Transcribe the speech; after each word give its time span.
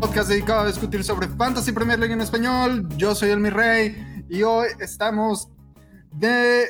Podcast 0.00 0.28
dedicado 0.28 0.60
a 0.60 0.66
discutir 0.66 1.04
sobre 1.04 1.28
Fantasy 1.28 1.72
Premier 1.72 1.98
League 1.98 2.12
en 2.12 2.20
español. 2.20 2.88
Yo 2.96 3.14
soy 3.14 3.30
el 3.30 3.40
mi 3.40 3.50
rey 3.50 4.24
y 4.28 4.42
hoy 4.42 4.68
estamos 4.80 5.48
de 6.12 6.66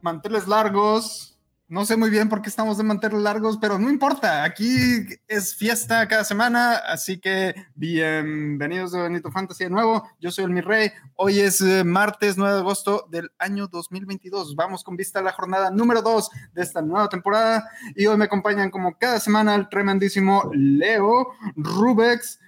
manteles 0.00 0.48
largos. 0.48 1.29
No 1.70 1.86
sé 1.86 1.96
muy 1.96 2.10
bien 2.10 2.28
por 2.28 2.42
qué 2.42 2.48
estamos 2.48 2.78
de 2.78 2.82
manteles 2.82 3.20
largos, 3.20 3.56
pero 3.60 3.78
no 3.78 3.88
importa. 3.90 4.42
Aquí 4.42 5.06
es 5.28 5.54
fiesta 5.54 6.08
cada 6.08 6.24
semana, 6.24 6.74
así 6.74 7.20
que 7.20 7.54
bienvenidos 7.76 8.90
de 8.90 9.00
Benito 9.00 9.30
Fantasy 9.30 9.62
de 9.62 9.70
nuevo. 9.70 10.02
Yo 10.18 10.32
soy 10.32 10.46
el 10.46 10.50
mi 10.50 10.62
rey. 10.62 10.90
Hoy 11.14 11.38
es 11.38 11.60
eh, 11.60 11.84
martes 11.84 12.36
9 12.36 12.54
de 12.54 12.58
agosto 12.58 13.06
del 13.08 13.30
año 13.38 13.68
2022. 13.68 14.56
Vamos 14.56 14.82
con 14.82 14.96
vista 14.96 15.20
a 15.20 15.22
la 15.22 15.30
jornada 15.30 15.70
número 15.70 16.02
2 16.02 16.30
de 16.54 16.60
esta 16.60 16.82
nueva 16.82 17.08
temporada 17.08 17.70
y 17.94 18.04
hoy 18.04 18.16
me 18.16 18.24
acompañan 18.24 18.72
como 18.72 18.98
cada 18.98 19.20
semana 19.20 19.54
el 19.54 19.68
tremendísimo 19.68 20.50
Leo 20.52 21.28
Rubex. 21.54 22.40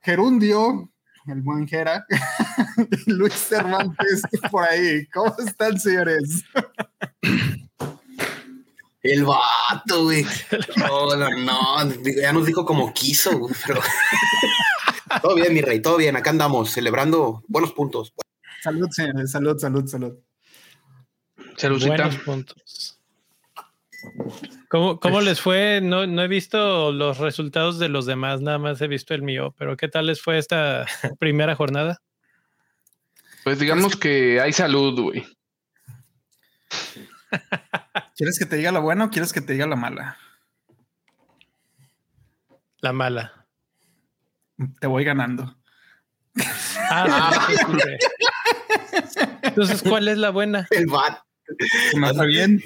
Gerundio, 0.00 0.90
el 1.26 1.42
buen 1.42 1.68
Jera, 1.68 2.06
Luis 3.06 3.34
Cervantes 3.34 4.22
por 4.50 4.64
ahí. 4.64 5.06
¿Cómo 5.08 5.34
están, 5.38 5.78
señores? 5.78 6.44
El 9.02 9.24
vato, 9.24 10.04
güey. 10.04 10.26
No, 10.76 11.16
no, 11.16 11.30
no, 11.30 11.94
ya 12.20 12.32
nos 12.32 12.44
dijo 12.46 12.64
como 12.64 12.92
quiso, 12.92 13.38
güey, 13.38 13.54
pero 13.66 13.80
todo 15.22 15.34
bien, 15.34 15.54
mi 15.54 15.62
rey, 15.62 15.80
todo 15.80 15.96
bien. 15.96 16.16
Acá 16.16 16.30
andamos 16.30 16.70
celebrando 16.70 17.42
buenos 17.48 17.72
puntos. 17.72 18.12
Salud, 18.62 18.88
señores, 18.90 19.30
salud, 19.30 19.58
salud, 19.58 19.86
salud. 19.86 20.18
Saludcita. 21.56 21.96
Buenos 21.96 22.16
puntos. 22.16 23.00
¿Cómo, 24.68 25.00
¿Cómo, 25.00 25.20
les 25.20 25.40
fue? 25.40 25.80
No, 25.82 26.06
no 26.06 26.22
he 26.22 26.28
visto 26.28 26.92
los 26.92 27.18
resultados 27.18 27.78
de 27.78 27.88
los 27.88 28.06
demás, 28.06 28.40
nada 28.40 28.58
más 28.58 28.80
he 28.80 28.88
visto 28.88 29.14
el 29.14 29.22
mío, 29.22 29.54
pero 29.58 29.76
¿qué 29.76 29.88
tal 29.88 30.06
les 30.06 30.22
fue 30.22 30.38
esta 30.38 30.86
primera 31.18 31.56
jornada? 31.56 32.00
Pues 33.44 33.58
digamos 33.58 33.96
que 33.96 34.40
hay 34.40 34.52
salud, 34.52 35.00
güey. 35.00 35.26
¿Quieres 38.16 38.38
que 38.38 38.46
te 38.46 38.56
diga 38.56 38.72
la 38.72 38.80
buena 38.80 39.04
o 39.06 39.10
quieres 39.10 39.32
que 39.32 39.40
te 39.40 39.52
diga 39.54 39.66
la 39.66 39.76
mala? 39.76 40.16
La 42.80 42.92
mala. 42.92 43.46
Te 44.80 44.86
voy 44.86 45.04
ganando. 45.04 45.56
Ah, 46.90 47.48
Entonces, 49.42 49.82
¿cuál 49.82 50.08
es 50.08 50.18
la 50.18 50.30
buena? 50.30 50.66
El 50.70 50.86
bat. 50.86 51.20
Más 51.96 52.18
bien. 52.26 52.62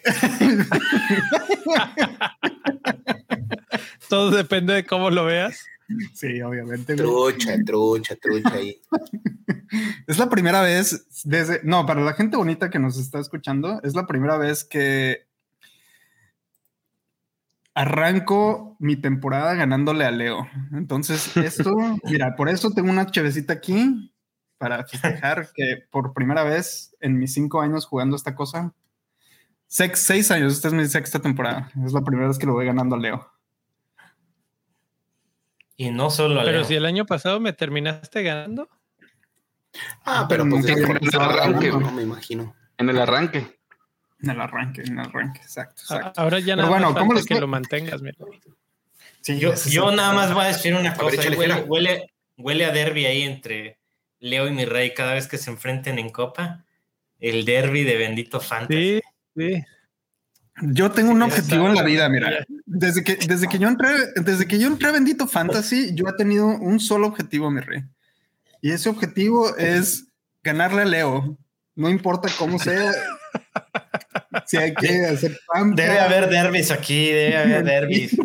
Todo 4.08 4.30
depende 4.30 4.74
de 4.74 4.84
cómo 4.84 5.10
lo 5.10 5.24
veas. 5.24 5.64
Sí, 6.14 6.40
obviamente. 6.42 6.96
Trucha, 6.96 7.56
trucha, 7.64 8.16
trucha 8.16 8.54
ahí. 8.54 8.80
Es 10.08 10.18
la 10.18 10.28
primera 10.28 10.62
vez 10.62 11.06
desde. 11.24 11.60
No, 11.62 11.86
para 11.86 12.00
la 12.00 12.14
gente 12.14 12.36
bonita 12.36 12.70
que 12.70 12.80
nos 12.80 12.98
está 12.98 13.20
escuchando, 13.20 13.80
es 13.84 13.94
la 13.94 14.06
primera 14.06 14.36
vez 14.36 14.64
que 14.64 15.28
arranco 17.74 18.76
mi 18.80 18.96
temporada 18.96 19.54
ganándole 19.54 20.04
a 20.04 20.10
Leo. 20.10 20.48
Entonces, 20.72 21.36
esto, 21.36 21.72
mira, 22.04 22.34
por 22.36 22.48
eso 22.48 22.70
tengo 22.70 22.90
una 22.90 23.06
chevecita 23.06 23.52
aquí 23.52 24.12
para 24.58 24.84
festejar 24.84 25.50
que 25.54 25.84
por 25.90 26.12
primera 26.12 26.42
vez 26.42 26.94
en 27.00 27.18
mis 27.18 27.32
cinco 27.32 27.60
años 27.60 27.86
jugando 27.86 28.16
esta 28.16 28.34
cosa, 28.34 28.74
seis, 29.66 29.92
seis 29.94 30.30
años, 30.30 30.52
esta 30.52 30.68
es 30.68 30.74
mi 30.74 30.86
sexta 30.86 31.20
temporada, 31.20 31.70
es 31.84 31.92
la 31.92 32.02
primera 32.02 32.28
vez 32.28 32.38
que 32.38 32.46
lo 32.46 32.52
voy 32.52 32.66
ganando 32.66 32.96
a 32.96 32.98
Leo. 32.98 33.39
Y 35.80 35.90
no 35.90 36.10
solo 36.10 36.38
a 36.38 36.44
Pero 36.44 36.62
si 36.64 36.74
el 36.74 36.84
año 36.84 37.06
pasado 37.06 37.40
me 37.40 37.54
terminaste 37.54 38.22
ganando. 38.22 38.68
Ah, 40.04 40.26
pero 40.28 40.46
pues 40.46 40.66
en 40.66 40.78
el 40.78 41.18
arranque, 41.18 41.70
no, 41.70 41.90
me 41.90 42.02
imagino. 42.02 42.54
En 42.76 42.90
el 42.90 42.98
arranque. 42.98 43.58
En 44.22 44.28
el 44.28 44.42
arranque, 44.42 44.82
en 44.82 44.98
el 44.98 45.06
arranque, 45.06 45.40
exacto. 45.40 45.80
exacto. 45.80 46.20
Ahora 46.20 46.38
ya 46.38 46.54
no 46.54 46.68
bueno, 46.68 46.94
¿cómo 46.94 47.14
que 47.14 47.40
lo 47.40 47.46
mantengas, 47.46 48.02
mira. 48.02 48.18
Sí, 49.22 49.38
yo, 49.38 49.54
yo 49.54 49.90
nada 49.90 50.12
más 50.12 50.34
voy 50.34 50.44
a 50.44 50.48
decir 50.48 50.74
una 50.74 50.92
cosa. 50.92 51.16
Huele, 51.16 51.62
huele, 51.62 52.12
huele, 52.36 52.64
a 52.66 52.72
derby 52.72 53.06
ahí 53.06 53.22
entre 53.22 53.78
Leo 54.18 54.48
y 54.48 54.50
mi 54.50 54.66
rey 54.66 54.92
cada 54.92 55.14
vez 55.14 55.28
que 55.28 55.38
se 55.38 55.50
enfrenten 55.50 55.98
en 55.98 56.10
Copa. 56.10 56.66
El 57.20 57.46
derby 57.46 57.84
de 57.84 57.96
Bendito 57.96 58.38
Fantasy. 58.38 59.00
Sí, 59.34 59.54
sí. 59.54 59.64
Yo 60.62 60.90
tengo 60.90 61.12
un 61.12 61.22
objetivo 61.22 61.68
en 61.68 61.74
la 61.74 61.82
vida, 61.82 62.08
mira. 62.08 62.44
Desde 62.66 63.02
que, 63.02 63.16
desde 63.16 63.48
que 63.48 63.58
yo 63.58 63.68
entré, 63.68 63.88
desde 64.16 64.46
que 64.46 64.58
yo 64.58 64.66
entré 64.66 64.88
a 64.88 64.92
Bendito 64.92 65.26
Fantasy, 65.26 65.94
yo 65.94 66.08
he 66.08 66.12
tenido 66.14 66.46
un 66.46 66.80
solo 66.80 67.06
objetivo, 67.06 67.50
mi 67.50 67.60
rey. 67.60 67.82
Y 68.60 68.72
ese 68.72 68.88
objetivo 68.88 69.56
es 69.56 70.06
ganarle 70.42 70.82
a 70.82 70.84
Leo. 70.84 71.38
No 71.74 71.88
importa 71.88 72.28
cómo 72.38 72.58
sea. 72.58 72.92
si 74.46 74.56
hay 74.56 74.74
que 74.74 75.06
hacer 75.06 75.38
Debe 75.74 75.98
haber 75.98 76.28
derbis 76.28 76.70
aquí, 76.70 77.06
debe 77.06 77.36
haber 77.36 77.64
derbis. 77.64 78.16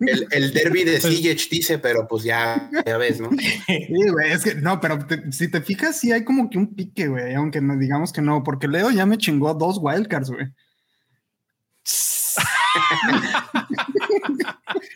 El, 0.00 0.26
el 0.30 0.52
derby 0.52 0.84
de 0.84 1.00
Siege 1.00 1.48
dice, 1.50 1.78
pero 1.78 2.06
pues 2.08 2.24
ya, 2.24 2.70
ya 2.86 2.96
ves, 2.96 3.20
¿no? 3.20 3.30
Sí, 3.30 4.08
güey, 4.10 4.32
es 4.32 4.42
que 4.42 4.54
no, 4.54 4.80
pero 4.80 4.98
si 5.30 5.48
te 5.48 5.60
fijas, 5.60 5.98
sí 5.98 6.10
hay 6.10 6.24
como 6.24 6.48
que 6.48 6.56
un 6.56 6.74
pique, 6.74 7.08
güey, 7.08 7.34
aunque 7.34 7.60
no 7.60 7.76
digamos 7.76 8.12
que 8.12 8.22
no, 8.22 8.42
porque 8.42 8.68
Leo 8.68 8.90
ya 8.90 9.04
me 9.04 9.18
chingó 9.18 9.52
dos 9.54 9.78
wildcards, 9.80 10.30
güey. 10.30 10.46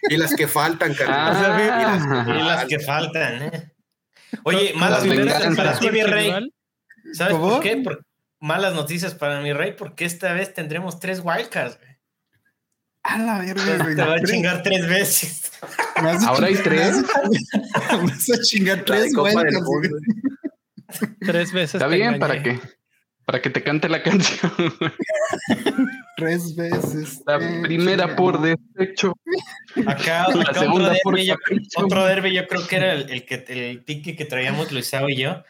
Y 0.09 0.17
las 0.17 0.35
que 0.35 0.49
faltan, 0.49 0.95
carnal. 0.95 1.37
Ah, 1.37 2.25
y, 2.29 2.43
las, 2.43 2.65
que 2.67 2.79
faltan, 2.79 3.43
¿eh? 3.43 3.73
Oye, 4.45 4.73
malas 4.75 5.05
noticias 5.05 5.57
para 5.57 5.79
ti, 5.79 5.91
mi 5.91 6.03
rey. 6.03 6.53
¿Sabes 7.13 7.37
por 7.37 7.61
qué? 7.61 7.83
malas 8.41 8.75
noticias 8.75 9.15
para 9.15 9.41
mi 9.41 9.53
rey, 9.55 9.73
porque 9.73 10.05
esta 10.05 10.33
vez 10.35 10.53
tendremos 10.53 11.01
tres 11.01 11.21
wildcards, 11.25 11.79
güey. 11.79 11.95
A 13.03 13.19
la 13.19 13.39
verga, 13.39 13.85
Te 13.95 14.03
va 14.03 14.15
a 14.15 14.23
chingar 14.23 14.63
tres 14.63 14.87
veces. 14.89 15.53
Ahora 16.27 16.47
hay 16.47 16.57
tres. 16.57 17.03
Vas 17.91 18.31
a 18.31 18.43
chingar 18.43 18.85
tres 18.85 19.13
wildcards. 19.15 19.65
Tres 21.21 21.53
veces. 21.53 21.75
Está 21.75 21.87
bien, 21.87 22.19
¿para 22.19 22.43
qué? 22.43 22.61
Para 23.25 23.41
que 23.41 23.51
te 23.51 23.63
cante 23.63 23.89
la 23.89 24.03
canción. 24.03 24.53
Tres 26.17 26.55
veces. 26.55 27.23
La 27.27 27.39
primera 27.39 28.15
por 28.17 28.41
desecho. 28.41 29.15
Acá, 29.87 30.29
la 30.35 30.55
segunda 30.55 30.91
otro 30.91 31.01
por 31.03 31.17
derby, 31.17 31.69
Otro 31.77 32.05
derby 32.07 32.35
yo 32.35 32.47
creo 32.47 32.67
que 32.67 32.77
era 32.77 32.93
el, 32.93 33.25
que 33.25 33.45
el 33.49 33.83
pique 33.83 34.15
que 34.15 34.25
traíamos 34.25 34.71
Luisao 34.71 35.09
y 35.09 35.17
yo. 35.17 35.43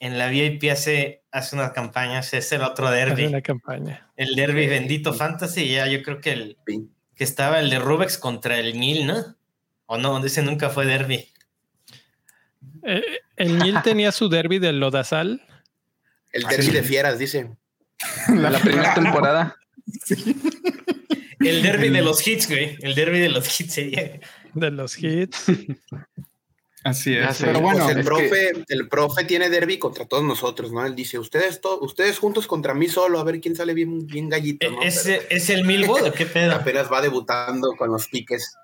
En 0.00 0.16
la 0.16 0.28
VIP 0.28 0.70
hace, 0.70 1.24
hace 1.32 1.56
unas 1.56 1.72
campañas, 1.72 2.32
es 2.32 2.52
el 2.52 2.62
otro 2.62 2.90
derby. 2.90 3.26
Una 3.26 3.42
campaña. 3.42 4.08
El 4.16 4.34
derby 4.36 4.66
bendito 4.66 5.12
fantasy, 5.12 5.68
ya 5.68 5.86
yo 5.88 6.02
creo 6.02 6.20
que 6.20 6.32
el 6.32 6.56
que 7.18 7.24
estaba 7.24 7.58
el 7.58 7.68
de 7.68 7.80
Rubex 7.80 8.16
contra 8.16 8.58
el 8.58 8.78
Nil, 8.78 9.06
¿no? 9.06 9.36
O 9.86 9.98
no, 9.98 10.24
ese 10.24 10.42
nunca 10.42 10.70
fue 10.70 10.86
derby. 10.86 11.28
Eh, 12.84 13.02
el 13.36 13.58
Nil 13.58 13.76
tenía 13.82 14.12
su 14.12 14.28
derby 14.28 14.60
del 14.60 14.78
Lodazal. 14.78 15.42
El 16.32 16.42
derby 16.44 16.68
de 16.68 16.82
fieras, 16.84 17.18
dice. 17.18 17.56
La, 18.28 18.50
la 18.50 18.60
primera 18.60 18.94
temporada. 18.94 19.56
El 21.40 21.62
derby 21.62 21.88
de 21.88 22.02
los 22.02 22.26
hits, 22.26 22.48
güey. 22.48 22.76
El 22.80 22.94
derby 22.94 23.20
de 23.20 23.28
los 23.28 23.60
hits 23.60 23.76
De 23.76 24.70
los 24.70 24.98
hits. 25.02 25.44
Así 26.84 27.14
es. 27.14 27.38
Pero 27.40 27.60
bueno, 27.60 27.84
pues 27.84 27.96
el, 27.96 28.04
profe, 28.04 28.52
el 28.68 28.88
profe 28.88 29.24
tiene 29.24 29.50
derby 29.50 29.78
contra 29.78 30.06
todos 30.06 30.24
nosotros, 30.24 30.72
¿no? 30.72 30.84
Él 30.86 30.94
dice, 30.94 31.18
ustedes, 31.18 31.60
ustedes 31.80 32.18
juntos 32.18 32.46
contra 32.46 32.72
mí 32.72 32.88
solo, 32.88 33.18
a 33.18 33.24
ver 33.24 33.40
quién 33.40 33.56
sale 33.56 33.74
bien, 33.74 34.06
bien 34.06 34.28
gallito, 34.28 34.70
¿no? 34.70 34.82
¿Es, 34.82 35.06
¿Es 35.06 35.50
el 35.50 35.64
Milbo 35.64 35.96
qué 36.12 36.26
pedo? 36.26 36.54
Apenas 36.54 36.90
va 36.90 37.02
debutando 37.02 37.72
con 37.76 37.90
los 37.90 38.08
piques. 38.08 38.54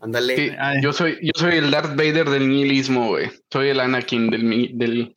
Ándale. 0.00 0.56
yo, 0.82 0.92
soy, 0.92 1.18
yo 1.22 1.32
soy 1.34 1.56
el 1.56 1.70
Darth 1.70 1.96
Vader 1.96 2.28
del 2.30 2.48
nihilismo, 2.48 3.08
güey. 3.08 3.30
Soy 3.50 3.68
el 3.70 3.80
Anakin 3.80 4.30
del, 4.30 4.70
del, 4.74 5.14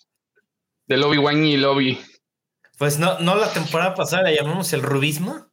del 0.87 1.03
Obi-Wan 1.03 1.45
y 1.45 1.57
Lobby. 1.57 1.99
Pues 2.81 2.97
no, 2.97 3.19
no 3.19 3.35
la 3.35 3.53
temporada 3.53 3.93
pasada 3.93 4.23
la 4.23 4.31
llamamos 4.31 4.73
el 4.73 4.81
rubismo. 4.81 5.51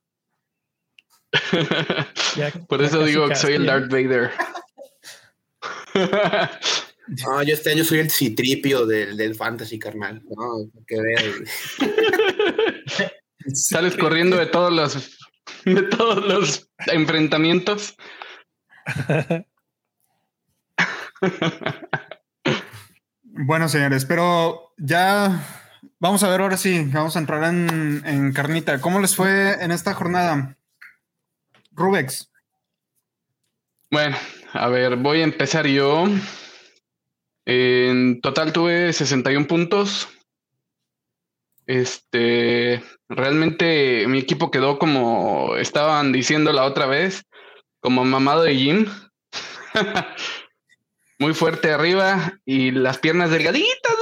Por 2.70 2.82
eso 2.82 3.04
digo 3.04 3.28
que 3.28 3.34
soy 3.34 3.52
el 3.52 3.66
Darth 3.66 3.90
Vader. 3.90 4.30
No, 7.06 7.42
yo 7.42 7.52
este 7.52 7.72
año 7.72 7.84
soy 7.84 7.98
el 7.98 8.10
citripio 8.10 8.86
del, 8.86 9.18
del 9.18 9.34
fantasy, 9.34 9.78
carnal. 9.78 10.22
No, 10.24 10.70
que 10.86 10.96
Sales 13.52 13.98
corriendo 13.98 14.38
de 14.38 14.46
todos 14.46 14.72
los 14.72 15.18
de 15.66 15.82
todos 15.82 16.24
los 16.24 16.70
enfrentamientos. 16.86 17.94
Bueno, 23.40 23.68
señores, 23.68 24.04
pero 24.04 24.74
ya 24.78 25.67
Vamos 26.00 26.22
a 26.22 26.28
ver 26.28 26.40
ahora 26.40 26.56
sí, 26.56 26.84
vamos 26.92 27.16
a 27.16 27.18
entrar 27.18 27.42
en, 27.42 28.32
carnita. 28.32 28.80
¿Cómo 28.80 29.00
les 29.00 29.16
fue 29.16 29.60
en 29.60 29.72
esta 29.72 29.94
jornada? 29.94 30.56
Rubex. 31.72 32.30
Bueno, 33.90 34.16
a 34.52 34.68
ver, 34.68 34.94
voy 34.94 35.22
a 35.22 35.24
empezar 35.24 35.66
yo. 35.66 36.04
En 37.46 38.20
total 38.20 38.52
tuve 38.52 38.92
61 38.92 39.48
puntos. 39.48 40.08
Este, 41.66 42.80
realmente 43.08 44.06
mi 44.06 44.18
equipo 44.18 44.52
quedó 44.52 44.78
como 44.78 45.56
estaban 45.56 46.12
diciendo 46.12 46.52
la 46.52 46.64
otra 46.64 46.86
vez, 46.86 47.24
como 47.80 48.04
mamado 48.04 48.44
de 48.44 48.54
gym. 48.56 48.86
Muy 51.18 51.34
fuerte 51.34 51.72
arriba 51.72 52.38
y 52.44 52.70
las 52.70 52.98
piernas 52.98 53.32
delgaditas. 53.32 53.97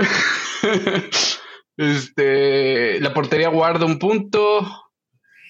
este, 1.76 3.00
la 3.00 3.14
portería 3.14 3.48
guarda 3.48 3.86
un 3.86 3.98
punto. 3.98 4.90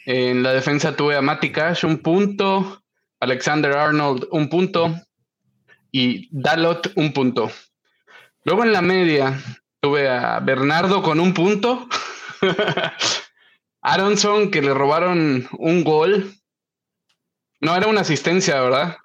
En 0.06 0.42
la 0.42 0.52
defensa 0.52 0.96
tuve 0.96 1.16
a 1.16 1.22
Matty 1.22 1.52
Cash 1.52 1.84
un 1.84 1.98
punto, 1.98 2.82
Alexander 3.20 3.72
Arnold 3.72 4.26
un 4.30 4.48
punto 4.48 4.94
y 5.92 6.28
Dalot 6.30 6.92
un 6.96 7.12
punto. 7.12 7.50
Luego 8.44 8.64
en 8.64 8.72
la 8.72 8.82
media 8.82 9.38
tuve 9.80 10.08
a 10.08 10.40
Bernardo 10.40 11.02
con 11.02 11.20
un 11.20 11.34
punto, 11.34 11.88
Aronson 13.82 14.50
que 14.50 14.62
le 14.62 14.72
robaron 14.72 15.48
un 15.52 15.84
gol. 15.84 16.34
No, 17.60 17.76
era 17.76 17.86
una 17.86 18.00
asistencia, 18.00 18.60
¿verdad? 18.60 18.96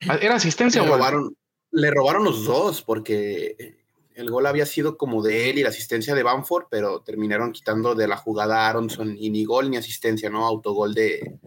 ¿Era 0.00 0.36
asistencia 0.36 0.82
le 0.82 0.88
robaron, 0.88 1.36
Le 1.76 1.90
robaron 1.90 2.24
los 2.24 2.44
dos 2.44 2.80
porque 2.80 3.76
el 4.14 4.30
gol 4.30 4.46
había 4.46 4.64
sido 4.64 4.96
como 4.96 5.22
de 5.22 5.50
él 5.50 5.58
y 5.58 5.62
la 5.62 5.68
asistencia 5.68 6.14
de 6.14 6.22
Bamford, 6.22 6.68
pero 6.70 7.02
terminaron 7.02 7.52
quitando 7.52 7.94
de 7.94 8.08
la 8.08 8.16
jugada 8.16 8.62
a 8.62 8.70
Aronson 8.70 9.14
y 9.18 9.28
ni 9.28 9.44
gol 9.44 9.70
ni 9.70 9.76
asistencia, 9.76 10.30
¿no? 10.30 10.46
Autogol 10.46 10.94
de, 10.94 11.38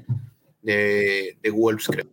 de, 0.61 1.35
de 1.41 1.49
Wolves, 1.49 1.87
creo. 1.87 2.05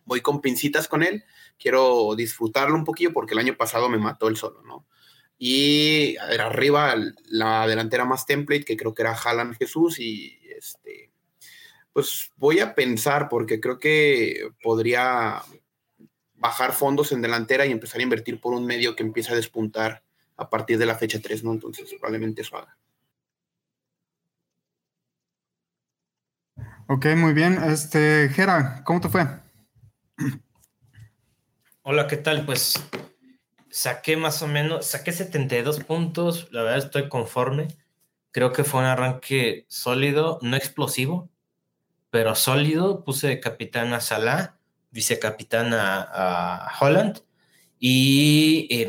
voy 0.04 0.20
con 0.20 0.42
pincitas 0.42 0.90
con 0.90 1.02
él, 1.02 1.24
quiero 1.58 2.14
disfrutarlo 2.18 2.76
un 2.76 2.84
poquillo 2.84 3.14
porque 3.14 3.36
el 3.36 3.40
año 3.40 3.56
pasado 3.56 3.88
me 3.88 4.00
mató 4.00 4.28
el 4.28 4.36
solo, 4.36 4.64
¿no? 4.64 4.86
Y 5.44 6.18
arriba 6.18 6.94
la 7.26 7.66
delantera 7.66 8.06
más 8.06 8.28
template, 8.28 8.64
que 8.64 8.78
creo 8.78 8.94
que 8.94 9.02
era 9.02 9.16
Haaland 9.16 9.58
Jesús, 9.58 9.98
y 9.98 10.40
este, 10.56 11.10
pues 11.92 12.32
voy 12.36 12.60
a 12.60 12.76
pensar 12.76 13.28
porque 13.28 13.60
creo 13.60 13.80
que 13.80 14.52
podría 14.62 15.42
bajar 16.36 16.74
fondos 16.74 17.12
en 17.12 17.24
delantera 17.24 17.66
y 17.66 17.72
empezar 17.72 18.02
a 18.02 18.04
invertir 18.04 18.40
por 18.40 18.54
un 18.54 18.68
medio 18.68 18.96
que 18.96 19.02
empieza 19.02 19.34
a 19.34 19.36
despuntar 19.36 20.04
a 20.38 20.48
partir 20.48 20.78
de 20.78 20.86
la 20.86 20.94
fecha 20.94 21.20
3, 21.20 21.44
¿no? 21.44 21.54
Entonces 21.54 21.90
probablemente 21.90 22.44
eso 22.44 22.58
haga. 22.58 22.78
Ok, 26.88 27.08
muy 27.18 27.34
bien. 27.34 27.58
Este, 27.64 28.30
Jera, 28.30 28.84
¿cómo 28.84 29.02
te 29.02 29.10
fue? 29.10 29.26
Hola, 31.82 32.06
¿qué 32.06 32.18
tal? 32.18 32.46
Pues 32.46 32.76
saqué 33.72 34.18
más 34.18 34.42
o 34.42 34.48
menos, 34.48 34.86
saqué 34.86 35.12
72 35.12 35.84
puntos, 35.84 36.48
la 36.52 36.64
verdad 36.64 36.80
estoy 36.80 37.10
conforme. 37.10 37.68
Creo 38.32 38.54
que 38.54 38.64
fue 38.64 38.82
un 38.82 38.86
arranque 38.86 39.66
sólido, 39.68 40.40
no 40.42 40.56
explosivo, 40.56 41.30
pero 42.10 42.36
sólido. 42.36 43.04
Puse 43.04 43.28
de 43.28 43.40
capitán 43.40 43.94
a 43.94 44.02
Salah, 44.02 44.58
vicecapitán 44.92 45.74
a, 45.74 46.02
a 46.02 46.72
Holland 46.80 47.22
y 47.80 48.86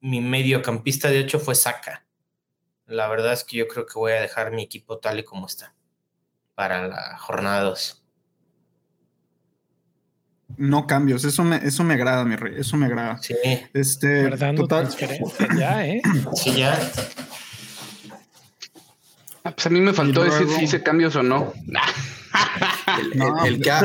mi 0.00 0.20
mediocampista 0.20 1.10
de 1.10 1.20
hecho 1.20 1.38
fue 1.38 1.54
Saka. 1.54 2.06
La 2.86 3.06
verdad 3.08 3.34
es 3.34 3.44
que 3.44 3.58
yo 3.58 3.68
creo 3.68 3.84
que 3.84 3.98
voy 3.98 4.12
a 4.12 4.20
dejar 4.20 4.50
mi 4.50 4.62
equipo 4.62 4.98
tal 4.98 5.18
y 5.18 5.24
como 5.24 5.46
está 5.46 5.74
para 6.54 6.88
la 6.88 7.18
jornada 7.18 7.62
2. 7.62 7.97
No 10.56 10.86
cambios, 10.86 11.24
eso 11.24 11.44
me, 11.44 11.56
eso 11.56 11.84
me 11.84 11.94
agrada, 11.94 12.24
mi 12.24 12.34
rey, 12.34 12.54
eso 12.58 12.76
me 12.76 12.86
agrada. 12.86 13.18
Sí. 13.18 13.34
Este, 13.74 14.30
total. 14.56 14.88
Ya, 15.56 15.86
¿eh? 15.86 16.02
Sí, 16.34 16.54
ya. 16.54 16.78
Ah, 19.44 19.52
pues 19.52 19.66
a 19.66 19.70
mí 19.70 19.80
me 19.80 19.92
faltó 19.92 20.24
decir 20.24 20.48
si 20.48 20.64
hice 20.64 20.82
cambios 20.82 21.16
o 21.16 21.22
no. 21.22 21.52
El, 23.00 23.10
no, 23.18 23.44
el, 23.44 23.62
ya, 23.62 23.80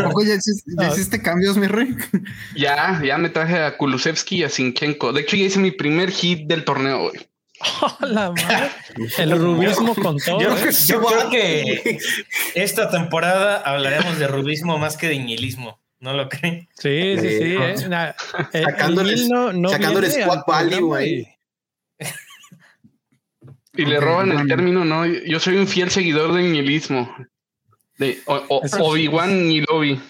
hiciste, 0.92 1.22
cambios, 1.22 1.58
mi 1.58 1.68
rey? 1.68 1.96
Ya, 2.56 3.02
ya 3.04 3.18
me 3.18 3.30
traje 3.30 3.62
a 3.62 3.78
Kulusevski 3.78 4.38
y 4.38 4.44
a 4.44 4.50
Sinchenko. 4.50 5.14
De 5.14 5.22
hecho, 5.22 5.36
ya 5.36 5.46
hice 5.46 5.60
mi 5.60 5.72
primer 5.72 6.12
hit 6.12 6.48
del 6.48 6.66
torneo 6.66 7.04
hoy. 7.04 7.28
Hola, 8.00 8.32
madre. 8.32 8.72
El 9.18 9.40
rubismo 9.40 9.96
con 9.96 10.18
todo. 10.18 10.40
Yo, 10.40 10.56
creo 10.56 11.30
que 11.30 12.00
esta 12.56 12.90
temporada 12.90 13.58
hablaremos 13.58 14.18
de 14.18 14.28
rubismo 14.28 14.78
más 14.78 14.98
que 14.98 15.08
de 15.08 15.20
nihilismo. 15.20 15.80
¿No 16.04 16.12
lo 16.12 16.28
creen? 16.28 16.68
Sí, 16.74 17.16
sí, 17.18 17.30
sí. 17.30 17.56
Eh. 17.58 17.78
sacándole, 18.52 19.16
squad 19.16 20.44
value 20.46 20.96
ahí. 20.96 21.26
Y 23.76 23.86
le 23.86 24.02
roban 24.02 24.34
el 24.34 24.46
término, 24.46 24.84
¿no? 24.84 25.06
Yo 25.06 25.40
soy 25.40 25.56
un 25.56 25.66
fiel 25.66 25.90
seguidor 25.90 26.34
del 26.34 26.52
nihilismo. 26.52 27.16
De 27.98 28.20
Obi-Wan 28.26 29.50
y 29.50 29.62
Lobby. 29.62 30.02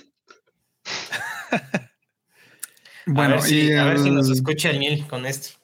bueno, 3.06 3.36
a 3.36 3.38
ver, 3.38 3.46
si, 3.46 3.72
a 3.72 3.86
ver 3.86 4.00
si 4.00 4.10
nos 4.10 4.32
escucha 4.32 4.72
el 4.72 4.80
Nil 4.80 5.08
con 5.08 5.28
esto. 5.28 5.60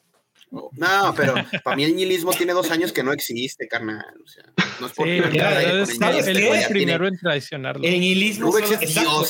No, 0.50 1.12
pero 1.16 1.34
para 1.64 1.76
mí 1.76 1.82
el 1.82 1.96
nihilismo 1.96 2.32
tiene 2.34 2.52
dos 2.52 2.70
años 2.70 2.92
que 2.92 3.02
no 3.02 3.12
existe, 3.12 3.66
carnal. 3.66 4.14
O 4.24 4.28
sea, 4.28 4.44
no 4.80 4.86
es 4.86 4.92
porque 4.92 5.18
él 5.18 5.86
fue 5.88 6.62
el 6.62 6.68
primero 6.68 7.08
en 7.08 7.18
traicionarlo. 7.18 7.84
El 7.84 7.98
nihilismo 7.98 8.52
solo, 8.52 9.26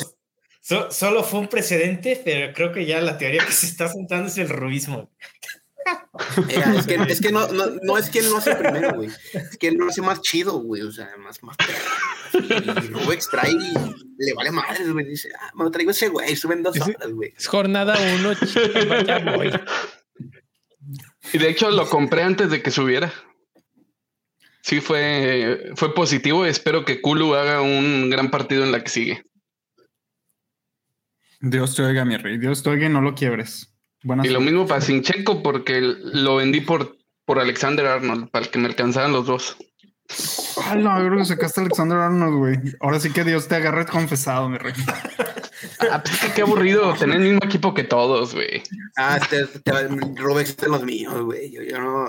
solo, 0.61 1.25
fue 1.25 1.41
un 1.41 1.49
precedente, 1.49 2.21
pero 2.25 2.53
creo 2.53 2.73
que 2.73 2.87
ya 2.87 3.01
la 3.01 3.19
teoría 3.19 3.45
que 3.45 3.53
se 3.53 3.67
está 3.67 3.89
sentando 3.89 4.29
es 4.29 4.39
el 4.39 4.49
rubismo. 4.49 5.11
es 6.49 6.87
que, 6.87 6.95
es 7.09 7.21
que 7.21 7.33
no, 7.33 7.49
no, 7.49 7.67
no, 7.83 7.99
es 7.99 8.11
que 8.11 8.21
él 8.21 8.31
no 8.31 8.37
hace 8.37 8.55
primero, 8.55 8.95
güey. 8.95 9.11
Es 9.33 9.57
que 9.57 9.69
él 9.69 9.75
lo 9.75 9.89
hace 9.89 10.03
más 10.03 10.21
chido, 10.21 10.61
güey. 10.61 10.83
O 10.83 10.93
sea, 10.93 11.11
más, 11.19 11.43
más 11.43 11.57
Y 12.35 12.89
luego 12.89 13.13
extrae 13.13 13.51
y 13.51 13.73
le 14.19 14.35
vale 14.35 14.51
madre, 14.51 14.91
güey. 14.91 15.07
Dice, 15.07 15.31
ah, 15.41 15.51
me 15.55 15.65
lo 15.65 15.71
traigo 15.71 15.91
ese 15.91 16.09
güey, 16.09 16.37
suben 16.37 16.63
dos 16.63 16.81
horas, 16.81 17.11
güey. 17.11 17.33
Es 17.37 17.47
jornada 17.47 17.97
uno, 18.17 18.33
ya 19.07 19.19
voy. 19.37 19.51
Y 21.33 21.39
de 21.39 21.49
hecho 21.49 21.71
lo 21.71 21.89
compré 21.89 22.23
antes 22.23 22.51
de 22.51 22.63
que 22.63 22.71
subiera. 22.71 23.13
Sí, 24.63 24.81
fue, 24.81 25.73
fue 25.75 25.95
positivo 25.95 26.47
y 26.47 26.51
espero 26.51 26.85
que 26.85 27.01
Kulu 27.01 27.35
haga 27.35 27.63
un 27.63 28.11
gran 28.11 28.31
partido 28.31 28.63
en 28.63 28.73
la 28.73 28.83
que 28.85 28.91
sigue. 28.91 29.25
Dios 31.41 31.75
te 31.75 31.83
oiga, 31.83 32.05
mi 32.05 32.17
rey. 32.17 32.39
Dios 32.39 32.63
te 32.63 32.71
oiga 32.71 32.87
y 32.87 32.91
no 32.91 33.01
lo 33.01 33.15
quiebres. 33.15 33.75
y 34.03 34.29
lo 34.29 34.41
mismo 34.41 34.67
para 34.67 34.81
Sinchenko 34.81 35.43
porque 35.43 35.81
lo 35.81 36.37
vendí 36.37 36.61
por, 36.61 36.97
por 37.25 37.39
Alexander 37.39 37.87
Arnold, 37.87 38.31
para 38.31 38.47
que 38.47 38.59
me 38.59 38.69
alcanzaran 38.69 39.13
los 39.13 39.27
dos. 39.27 39.57
Ah, 40.65 40.75
no, 40.75 40.95
creo 40.97 41.19
que 41.19 41.25
sacaste 41.25 41.61
a 41.61 41.65
Alexander 41.65 41.99
Arnold, 41.99 42.37
güey. 42.37 42.57
Ahora 42.81 43.01
sí 43.01 43.13
que 43.13 43.25
Dios 43.25 43.49
te 43.49 43.57
agarre 43.57 43.87
confesado, 43.87 44.49
mi 44.49 44.59
rey. 44.59 44.75
Ah, 45.91 46.03
pues 46.03 46.33
qué 46.35 46.43
aburrido 46.43 46.95
tener 46.95 47.17
el 47.17 47.33
mismo 47.33 47.41
equipo 47.45 47.75
que 47.75 47.85
todos, 47.85 48.35
güey. 48.35 48.63
Ah, 48.97 49.19
te, 49.29 49.47
te, 49.47 49.61
te 49.61 50.69
los 50.69 50.83
míos, 50.83 51.23
güey. 51.23 51.51
Yo, 51.51 51.63
yo 51.63 51.81
no. 51.81 52.09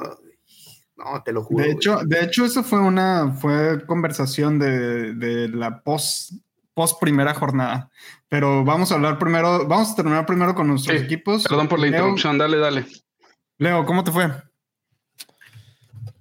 No, 0.96 1.24
te 1.24 1.32
lo 1.32 1.44
juro. 1.44 1.64
De 1.64 1.72
hecho, 1.72 2.00
de 2.06 2.24
hecho, 2.24 2.46
eso 2.46 2.64
fue 2.64 2.80
una 2.80 3.34
fue 3.34 3.86
conversación 3.86 4.60
de, 4.60 5.14
de 5.16 5.50
la 5.50 5.82
post, 5.82 6.34
post 6.74 7.00
primera 7.00 7.34
jornada. 7.34 7.90
Pero 8.32 8.64
vamos 8.64 8.90
a 8.90 8.96
hablar 8.96 9.20
primero, 9.20 9.68
vamos 9.68 9.92
a 9.92 9.96
terminar 9.98 10.26
primero 10.26 10.56
con 10.56 10.66
nuestros 10.66 11.02
equipos. 11.02 11.44
Perdón 11.44 11.68
por 11.68 11.82
la 11.82 11.88
interrupción, 11.88 12.38
dale, 12.38 12.60
dale. 12.60 12.86
Leo, 13.58 13.86
¿cómo 13.86 14.06
te 14.06 14.12
fue? 14.12 14.32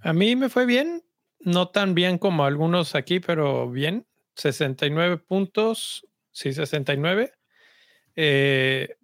A 0.01 0.13
mí 0.13 0.35
me 0.35 0.49
fue 0.49 0.67
bien, 0.67 1.05
no 1.39 1.69
tan 1.69 1.95
bien 1.95 2.19
como 2.19 2.45
algunos 2.45 2.97
aquí, 2.97 3.21
pero 3.21 3.71
bien. 3.71 4.09
69 4.35 5.19
puntos, 5.19 6.05
sí, 6.33 6.53
69. 6.53 7.33
Eh, 8.17 8.97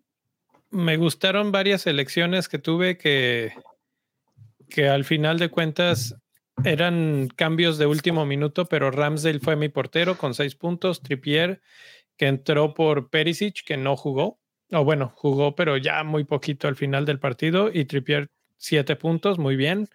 me 0.70 0.96
gustaron 0.96 1.52
varias 1.52 1.86
elecciones 1.86 2.48
que 2.48 2.58
tuve 2.58 2.98
que, 2.98 3.52
que 4.68 4.88
al 4.88 5.04
final 5.04 5.38
de 5.38 5.48
cuentas 5.48 6.16
eran 6.64 7.28
cambios 7.36 7.78
de 7.78 7.86
último 7.86 8.26
minuto, 8.26 8.64
pero 8.64 8.90
Ramsdale 8.90 9.38
fue 9.38 9.54
mi 9.54 9.68
portero 9.68 10.18
con 10.18 10.34
seis 10.34 10.56
puntos, 10.56 11.02
Trippier 11.02 11.62
que 12.16 12.26
entró 12.26 12.74
por 12.74 13.10
Perisic, 13.10 13.64
que 13.64 13.76
no 13.76 13.96
jugó, 13.96 14.38
o 14.72 14.84
bueno, 14.84 15.12
jugó, 15.16 15.54
pero 15.54 15.76
ya 15.76 16.02
muy 16.04 16.24
poquito 16.24 16.68
al 16.68 16.76
final 16.76 17.04
del 17.04 17.18
partido, 17.18 17.70
y 17.72 17.84
Trippier 17.84 18.30
siete 18.56 18.96
puntos, 18.96 19.38
muy 19.38 19.56
bien, 19.56 19.88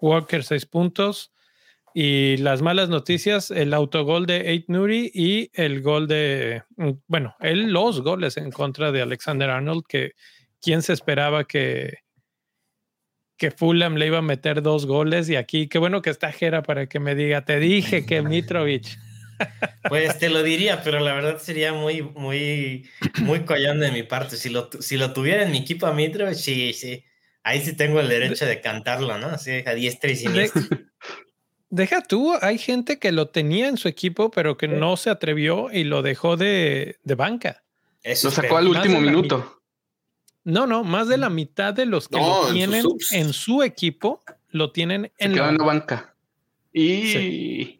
Walker 0.00 0.42
seis 0.44 0.66
puntos, 0.66 1.32
y 1.94 2.36
las 2.38 2.62
malas 2.62 2.88
noticias, 2.88 3.50
el 3.50 3.72
autogol 3.74 4.26
de 4.26 4.50
Eight 4.50 4.66
Nuri 4.68 5.10
y 5.12 5.50
el 5.54 5.82
gol 5.82 6.06
de, 6.06 6.62
mm, 6.76 6.90
bueno, 7.06 7.34
él, 7.40 7.72
los 7.72 8.02
goles 8.02 8.36
en 8.36 8.50
contra 8.50 8.92
de 8.92 9.02
Alexander 9.02 9.50
Arnold, 9.50 9.84
que 9.88 10.12
quién 10.60 10.82
se 10.82 10.92
esperaba 10.92 11.44
que, 11.44 11.98
que 13.36 13.50
Fulham 13.50 13.94
le 13.96 14.08
iba 14.08 14.18
a 14.18 14.22
meter 14.22 14.62
dos 14.62 14.86
goles 14.86 15.28
y 15.30 15.36
aquí, 15.36 15.68
qué 15.68 15.78
bueno 15.78 16.02
que 16.02 16.10
está 16.10 16.32
Jera 16.32 16.62
para 16.62 16.86
que 16.88 17.00
me 17.00 17.14
diga, 17.14 17.44
te 17.44 17.58
dije 17.58 18.04
que 18.04 18.20
Mitrovic. 18.22 18.98
Pues 19.88 20.18
te 20.18 20.28
lo 20.28 20.42
diría, 20.42 20.82
pero 20.82 21.00
la 21.00 21.14
verdad 21.14 21.38
sería 21.38 21.72
muy, 21.72 22.02
muy, 22.02 22.88
muy 23.20 23.40
collón 23.40 23.80
de 23.80 23.90
mi 23.90 24.02
parte. 24.02 24.36
Si 24.36 24.48
lo, 24.48 24.68
si 24.80 24.96
lo 24.96 25.12
tuviera 25.12 25.42
en 25.42 25.50
mi 25.50 25.58
equipo 25.58 25.86
a 25.86 25.92
Mitrovic, 25.92 26.34
sí, 26.34 26.72
sí. 26.72 27.04
Ahí 27.42 27.62
sí 27.62 27.74
tengo 27.74 28.00
el 28.00 28.08
derecho 28.08 28.44
de 28.44 28.60
cantarlo, 28.60 29.16
¿no? 29.18 29.28
Así 29.28 29.62
a 29.64 29.74
diestra 29.74 30.10
y 30.10 30.16
siniestra. 30.16 30.62
Deja 31.70 32.02
tú, 32.02 32.34
hay 32.40 32.58
gente 32.58 32.98
que 32.98 33.12
lo 33.12 33.28
tenía 33.28 33.68
en 33.68 33.76
su 33.76 33.88
equipo, 33.88 34.30
pero 34.30 34.56
que 34.56 34.68
no 34.68 34.96
se 34.96 35.10
atrevió 35.10 35.70
y 35.70 35.84
lo 35.84 36.02
dejó 36.02 36.36
de, 36.36 36.96
de 37.04 37.14
banca. 37.14 37.62
Eso 38.02 38.28
lo 38.28 38.34
sacó 38.34 38.56
al 38.56 38.68
último 38.68 39.00
minuto. 39.00 39.60
No, 40.44 40.66
no, 40.66 40.82
más 40.82 41.08
de 41.08 41.18
la 41.18 41.28
mitad 41.28 41.74
de 41.74 41.84
los 41.84 42.08
que 42.08 42.16
lo 42.16 42.50
tienen 42.52 42.84
en, 43.12 43.32
su 43.34 43.62
equipo 43.62 44.22
lo 44.48 44.72
tienen 44.72 45.12
en 45.18 45.36
la, 45.36 45.52
banca. 45.52 46.14
Y 46.72 47.77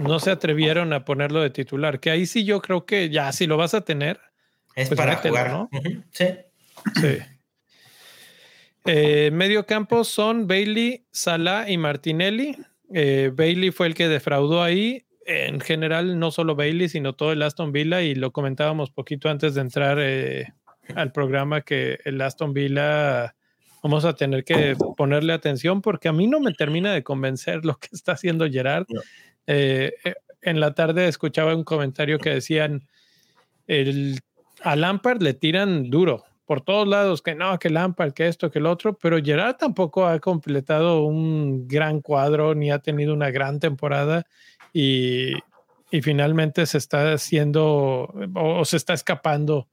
no 0.00 0.18
se 0.18 0.30
atrevieron 0.30 0.92
a 0.92 1.04
ponerlo 1.04 1.40
de 1.40 1.50
titular, 1.50 2.00
que 2.00 2.10
ahí 2.10 2.26
sí 2.26 2.44
yo 2.44 2.60
creo 2.60 2.86
que 2.86 3.10
ya 3.10 3.30
si 3.32 3.46
lo 3.46 3.56
vas 3.56 3.74
a 3.74 3.82
tener 3.82 4.20
es 4.74 4.88
pues 4.88 4.98
para 4.98 5.16
jugar, 5.16 5.50
¿no? 5.50 5.70
Sí. 6.12 6.26
Sí. 7.00 7.18
Eh, 8.86 9.30
medio 9.32 9.66
campo 9.66 10.04
son 10.04 10.46
Bailey, 10.46 11.06
Salah 11.10 11.68
y 11.68 11.76
Martinelli. 11.76 12.56
Eh, 12.92 13.30
Bailey 13.34 13.70
fue 13.70 13.86
el 13.88 13.94
que 13.94 14.08
defraudó 14.08 14.62
ahí. 14.62 15.04
En 15.26 15.60
general, 15.60 16.18
no 16.18 16.30
solo 16.30 16.56
Bailey, 16.56 16.88
sino 16.88 17.12
todo 17.12 17.32
el 17.32 17.42
Aston 17.42 17.72
Villa, 17.72 18.00
y 18.02 18.14
lo 18.14 18.32
comentábamos 18.32 18.90
poquito 18.90 19.28
antes 19.28 19.54
de 19.54 19.60
entrar 19.60 19.98
eh, 20.00 20.54
al 20.94 21.12
programa 21.12 21.60
que 21.60 21.98
el 22.04 22.20
Aston 22.20 22.54
Villa 22.54 23.36
vamos 23.82 24.04
a 24.04 24.14
tener 24.14 24.44
que 24.44 24.76
ponerle 24.96 25.32
atención 25.32 25.82
porque 25.82 26.08
a 26.08 26.12
mí 26.12 26.26
no 26.26 26.40
me 26.40 26.52
termina 26.52 26.92
de 26.92 27.02
convencer 27.02 27.64
lo 27.64 27.76
que 27.76 27.88
está 27.92 28.12
haciendo 28.12 28.48
Gerard. 28.48 28.86
Eh, 29.46 29.92
en 30.42 30.60
la 30.60 30.74
tarde 30.74 31.08
escuchaba 31.08 31.54
un 31.54 31.64
comentario 31.64 32.18
que 32.18 32.30
decían, 32.30 32.88
el, 33.66 34.20
a 34.62 34.76
Lampard 34.76 35.22
le 35.22 35.34
tiran 35.34 35.90
duro 35.90 36.24
por 36.44 36.62
todos 36.62 36.88
lados, 36.88 37.22
que 37.22 37.36
no, 37.36 37.58
que 37.60 37.70
Lampard, 37.70 38.12
que 38.12 38.26
esto, 38.26 38.50
que 38.50 38.58
el 38.58 38.66
otro, 38.66 38.98
pero 38.98 39.22
Gerard 39.22 39.56
tampoco 39.56 40.06
ha 40.06 40.18
completado 40.18 41.04
un 41.04 41.68
gran 41.68 42.00
cuadro 42.00 42.56
ni 42.56 42.72
ha 42.72 42.80
tenido 42.80 43.14
una 43.14 43.30
gran 43.30 43.60
temporada 43.60 44.26
y, 44.72 45.34
y 45.92 46.02
finalmente 46.02 46.66
se 46.66 46.78
está 46.78 47.12
haciendo 47.12 48.12
o 48.34 48.64
se 48.64 48.76
está 48.76 48.94
escapando 48.94 49.68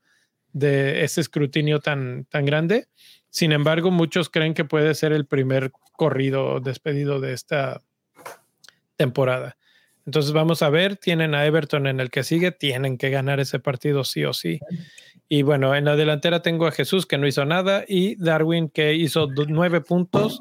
de 0.52 1.02
ese 1.04 1.20
escrutinio 1.20 1.80
tan, 1.80 2.26
tan 2.26 2.44
grande. 2.44 2.86
Sin 3.30 3.52
embargo, 3.52 3.90
muchos 3.90 4.30
creen 4.30 4.54
que 4.54 4.64
puede 4.64 4.94
ser 4.94 5.12
el 5.12 5.26
primer 5.26 5.72
corrido 5.96 6.60
despedido 6.60 7.20
de 7.20 7.32
esta 7.32 7.80
temporada. 8.96 9.57
Entonces 10.08 10.32
vamos 10.32 10.62
a 10.62 10.70
ver, 10.70 10.96
tienen 10.96 11.34
a 11.34 11.44
Everton 11.44 11.86
en 11.86 12.00
el 12.00 12.08
que 12.08 12.24
sigue, 12.24 12.50
tienen 12.50 12.96
que 12.96 13.10
ganar 13.10 13.40
ese 13.40 13.58
partido 13.58 14.04
sí 14.04 14.24
o 14.24 14.32
sí. 14.32 14.58
Y 15.28 15.42
bueno, 15.42 15.74
en 15.74 15.84
la 15.84 15.96
delantera 15.96 16.40
tengo 16.40 16.66
a 16.66 16.72
Jesús 16.72 17.04
que 17.04 17.18
no 17.18 17.26
hizo 17.26 17.44
nada 17.44 17.84
y 17.86 18.16
Darwin 18.16 18.70
que 18.70 18.94
hizo 18.94 19.28
nueve 19.48 19.82
puntos. 19.82 20.40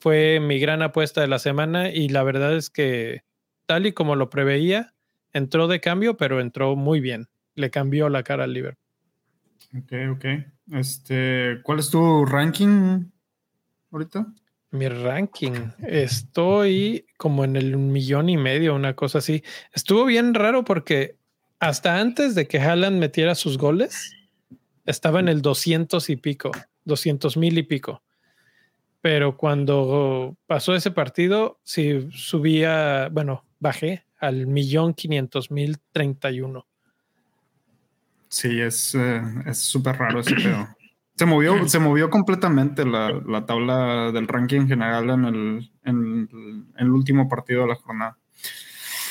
Fue 0.00 0.38
mi 0.38 0.58
gran 0.58 0.82
apuesta 0.82 1.22
de 1.22 1.28
la 1.28 1.38
semana 1.38 1.88
y 1.88 2.10
la 2.10 2.24
verdad 2.24 2.54
es 2.54 2.68
que 2.68 3.22
tal 3.64 3.86
y 3.86 3.92
como 3.92 4.16
lo 4.16 4.28
preveía, 4.28 4.92
entró 5.32 5.66
de 5.66 5.80
cambio, 5.80 6.18
pero 6.18 6.42
entró 6.42 6.76
muy 6.76 7.00
bien. 7.00 7.28
Le 7.54 7.70
cambió 7.70 8.10
la 8.10 8.22
cara 8.22 8.44
al 8.44 8.52
Liverpool. 8.52 8.84
Ok, 9.78 9.92
ok. 10.10 10.24
Este, 10.72 11.60
¿cuál 11.62 11.78
es 11.78 11.88
tu 11.88 12.26
ranking 12.26 13.06
ahorita? 13.90 14.26
Mi 14.76 14.88
ranking. 14.88 15.70
Estoy 15.86 17.06
como 17.16 17.44
en 17.44 17.56
el 17.56 17.76
millón 17.76 18.28
y 18.28 18.36
medio, 18.36 18.74
una 18.74 18.94
cosa 18.94 19.18
así. 19.18 19.42
Estuvo 19.72 20.04
bien 20.04 20.34
raro 20.34 20.64
porque 20.64 21.16
hasta 21.58 21.98
antes 21.98 22.34
de 22.34 22.46
que 22.46 22.60
Haaland 22.60 22.98
metiera 22.98 23.34
sus 23.34 23.56
goles, 23.56 24.12
estaba 24.84 25.20
en 25.20 25.28
el 25.28 25.42
200 25.42 26.10
y 26.10 26.16
pico, 26.16 26.50
200 26.84 27.36
mil 27.36 27.56
y 27.58 27.62
pico. 27.62 28.02
Pero 29.00 29.36
cuando 29.36 30.36
pasó 30.46 30.74
ese 30.74 30.90
partido, 30.90 31.58
sí 31.62 32.08
subía, 32.12 33.08
bueno, 33.10 33.44
bajé 33.58 34.04
al 34.18 34.46
millón 34.46 34.94
quinientos 34.94 35.50
mil 35.50 35.78
treinta 35.92 36.30
y 36.30 36.40
uno. 36.40 36.66
Sí, 38.28 38.60
es 38.60 38.94
eh, 38.94 39.22
súper 39.54 39.96
raro 39.96 40.20
ese 40.20 40.34
pedo. 40.34 40.68
Se 41.16 41.24
movió, 41.24 41.66
se 41.66 41.78
movió 41.78 42.10
completamente 42.10 42.84
la, 42.84 43.10
la, 43.26 43.46
tabla 43.46 44.12
del 44.12 44.28
ranking 44.28 44.66
general 44.66 45.08
en 45.08 45.24
el, 45.24 45.70
en, 45.84 46.28
el, 46.76 46.90
último 46.90 47.26
partido 47.26 47.62
de 47.62 47.68
la 47.68 47.74
jornada. 47.76 48.18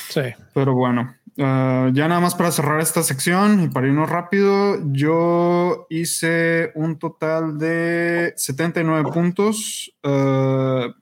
Sí. 0.08 0.22
Pero 0.54 0.74
bueno, 0.74 1.16
uh, 1.36 1.90
ya 1.92 2.06
nada 2.06 2.20
más 2.20 2.36
para 2.36 2.52
cerrar 2.52 2.80
esta 2.80 3.02
sección 3.02 3.60
y 3.60 3.68
para 3.68 3.88
irnos 3.88 4.08
rápido, 4.08 4.78
yo 4.92 5.88
hice 5.90 6.70
un 6.76 6.96
total 6.96 7.58
de 7.58 8.34
79 8.36 9.10
puntos. 9.12 9.92
Uh, 10.04 10.92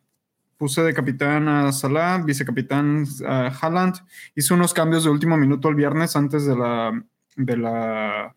puse 0.56 0.82
de 0.82 0.94
capitán 0.94 1.49
a 1.49 1.70
Salah, 1.73 2.23
vicecapitán 2.25 3.04
a 3.26 3.49
Haaland. 3.49 3.96
Hice 4.34 4.54
unos 4.54 4.73
cambios 4.73 5.04
de 5.04 5.11
último 5.11 5.37
minuto 5.37 5.68
el 5.68 5.75
viernes 5.75 6.16
antes 6.16 6.46
de 6.46 6.56
la, 6.56 6.99
de 7.37 7.56
la 7.58 8.34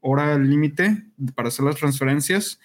hora 0.00 0.38
límite 0.38 1.04
para 1.34 1.48
hacer 1.48 1.64
las 1.64 1.76
transferencias, 1.76 2.60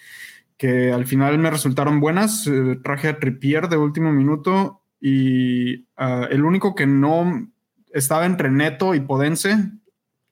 que 0.56 0.92
al 0.92 1.06
final 1.06 1.38
me 1.38 1.50
resultaron 1.50 2.00
buenas. 2.00 2.46
Eh, 2.46 2.78
traje 2.82 3.08
a 3.08 3.18
Trippier 3.18 3.68
de 3.68 3.76
último 3.76 4.12
minuto 4.12 4.82
y 5.00 5.86
ah, 5.96 6.26
el 6.30 6.44
único 6.44 6.74
que 6.74 6.86
no 6.86 7.48
estaba 7.92 8.26
entre 8.26 8.50
Neto 8.50 8.94
y 8.94 9.00
Podense, 9.00 9.70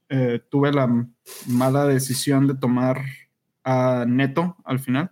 eh, 0.09 0.41
tuve 0.51 0.73
la 0.73 1.07
mala 1.47 1.87
decisión 1.87 2.47
de 2.47 2.55
tomar 2.55 3.01
a 3.65 4.05
Neto 4.07 4.57
al 4.65 4.79
final. 4.79 5.11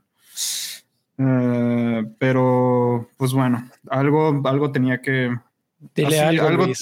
Eh, 1.19 2.05
pero, 2.19 3.09
pues 3.17 3.33
bueno, 3.33 3.69
algo, 3.89 4.43
algo 4.45 4.73
tenía 4.73 5.01
que. 5.01 5.37
Algo, 6.21 6.73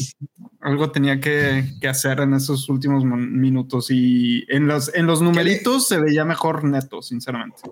algo, 0.61 0.92
tenía 0.92 1.21
que, 1.21 1.64
hacer 1.88 2.21
en 2.21 2.35
esos 2.35 2.69
últimos 2.69 3.04
minutos. 3.04 3.90
Y 3.90 4.45
en 4.49 4.66
los, 4.66 4.95
en 4.95 5.07
los 5.07 5.23
numeritos 5.23 5.88
se 5.88 6.00
veía 6.00 6.25
mejor 6.25 6.64
neto, 6.64 7.02
sinceramente. 7.02 7.62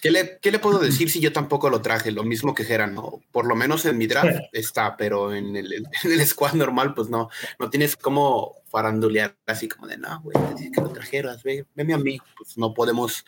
¿Qué 0.00 0.10
le, 0.10 0.38
¿Qué 0.40 0.50
le, 0.50 0.58
puedo 0.58 0.78
decir 0.78 1.10
si 1.10 1.20
yo 1.20 1.32
tampoco 1.32 1.68
lo 1.68 1.82
traje? 1.82 2.10
Lo 2.10 2.24
mismo 2.24 2.54
que 2.54 2.64
Geran, 2.64 2.94
¿no? 2.94 3.20
Por 3.30 3.46
lo 3.46 3.54
menos 3.54 3.84
en 3.84 3.98
mi 3.98 4.06
draft 4.06 4.40
está, 4.52 4.96
pero 4.96 5.34
en 5.34 5.54
el, 5.56 5.72
en 5.72 6.12
el 6.12 6.20
squad 6.26 6.54
normal, 6.54 6.94
pues 6.94 7.08
no, 7.10 7.28
no 7.58 7.68
tienes 7.68 7.96
como 7.96 8.56
farandulear 8.70 9.36
así 9.46 9.68
como 9.68 9.86
de, 9.86 9.98
no, 9.98 10.22
güey, 10.22 10.36
que 10.72 10.80
lo 10.80 10.88
trajeras, 10.90 11.42
ve, 11.42 11.66
a 11.76 11.98
mí, 11.98 12.18
pues 12.36 12.56
no 12.56 12.72
podemos, 12.72 13.24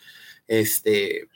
este, 0.47 1.27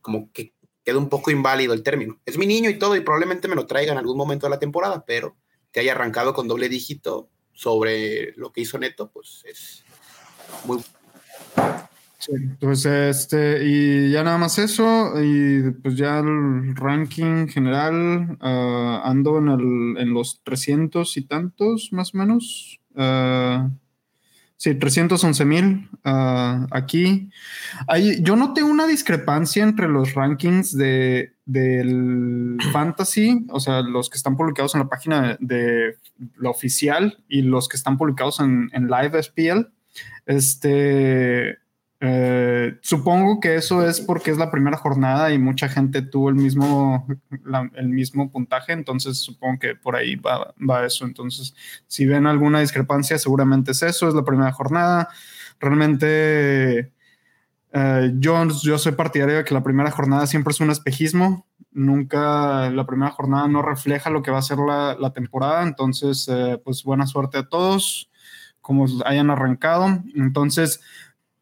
como 0.00 0.30
que 0.32 0.52
queda 0.84 0.98
un 0.98 1.08
poco 1.08 1.30
inválido 1.30 1.74
el 1.74 1.82
término. 1.82 2.20
Es 2.26 2.38
mi 2.38 2.46
niño 2.46 2.70
y 2.70 2.78
todo, 2.78 2.96
y 2.96 3.00
probablemente 3.00 3.48
me 3.48 3.54
lo 3.54 3.66
traiga 3.66 3.92
en 3.92 3.98
algún 3.98 4.16
momento 4.16 4.46
de 4.46 4.50
la 4.50 4.58
temporada, 4.58 5.04
pero 5.06 5.36
que 5.70 5.80
haya 5.80 5.92
arrancado 5.92 6.34
con 6.34 6.48
doble 6.48 6.68
dígito 6.68 7.28
sobre 7.52 8.32
lo 8.36 8.52
que 8.52 8.62
hizo 8.62 8.78
Neto, 8.78 9.10
pues 9.12 9.42
es 9.46 9.84
muy 10.64 10.82
Sí, 12.22 12.32
pues 12.60 12.86
este, 12.86 13.64
y 13.64 14.12
ya 14.12 14.22
nada 14.22 14.38
más 14.38 14.56
eso, 14.56 15.12
y 15.20 15.72
pues 15.82 15.96
ya 15.96 16.20
el 16.20 16.76
ranking 16.76 17.48
general 17.48 18.38
ah, 18.40 19.02
ando 19.04 19.38
en, 19.38 19.48
el, 19.48 19.96
en 20.00 20.14
los 20.14 20.40
300 20.44 21.16
y 21.16 21.22
tantos, 21.22 21.88
más 21.90 22.14
o 22.14 22.18
menos. 22.18 22.78
Uh, 22.94 23.70
sí, 24.62 24.76
311 24.76 25.44
mil 25.44 25.90
uh, 26.04 26.66
aquí. 26.70 27.30
Hay, 27.88 28.22
yo 28.22 28.36
noté 28.36 28.62
una 28.62 28.86
discrepancia 28.86 29.64
entre 29.64 29.88
los 29.88 30.14
rankings 30.14 30.76
de, 30.76 31.34
del 31.44 32.58
Fantasy, 32.72 33.44
o 33.48 33.58
sea, 33.58 33.82
los 33.82 34.08
que 34.08 34.16
están 34.16 34.36
publicados 34.36 34.76
en 34.76 34.82
la 34.82 34.88
página 34.88 35.36
de, 35.40 35.96
la 36.38 36.50
oficial 36.50 37.18
y 37.28 37.42
los 37.42 37.68
que 37.68 37.76
están 37.76 37.98
publicados 37.98 38.38
en, 38.38 38.70
en 38.72 38.86
Live 38.86 39.20
SPL. 39.20 39.66
Este 40.26 41.58
eh, 42.04 42.78
supongo 42.80 43.38
que 43.38 43.54
eso 43.54 43.86
es 43.86 44.00
porque 44.00 44.32
es 44.32 44.36
la 44.36 44.50
primera 44.50 44.76
jornada 44.76 45.32
y 45.32 45.38
mucha 45.38 45.68
gente 45.68 46.02
tuvo 46.02 46.30
el 46.30 46.34
mismo, 46.34 47.06
el 47.76 47.88
mismo 47.90 48.28
puntaje, 48.28 48.72
entonces 48.72 49.18
supongo 49.18 49.60
que 49.60 49.76
por 49.76 49.94
ahí 49.94 50.16
va, 50.16 50.52
va, 50.68 50.84
eso. 50.84 51.04
Entonces, 51.04 51.54
si 51.86 52.04
ven 52.04 52.26
alguna 52.26 52.58
discrepancia, 52.58 53.18
seguramente 53.18 53.70
es 53.70 53.84
eso, 53.84 54.08
es 54.08 54.14
la 54.14 54.24
primera 54.24 54.50
jornada. 54.50 55.10
Realmente, 55.60 56.92
eh, 57.72 58.12
yo, 58.16 58.48
yo 58.48 58.78
soy 58.78 58.92
partidario 58.92 59.36
de 59.36 59.44
que 59.44 59.54
la 59.54 59.62
primera 59.62 59.92
jornada 59.92 60.26
siempre 60.26 60.50
es 60.50 60.58
un 60.60 60.72
espejismo. 60.72 61.46
Nunca 61.70 62.68
la 62.70 62.84
primera 62.84 63.12
jornada 63.12 63.46
no 63.46 63.62
refleja 63.62 64.10
lo 64.10 64.24
que 64.24 64.32
va 64.32 64.38
a 64.38 64.42
ser 64.42 64.58
la, 64.58 64.96
la 64.98 65.12
temporada. 65.12 65.62
Entonces, 65.62 66.28
eh, 66.28 66.60
pues 66.64 66.82
buena 66.82 67.06
suerte 67.06 67.38
a 67.38 67.48
todos, 67.48 68.10
como 68.60 68.86
hayan 69.04 69.30
arrancado. 69.30 69.86
Entonces, 70.16 70.80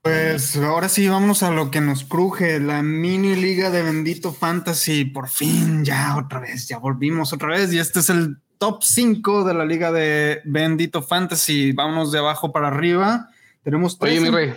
pues 0.03 0.57
ahora 0.57 0.89
sí, 0.89 1.09
vamos 1.09 1.43
a 1.43 1.51
lo 1.51 1.71
que 1.71 1.81
nos 1.81 2.05
cruje, 2.05 2.59
la 2.59 2.83
mini 2.83 3.35
liga 3.37 3.71
de 3.71 3.83
Bendito 3.83 4.33
Fantasy. 4.33 5.05
Por 5.05 5.29
fin, 5.29 5.85
ya 5.85 6.17
otra 6.17 6.41
vez, 6.41 6.69
ya 6.69 6.79
volvimos 6.79 7.33
otra 7.33 7.49
vez. 7.49 7.73
Y 7.73 7.79
este 7.79 8.01
es 8.01 8.09
el 8.11 8.39
top 8.59 8.83
5 8.83 9.45
de 9.45 9.55
la 9.55 9.65
liga 9.65 9.93
de 9.93 10.41
Bendito 10.45 11.03
Fantasy. 11.03 11.73
Vámonos 11.73 12.13
de 12.13 12.19
abajo 12.19 12.53
para 12.53 12.69
arriba. 12.69 13.29
Tenemos 13.63 13.97
Oye, 14.01 14.21
mi 14.21 14.31
rey. 14.31 14.55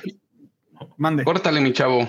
Mande. 0.97 1.23
Córtale, 1.23 1.59
mi 1.59 1.73
chavo. 1.73 2.07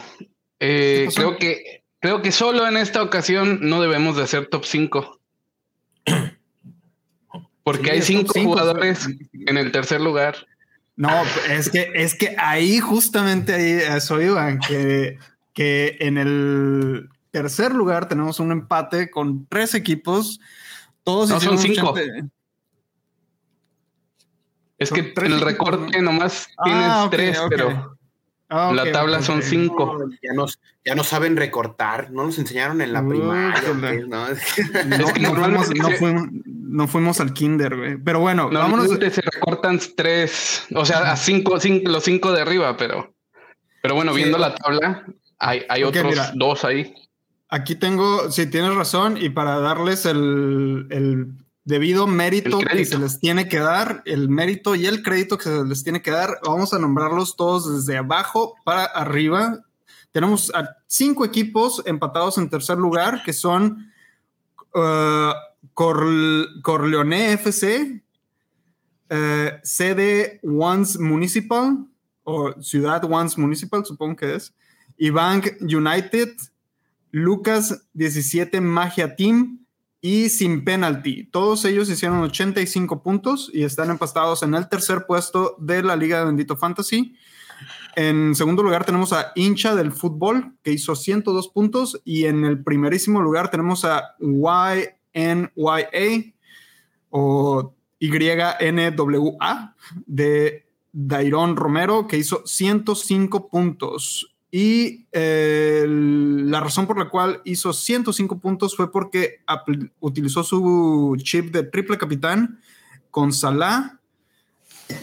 Eh, 0.60 1.08
creo 1.14 1.36
que 1.36 1.84
creo 1.98 2.22
que 2.22 2.32
solo 2.32 2.68
en 2.68 2.76
esta 2.76 3.02
ocasión 3.02 3.58
no 3.62 3.80
debemos 3.80 4.16
de 4.16 4.22
hacer 4.22 4.46
top 4.46 4.64
5. 4.64 5.20
Porque 7.64 7.90
hay 7.90 8.02
cinco 8.02 8.34
jugadores 8.34 9.08
en 9.32 9.56
el 9.56 9.72
tercer 9.72 10.00
lugar. 10.00 10.36
No, 10.96 11.10
es 11.48 11.70
que, 11.70 11.90
es 11.94 12.14
que 12.14 12.36
ahí 12.38 12.78
justamente 12.78 13.54
ahí 13.54 13.96
eso 13.96 14.20
iban, 14.20 14.60
que, 14.60 15.18
que 15.52 15.96
en 16.00 16.18
el 16.18 17.08
tercer 17.30 17.74
lugar 17.74 18.06
tenemos 18.06 18.38
un 18.38 18.52
empate 18.52 19.10
con 19.10 19.46
tres 19.46 19.74
equipos. 19.74 20.40
Todos 21.02 21.30
no, 21.30 21.40
son 21.40 21.58
cinco. 21.58 21.94
Es 24.78 24.90
que 24.90 25.12
el 25.16 25.40
recorte 25.40 26.00
nomás 26.00 26.48
tienes 26.62 26.86
ah, 26.88 27.08
tres, 27.10 27.38
pero 27.48 27.93
Ah, 28.56 28.72
la 28.72 28.92
tabla 28.92 29.20
son 29.20 29.42
cinco. 29.42 29.98
ya, 30.22 30.32
nos, 30.32 30.60
ya 30.84 30.94
no 30.94 31.02
saben 31.02 31.36
recortar, 31.36 32.12
no 32.12 32.24
nos 32.24 32.38
enseñaron 32.38 32.80
en 32.80 32.92
la 32.92 33.04
primaria. 33.04 33.60
¿no? 34.06 34.28
no, 36.46 36.86
fuimos, 36.86 37.18
al 37.20 37.32
kinder, 37.32 37.76
güey. 37.76 37.96
Pero 37.96 38.20
bueno, 38.20 38.48
vámonos. 38.50 38.88
Se 38.88 39.22
recortan 39.22 39.80
tres, 39.96 40.66
o 40.72 40.84
sea, 40.84 41.10
a 41.10 41.16
cinco, 41.16 41.58
los 41.84 42.04
cinco 42.04 42.30
de 42.30 42.42
arriba, 42.42 42.76
pero, 42.76 43.12
pero 43.82 43.96
bueno, 43.96 44.14
viendo 44.14 44.38
la 44.38 44.54
tabla, 44.54 45.04
hay, 45.40 45.64
hay 45.68 45.82
otros 45.82 46.16
dos 46.34 46.64
ahí. 46.64 46.94
Aquí 47.48 47.74
tengo, 47.74 48.30
si 48.30 48.46
tienes 48.46 48.76
razón, 48.76 49.16
y 49.16 49.30
para 49.30 49.58
darles 49.58 50.06
el, 50.06 50.86
el 50.90 51.26
debido 51.64 52.06
mérito 52.06 52.58
que 52.58 52.84
se 52.84 52.98
les 52.98 53.20
tiene 53.20 53.48
que 53.48 53.58
dar, 53.58 54.02
el 54.04 54.28
mérito 54.28 54.74
y 54.74 54.86
el 54.86 55.02
crédito 55.02 55.38
que 55.38 55.44
se 55.44 55.64
les 55.64 55.82
tiene 55.82 56.02
que 56.02 56.10
dar, 56.10 56.38
vamos 56.44 56.74
a 56.74 56.78
nombrarlos 56.78 57.36
todos 57.36 57.74
desde 57.74 57.98
abajo 57.98 58.54
para 58.64 58.84
arriba. 58.84 59.64
Tenemos 60.12 60.54
a 60.54 60.76
cinco 60.86 61.24
equipos 61.24 61.82
empatados 61.86 62.38
en 62.38 62.50
tercer 62.50 62.76
lugar, 62.76 63.22
que 63.24 63.32
son 63.32 63.90
uh, 64.74 65.32
Corleone 65.72 67.32
FC, 67.32 68.02
uh, 69.10 69.16
sede 69.62 70.40
Once 70.42 70.98
Municipal, 70.98 71.86
o 72.24 72.52
Ciudad 72.62 73.02
Once 73.04 73.40
Municipal, 73.40 73.84
supongo 73.86 74.16
que 74.16 74.34
es, 74.34 74.54
y 74.98 75.10
Bank 75.10 75.46
United, 75.60 76.30
Lucas 77.10 77.86
17 77.94 78.60
Magia 78.60 79.16
Team, 79.16 79.63
y 80.04 80.28
sin 80.28 80.66
penalty. 80.66 81.24
Todos 81.30 81.64
ellos 81.64 81.88
hicieron 81.88 82.20
85 82.20 83.02
puntos 83.02 83.50
y 83.50 83.64
están 83.64 83.88
empatados 83.88 84.42
en 84.42 84.54
el 84.54 84.68
tercer 84.68 85.06
puesto 85.06 85.56
de 85.58 85.82
la 85.82 85.96
Liga 85.96 86.18
de 86.18 86.26
Bendito 86.26 86.58
Fantasy. 86.58 87.16
En 87.96 88.34
segundo 88.34 88.62
lugar 88.62 88.84
tenemos 88.84 89.14
a 89.14 89.32
Hincha 89.34 89.74
del 89.74 89.92
Fútbol, 89.92 90.58
que 90.62 90.72
hizo 90.72 90.94
102 90.94 91.48
puntos. 91.48 92.02
Y 92.04 92.26
en 92.26 92.44
el 92.44 92.62
primerísimo 92.62 93.22
lugar 93.22 93.50
tenemos 93.50 93.86
a 93.86 94.14
YNYA 94.20 94.74
o 97.08 97.74
YNWA 97.98 99.74
de 100.04 100.66
Dairon 100.92 101.56
Romero, 101.56 102.06
que 102.06 102.18
hizo 102.18 102.42
105 102.44 103.48
puntos. 103.48 104.33
Y 104.56 105.08
eh, 105.10 105.84
la 105.88 106.60
razón 106.60 106.86
por 106.86 106.96
la 106.96 107.08
cual 107.08 107.40
hizo 107.42 107.72
105 107.72 108.38
puntos 108.38 108.76
fue 108.76 108.92
porque 108.92 109.40
utilizó 109.98 110.44
su 110.44 111.16
chip 111.20 111.52
de 111.52 111.64
triple 111.64 111.98
capitán 111.98 112.60
con 113.10 113.32
Salah. 113.32 113.98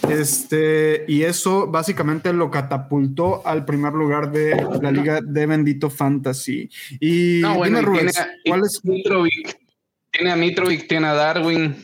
Este, 0.10 1.04
y 1.06 1.24
eso 1.24 1.68
básicamente 1.68 2.32
lo 2.32 2.50
catapultó 2.50 3.46
al 3.46 3.66
primer 3.66 3.92
lugar 3.92 4.32
de 4.32 4.56
la 4.82 4.90
liga 4.90 5.20
de 5.22 5.46
Bendito 5.46 5.90
Fantasy. 5.90 6.70
Y 7.02 7.42
tiene, 7.42 7.84
¿cuál 8.46 8.62
es? 8.64 8.86
Mitrovic, 8.86 9.60
tiene 10.12 10.32
a 10.32 10.38
Mitrovic, 10.38 10.88
tiene 10.88 11.08
a 11.08 11.14
Darwin, 11.14 11.76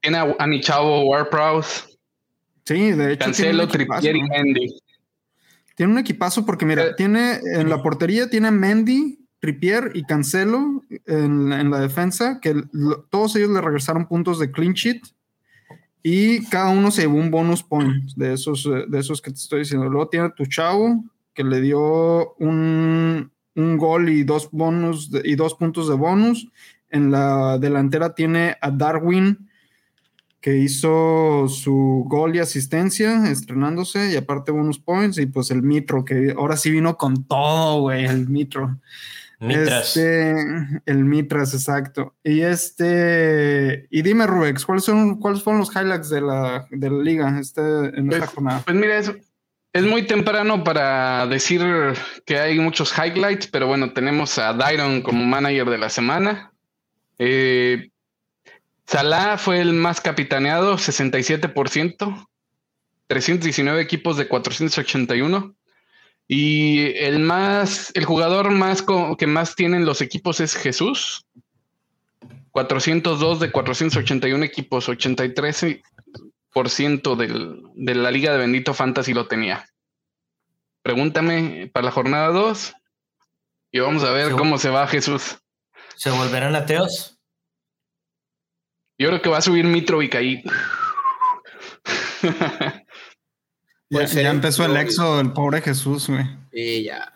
tiene 0.00 0.18
a, 0.18 0.36
a 0.38 0.46
Nichavo 0.46 1.08
Warprouse. 1.10 1.98
Sí, 2.64 2.92
de 2.92 3.14
hecho. 3.14 3.24
Cancelo, 3.24 3.66
Trippier 3.66 4.14
y 4.14 4.22
Mendy. 4.22 4.85
Tiene 5.76 5.92
un 5.92 5.98
equipazo 5.98 6.44
porque, 6.44 6.66
mira, 6.66 6.86
eh, 6.86 6.94
tiene 6.96 7.38
en 7.54 7.68
la 7.68 7.82
portería 7.82 8.28
tiene 8.28 8.50
Mendy, 8.50 9.20
Trippier 9.38 9.92
y 9.94 10.04
Cancelo 10.04 10.82
en, 11.06 11.70
la 11.70 11.80
defensa, 11.80 12.40
que 12.40 12.64
todos 13.10 13.36
ellos 13.36 13.50
le 13.50 13.60
regresaron 13.60 14.08
puntos 14.08 14.38
de 14.38 14.50
clean 14.50 14.72
sheet 14.72 15.02
y 16.02 16.46
cada 16.46 16.70
uno 16.70 16.90
se 16.90 17.02
llevó 17.02 17.18
un 17.18 17.30
bonus 17.30 17.62
point 17.62 18.10
de 18.16 18.32
esos, 18.32 18.64
eh, 18.66 18.86
de 18.88 18.98
esos 18.98 19.20
que 19.20 19.30
te 19.30 19.36
estoy 19.36 19.60
diciendo. 19.60 19.88
Luego 19.88 20.08
tiene 20.08 20.26
a 20.26 20.34
tu 20.34 20.46
chavo, 20.46 21.04
que 21.34 21.44
le 21.44 21.60
dio 21.60 22.34
un, 22.36 23.30
un 23.54 23.76
gol 23.76 24.08
y 24.08 24.24
dos, 24.24 24.48
bonus 24.52 25.10
y 25.24 25.34
dos 25.34 25.54
puntos 25.54 25.88
de 25.88 25.94
bonus. 25.94 26.48
En 26.88 27.10
la 27.10 27.58
delantera 27.58 28.14
tiene 28.14 28.56
a 28.62 28.70
Darwin, 28.70 29.45
que 30.40 30.56
hizo 30.58 31.48
su 31.48 32.04
gol 32.06 32.36
y 32.36 32.38
asistencia 32.38 33.30
estrenándose 33.30 34.12
y 34.12 34.16
aparte 34.16 34.52
bonus 34.52 34.78
points 34.78 35.18
y 35.18 35.26
pues 35.26 35.50
el 35.50 35.62
Mitro 35.62 36.04
que 36.04 36.34
ahora 36.36 36.56
sí 36.56 36.70
vino 36.70 36.96
con 36.96 37.24
todo, 37.24 37.80
güey, 37.80 38.04
el 38.04 38.28
Mitro. 38.28 38.78
Mitras. 39.38 39.96
Este, 39.96 40.34
el 40.86 41.04
Mitras, 41.04 41.52
exacto. 41.52 42.14
Y 42.24 42.40
este, 42.40 43.86
y 43.90 44.02
dime 44.02 44.26
Rubex, 44.26 44.64
¿cuáles 44.64 44.84
son, 44.84 45.18
cuáles 45.18 45.42
fueron 45.42 45.60
los 45.60 45.74
highlights 45.74 46.08
de 46.08 46.20
la, 46.22 46.66
de 46.70 46.90
la 46.90 47.02
liga 47.02 47.38
este, 47.38 47.60
en 47.60 48.06
esta 48.12 48.18
pues, 48.18 48.30
jornada? 48.30 48.62
Pues 48.64 48.76
mira, 48.76 48.98
es, 48.98 49.12
Es 49.72 49.84
muy 49.84 50.06
temprano 50.06 50.64
para 50.64 51.26
decir 51.26 51.60
que 52.24 52.38
hay 52.38 52.58
muchos 52.58 52.94
highlights, 52.96 53.46
pero 53.48 53.66
bueno, 53.66 53.92
tenemos 53.92 54.38
a 54.38 54.54
Dyron 54.54 55.02
como 55.02 55.22
manager 55.24 55.68
de 55.68 55.78
la 55.78 55.90
semana. 55.90 56.52
Eh, 57.18 57.90
Salah 58.86 59.36
fue 59.36 59.60
el 59.60 59.72
más 59.72 60.00
capitaneado, 60.00 60.76
67%, 60.76 62.28
319 63.08 63.80
equipos 63.80 64.16
de 64.16 64.28
481. 64.28 65.56
Y 66.28 66.96
el 66.96 67.20
más, 67.20 67.92
el 67.94 68.04
jugador 68.04 68.50
más 68.50 68.84
que 69.18 69.26
más 69.26 69.54
tienen 69.54 69.86
los 69.86 70.00
equipos 70.00 70.40
es 70.40 70.54
Jesús. 70.54 71.26
402 72.50 73.40
de 73.40 73.52
481 73.52 74.44
equipos, 74.44 74.88
83% 74.88 77.16
del, 77.16 77.62
de 77.74 77.94
la 77.94 78.10
Liga 78.10 78.32
de 78.32 78.38
Bendito 78.38 78.72
Fantasy 78.72 79.12
lo 79.12 79.28
tenía. 79.28 79.68
Pregúntame 80.82 81.70
para 81.72 81.86
la 81.86 81.92
jornada 81.92 82.28
2 82.28 82.72
y 83.72 83.80
vamos 83.80 84.04
a 84.04 84.12
ver 84.12 84.32
cómo 84.32 84.58
se 84.58 84.70
va 84.70 84.86
Jesús. 84.86 85.38
¿Se 85.96 86.10
volverán 86.10 86.54
ateos? 86.54 87.15
Yo 88.98 89.08
creo 89.08 89.20
que 89.20 89.28
va 89.28 89.38
a 89.38 89.42
subir 89.42 89.64
Mitrovic 89.64 90.14
ahí. 90.14 90.42
ya, 93.90 94.30
empezó 94.30 94.64
el 94.64 94.76
exo 94.76 95.18
del 95.18 95.32
pobre 95.32 95.60
Jesús, 95.60 96.08
güey. 96.08 96.24
Sí, 96.52 96.84
ya. 96.84 97.12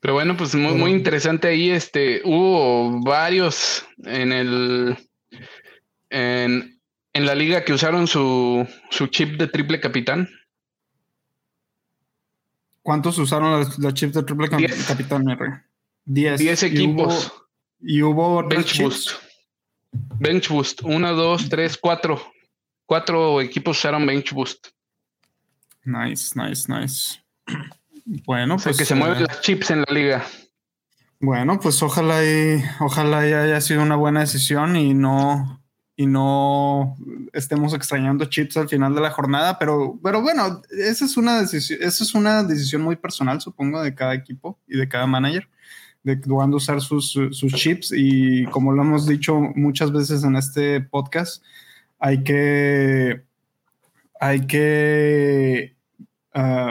Pero 0.00 0.14
bueno, 0.14 0.36
pues 0.36 0.54
muy, 0.54 0.74
muy 0.74 0.90
interesante 0.92 1.48
ahí. 1.48 1.70
Este, 1.70 2.20
hubo 2.24 3.00
varios 3.02 3.86
en 4.04 4.32
el 4.32 4.96
en, 6.10 6.78
la 7.14 7.34
liga 7.34 7.64
que 7.64 7.72
usaron 7.72 8.06
su, 8.06 8.66
chip 9.10 9.38
de 9.38 9.48
triple 9.48 9.80
capitán. 9.80 10.28
¿Cuántos 12.82 13.18
usaron 13.18 13.66
los, 13.78 13.94
chips 13.94 14.14
de 14.14 14.22
triple 14.22 14.48
capitán, 14.48 15.28
R? 15.28 15.64
Diez. 16.04 16.38
Diez 16.38 16.62
equipos. 16.62 17.32
Y 17.80 18.02
hubo, 18.02 18.46
Bench 18.46 18.80
Boost. 18.80 19.25
Bench 20.18 20.48
Boost. 20.48 20.82
Uno, 20.82 21.14
dos, 21.14 21.48
tres, 21.48 21.76
cuatro. 21.76 22.20
Cuatro 22.86 23.40
equipos 23.40 23.78
usaron 23.78 24.06
Bench 24.06 24.32
Boost. 24.32 24.68
Nice, 25.84 26.32
nice, 26.34 26.72
nice. 26.72 27.22
Bueno, 28.24 28.56
pues. 28.56 28.76
que 28.76 28.84
se 28.84 28.94
mueven 28.94 29.18
eh, 29.18 29.26
las 29.26 29.40
chips 29.40 29.72
en 29.72 29.80
la 29.80 29.92
liga. 29.92 30.24
Bueno, 31.18 31.58
pues 31.58 31.82
ojalá 31.82 32.24
y 32.24 32.62
ojalá 32.78 33.18
haya 33.18 33.60
sido 33.60 33.82
una 33.82 33.96
buena 33.96 34.20
decisión 34.20 34.76
y 34.76 34.94
no 34.94 35.60
y 35.96 36.06
no 36.06 36.94
estemos 37.32 37.72
extrañando 37.72 38.26
chips 38.26 38.58
al 38.58 38.68
final 38.68 38.94
de 38.94 39.00
la 39.00 39.10
jornada, 39.10 39.58
pero, 39.58 39.98
pero 40.02 40.20
bueno, 40.20 40.60
esa 40.70 41.06
es 41.06 41.16
una 41.16 41.40
decisión, 41.40 41.78
esa 41.82 42.04
es 42.04 42.14
una 42.14 42.42
decisión 42.42 42.82
muy 42.82 42.96
personal, 42.96 43.40
supongo, 43.40 43.82
de 43.82 43.94
cada 43.94 44.14
equipo 44.14 44.58
y 44.68 44.76
de 44.76 44.88
cada 44.88 45.06
manager, 45.06 45.48
de 46.06 46.20
cuándo 46.20 46.58
usar 46.58 46.80
sus, 46.80 47.18
sus 47.32 47.52
chips. 47.52 47.92
Y 47.94 48.44
como 48.46 48.70
lo 48.70 48.82
hemos 48.82 49.06
dicho 49.08 49.40
muchas 49.56 49.90
veces 49.90 50.22
en 50.22 50.36
este 50.36 50.80
podcast, 50.80 51.42
hay 51.98 52.22
que, 52.22 53.24
hay 54.20 54.46
que 54.46 55.76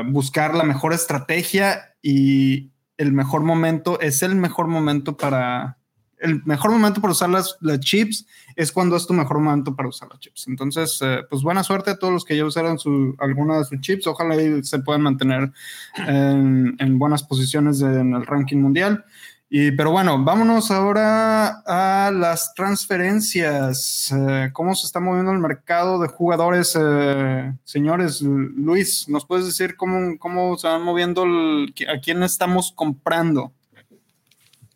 buscar 0.05 0.55
la 0.55 0.63
mejor 0.63 0.93
estrategia 0.93 1.95
y 2.01 2.71
el 2.97 3.11
mejor 3.11 3.41
momento 3.41 3.99
es 3.99 4.23
el 4.23 4.35
mejor 4.35 4.67
momento 4.67 5.17
para 5.17 5.74
el 6.19 6.43
mejor 6.45 6.71
momento 6.71 7.01
para 7.01 7.11
usar 7.11 7.29
las, 7.29 7.57
chips 7.79 8.25
es 8.55 8.71
cuando 8.71 8.95
es 8.95 9.05
tu 9.05 9.13
mejor 9.13 9.39
momento 9.39 9.75
para 9.75 9.89
usar 9.89 10.09
las 10.09 10.19
chips. 10.19 10.47
Entonces, 10.47 10.99
eh, 11.01 11.19
pues 11.29 11.41
buena 11.41 11.63
suerte 11.63 11.91
a 11.91 11.97
todos 11.97 12.13
los 12.13 12.25
que 12.25 12.37
ya 12.37 12.45
usaron 12.45 12.79
su, 12.79 13.15
alguna 13.19 13.59
de 13.59 13.65
sus 13.65 13.79
chips. 13.81 14.07
Ojalá 14.07 14.35
se 14.63 14.79
puedan 14.79 15.01
mantener 15.01 15.51
en, 15.97 16.75
en 16.79 16.99
buenas 16.99 17.23
posiciones 17.23 17.81
en 17.81 18.13
el 18.13 18.25
ranking 18.25 18.57
mundial. 18.57 19.03
Y, 19.47 19.71
pero 19.71 19.91
bueno, 19.91 20.23
vámonos 20.23 20.71
ahora 20.71 21.61
a 21.65 22.11
las 22.11 22.53
transferencias. 22.55 24.11
Eh, 24.11 24.49
¿Cómo 24.51 24.73
se 24.73 24.87
está 24.87 24.99
moviendo 24.99 25.31
el 25.31 25.39
mercado 25.39 25.99
de 25.99 26.07
jugadores? 26.07 26.75
Eh, 26.79 27.53
señores, 27.63 28.21
Luis, 28.21 29.07
¿nos 29.07 29.25
puedes 29.25 29.45
decir 29.45 29.75
cómo, 29.75 30.17
cómo 30.17 30.57
se 30.57 30.67
van 30.67 30.81
moviendo, 30.81 31.23
a 31.25 31.99
quién 32.01 32.23
estamos 32.23 32.71
comprando? 32.71 33.53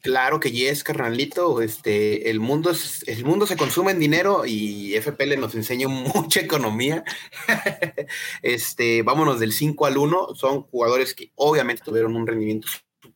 Claro 0.01 0.39
que 0.39 0.51
yes, 0.51 0.83
carnalito. 0.83 1.61
Este, 1.61 2.29
el 2.29 2.39
mundo 2.39 2.71
es, 2.71 3.03
el 3.07 3.25
mundo 3.25 3.45
se 3.45 3.57
consume 3.57 3.91
en 3.91 3.99
dinero 3.99 4.45
y 4.45 4.95
FPL 4.99 5.39
nos 5.39 5.55
enseña 5.55 5.87
mucha 5.89 6.39
economía. 6.39 7.03
este, 8.41 9.03
vámonos 9.03 9.39
del 9.39 9.51
5 9.51 9.85
al 9.85 9.97
1. 9.97 10.35
Son 10.35 10.63
jugadores 10.63 11.13
que 11.13 11.31
obviamente 11.35 11.83
tuvieron 11.83 12.15
un 12.15 12.27
rendimiento 12.27 12.67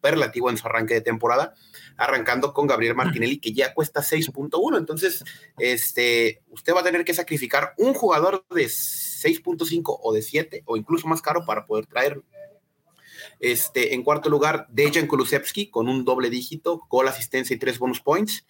relativo 0.02 0.50
en 0.50 0.58
su 0.58 0.68
arranque 0.68 0.96
de 0.96 1.02
temporada, 1.02 1.54
arrancando 1.98 2.54
con 2.54 2.68
Gabriel 2.68 2.96
Martinelli, 2.96 3.40
que 3.40 3.54
ya 3.54 3.74
cuesta 3.74 4.02
6.1. 4.02 4.78
Entonces, 4.78 5.24
este, 5.58 6.42
usted 6.50 6.74
va 6.74 6.82
a 6.82 6.84
tener 6.84 7.06
que 7.06 7.14
sacrificar 7.14 7.74
un 7.78 7.94
jugador 7.94 8.46
de 8.50 8.66
6.5 8.66 10.00
o 10.02 10.14
de 10.14 10.22
7 10.22 10.64
o 10.66 10.76
incluso 10.76 11.08
más 11.08 11.22
caro 11.22 11.46
para 11.46 11.66
poder 11.66 11.86
traerlo. 11.86 12.24
Este, 13.44 13.94
en 13.94 14.04
cuarto 14.04 14.30
lugar, 14.30 14.68
Dejan 14.70 15.06
Kulusevski 15.06 15.70
con 15.70 15.90
un 15.90 16.06
doble 16.06 16.30
dígito, 16.30 16.88
gol, 16.90 17.10
asistencia 17.10 17.54
y 17.54 17.60
tres 17.60 17.78
bonus 17.78 18.00
points. 18.00 18.46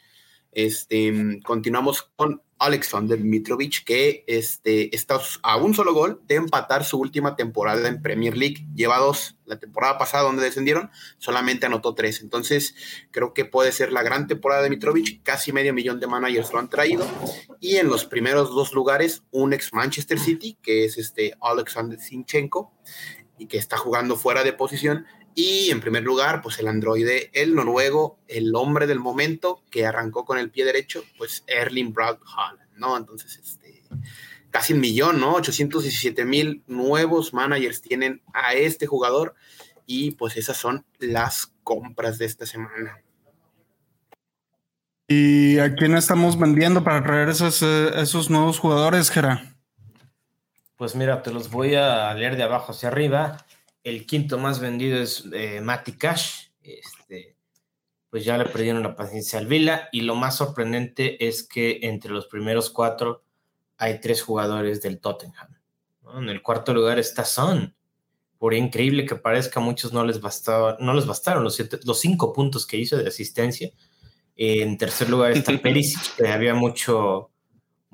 Este, 0.51 1.39
continuamos 1.43 2.11
con 2.15 2.43
Alexander 2.59 3.19
Mitrovic, 3.19 3.85
que 3.85 4.23
este, 4.27 4.95
está 4.95 5.19
a 5.41 5.57
un 5.57 5.73
solo 5.73 5.95
gol 5.95 6.21
de 6.27 6.35
empatar 6.35 6.85
su 6.85 6.99
última 6.99 7.35
temporada 7.35 7.87
en 7.87 8.03
Premier 8.03 8.37
League. 8.37 8.67
Lleva 8.75 8.99
dos. 8.99 9.35
La 9.45 9.57
temporada 9.57 9.97
pasada, 9.97 10.25
donde 10.25 10.43
descendieron, 10.43 10.91
solamente 11.17 11.65
anotó 11.65 11.95
tres. 11.95 12.21
Entonces, 12.21 12.75
creo 13.09 13.33
que 13.33 13.45
puede 13.45 13.71
ser 13.71 13.91
la 13.91 14.03
gran 14.03 14.27
temporada 14.27 14.61
de 14.61 14.69
Mitrovic. 14.69 15.23
Casi 15.23 15.51
medio 15.51 15.73
millón 15.73 15.99
de 15.99 16.05
managers 16.05 16.53
lo 16.53 16.59
han 16.59 16.69
traído. 16.69 17.03
Y 17.59 17.77
en 17.77 17.87
los 17.87 18.05
primeros 18.05 18.51
dos 18.51 18.73
lugares, 18.73 19.23
un 19.31 19.53
ex 19.53 19.73
Manchester 19.73 20.19
City, 20.19 20.55
que 20.61 20.85
es 20.85 20.99
este 20.99 21.33
Alexander 21.41 21.99
Sinchenko, 21.99 22.71
y 23.43 23.47
que 23.47 23.57
está 23.57 23.77
jugando 23.77 24.15
fuera 24.15 24.43
de 24.43 24.53
posición 24.53 25.05
y 25.35 25.69
en 25.69 25.81
primer 25.81 26.03
lugar, 26.03 26.41
pues 26.41 26.59
el 26.59 26.67
androide, 26.67 27.29
el 27.33 27.55
noruego, 27.55 28.19
el 28.29 28.55
hombre 28.55 28.87
del 28.87 28.99
momento 28.99 29.61
que 29.69 29.85
arrancó 29.85 30.23
con 30.25 30.37
el 30.37 30.49
pie 30.49 30.63
derecho, 30.63 31.03
pues 31.17 31.43
Erling 31.47 31.91
Braut 31.91 32.19
Haaland, 32.25 32.77
¿no? 32.77 32.95
Entonces, 32.95 33.37
este, 33.37 33.83
casi 34.49 34.73
un 34.73 34.79
millón, 34.79 35.19
¿no? 35.19 35.33
817 35.33 36.23
mil 36.23 36.63
nuevos 36.67 37.33
managers 37.33 37.81
tienen 37.81 38.21
a 38.33 38.53
este 38.53 38.85
jugador 38.85 39.35
y 39.85 40.11
pues 40.11 40.37
esas 40.37 40.55
son 40.55 40.85
las 40.99 41.51
compras 41.63 42.17
de 42.17 42.25
esta 42.25 42.45
semana. 42.45 43.01
¿Y 45.09 45.59
a 45.59 45.75
quién 45.75 45.97
estamos 45.97 46.39
vendiendo 46.39 46.83
para 46.83 47.03
traer 47.03 47.27
esos, 47.27 47.61
eh, 47.61 47.91
esos 47.95 48.29
nuevos 48.29 48.59
jugadores, 48.59 49.09
Gera? 49.09 49.52
Pues 50.75 50.95
mira, 50.95 51.21
te 51.21 51.31
los 51.31 51.49
voy 51.49 51.75
a 51.75 52.13
leer 52.13 52.35
de 52.35 52.43
abajo 52.43 52.71
hacia 52.71 52.89
arriba. 52.89 53.45
El 53.83 54.05
quinto 54.05 54.37
más 54.37 54.59
vendido 54.59 54.97
es 54.97 55.25
eh, 55.33 55.61
Matty 55.61 55.93
Cash. 55.93 56.47
Este, 56.61 57.35
pues 58.09 58.25
ya 58.25 58.37
le 58.37 58.45
perdieron 58.45 58.83
la 58.83 58.95
paciencia 58.95 59.39
al 59.39 59.47
Vila. 59.47 59.89
Y 59.91 60.01
lo 60.01 60.15
más 60.15 60.37
sorprendente 60.37 61.27
es 61.27 61.43
que 61.43 61.79
entre 61.83 62.11
los 62.11 62.27
primeros 62.27 62.69
cuatro 62.69 63.23
hay 63.77 63.99
tres 63.99 64.21
jugadores 64.21 64.81
del 64.81 64.99
Tottenham. 64.99 65.47
En 66.15 66.29
el 66.29 66.41
cuarto 66.41 66.73
lugar 66.73 66.99
está 66.99 67.25
Son. 67.25 67.75
Por 68.37 68.53
increíble 68.53 69.05
que 69.05 69.15
parezca, 69.15 69.59
a 69.59 69.63
muchos 69.63 69.93
no 69.93 70.03
les, 70.05 70.19
bastaba, 70.19 70.77
no 70.79 70.93
les 70.93 71.05
bastaron 71.05 71.43
los, 71.43 71.57
los 71.85 71.99
cinco 71.99 72.33
puntos 72.33 72.65
que 72.65 72.77
hizo 72.77 72.97
de 72.97 73.07
asistencia. 73.07 73.71
En 74.35 74.77
tercer 74.77 75.09
lugar 75.09 75.31
está 75.31 75.57
Perisic, 75.61 76.15
que 76.17 76.27
había 76.27 76.53
mucho, 76.53 77.31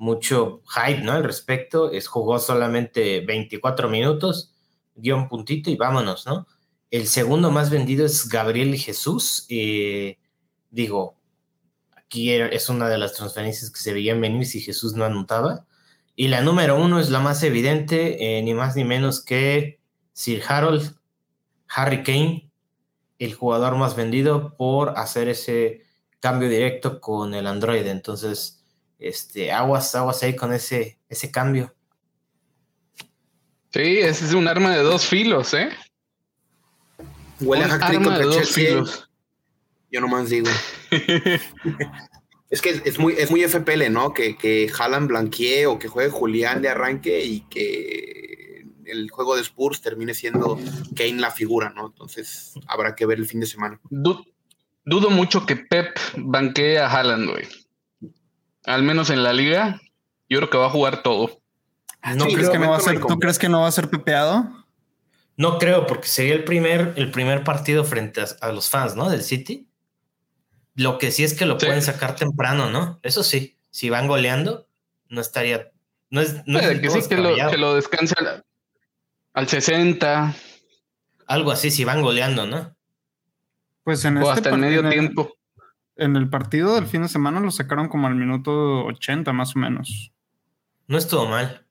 mucho 0.00 0.62
hype 0.66 1.02
¿no? 1.02 1.12
al 1.12 1.24
respecto. 1.24 1.92
Es, 1.92 2.08
jugó 2.08 2.38
solamente 2.38 3.20
24 3.20 3.88
minutos 3.88 4.54
un 4.96 5.28
puntito 5.28 5.70
y 5.70 5.76
vámonos, 5.76 6.26
¿no? 6.26 6.46
El 6.90 7.06
segundo 7.06 7.50
más 7.50 7.70
vendido 7.70 8.04
es 8.04 8.28
Gabriel 8.28 8.76
Jesús. 8.76 9.46
Eh, 9.48 10.18
digo, 10.70 11.16
aquí 11.96 12.30
es 12.32 12.68
una 12.68 12.88
de 12.88 12.98
las 12.98 13.14
transferencias 13.14 13.70
que 13.70 13.80
se 13.80 13.92
veían 13.92 14.20
venir 14.20 14.44
si 14.46 14.60
Jesús 14.60 14.94
no 14.94 15.04
anotaba. 15.04 15.66
Y 16.16 16.28
la 16.28 16.42
número 16.42 16.76
uno 16.78 16.98
es 17.00 17.10
la 17.10 17.20
más 17.20 17.42
evidente, 17.42 18.38
eh, 18.38 18.42
ni 18.42 18.52
más 18.52 18.76
ni 18.76 18.84
menos 18.84 19.24
que 19.24 19.80
Sir 20.12 20.42
Harold 20.46 20.96
Harry 21.68 22.02
Kane, 22.02 22.50
el 23.18 23.34
jugador 23.34 23.76
más 23.76 23.94
vendido 23.94 24.56
por 24.56 24.98
hacer 24.98 25.28
ese 25.28 25.82
cambio 26.18 26.48
directo 26.48 27.00
con 27.00 27.34
el 27.34 27.46
Android. 27.46 27.86
Entonces, 27.86 28.59
este, 29.00 29.50
aguas, 29.50 29.94
aguas 29.94 30.22
ahí 30.22 30.36
con 30.36 30.52
ese, 30.52 30.98
ese 31.08 31.30
cambio. 31.30 31.74
Sí, 33.72 33.98
ese 33.98 34.26
es 34.26 34.34
un 34.34 34.46
arma 34.46 34.76
de 34.76 34.82
dos 34.82 35.06
filos, 35.06 35.54
¿eh? 35.54 35.70
Huele 37.40 37.64
a 37.64 37.74
arma 37.74 38.18
de 38.18 38.24
dos 38.24 38.50
filos. 38.50 39.08
Yo 39.90 40.00
nomás 40.00 40.28
digo. 40.28 40.48
es 42.50 42.60
que 42.60 42.82
es 42.84 42.98
muy, 42.98 43.14
es 43.14 43.30
muy 43.30 43.42
FPL, 43.42 43.90
¿no? 43.90 44.12
Que, 44.12 44.36
que 44.36 44.68
Jalan 44.68 45.08
blanquee 45.08 45.66
o 45.66 45.78
que 45.78 45.88
juegue 45.88 46.10
Julián 46.10 46.62
de 46.62 46.68
arranque 46.68 47.24
y 47.24 47.40
que 47.42 48.66
el 48.84 49.10
juego 49.10 49.36
de 49.36 49.42
Spurs 49.42 49.80
termine 49.80 50.14
siendo 50.14 50.58
Kane 50.96 51.20
la 51.20 51.30
figura, 51.30 51.70
¿no? 51.70 51.86
Entonces 51.86 52.54
habrá 52.66 52.94
que 52.94 53.06
ver 53.06 53.18
el 53.18 53.26
fin 53.26 53.40
de 53.40 53.46
semana. 53.46 53.80
dudo 53.88 55.10
mucho 55.10 55.46
que 55.46 55.56
Pep 55.56 55.96
banquee 56.16 56.76
a 56.76 56.88
Haaland, 56.88 57.30
güey. 57.30 57.59
Al 58.64 58.82
menos 58.82 59.10
en 59.10 59.22
la 59.22 59.32
liga, 59.32 59.80
yo 60.28 60.38
creo 60.38 60.50
que 60.50 60.58
va 60.58 60.66
a 60.66 60.70
jugar 60.70 61.02
todo. 61.02 61.40
¿No 62.16 62.26
crees 62.26 62.50
que 62.50 62.58
no 62.58 62.70
va 62.70 62.76
a 62.76 62.80
ser, 62.80 63.00
¿Tú 63.00 63.18
crees 63.18 63.38
que 63.38 63.48
no 63.48 63.60
va 63.60 63.68
a 63.68 63.72
ser 63.72 63.90
pepeado? 63.90 64.48
No 65.36 65.58
creo, 65.58 65.86
porque 65.86 66.08
sería 66.08 66.34
el 66.34 66.44
primer, 66.44 66.92
el 66.96 67.10
primer 67.10 67.44
partido 67.44 67.84
frente 67.84 68.22
a, 68.40 68.52
los 68.52 68.68
fans, 68.68 68.94
¿no? 68.96 69.08
Del 69.08 69.22
City. 69.22 69.68
Lo 70.74 70.98
que 70.98 71.10
sí 71.10 71.24
es 71.24 71.34
que 71.34 71.46
lo 71.46 71.58
pueden 71.58 71.82
sacar 71.82 72.14
temprano, 72.14 72.70
¿no? 72.70 73.00
Eso 73.02 73.22
sí, 73.22 73.58
si 73.70 73.90
van 73.90 74.06
goleando, 74.06 74.68
no 75.08 75.20
estaría. 75.20 75.70
No 76.10 76.20
es. 76.20 76.46
No 76.46 76.58
es 76.58 76.80
que 76.80 76.90
sí, 76.90 77.08
que 77.08 77.16
lo, 77.16 77.34
que 77.34 77.56
lo 77.56 77.74
descanse 77.74 78.14
al, 79.32 79.48
60. 79.48 80.34
Algo 81.26 81.52
así, 81.52 81.70
si 81.70 81.84
van 81.84 82.02
goleando, 82.02 82.46
¿no? 82.46 82.76
Pues 83.84 84.04
en 84.04 84.18
o 84.18 84.20
este 84.20 84.32
hasta 84.32 84.50
el 84.50 84.58
medio 84.58 84.88
tiempo. 84.88 85.36
En 86.00 86.16
el 86.16 86.30
partido 86.30 86.76
del 86.76 86.86
fin 86.86 87.02
de 87.02 87.08
semana 87.08 87.40
lo 87.40 87.50
sacaron 87.50 87.88
como 87.88 88.06
al 88.06 88.14
minuto 88.14 88.86
80, 88.86 89.34
más 89.34 89.54
o 89.54 89.58
menos. 89.58 90.14
No 90.88 90.96
es 90.96 91.06
todo 91.06 91.28
mal. 91.28 91.66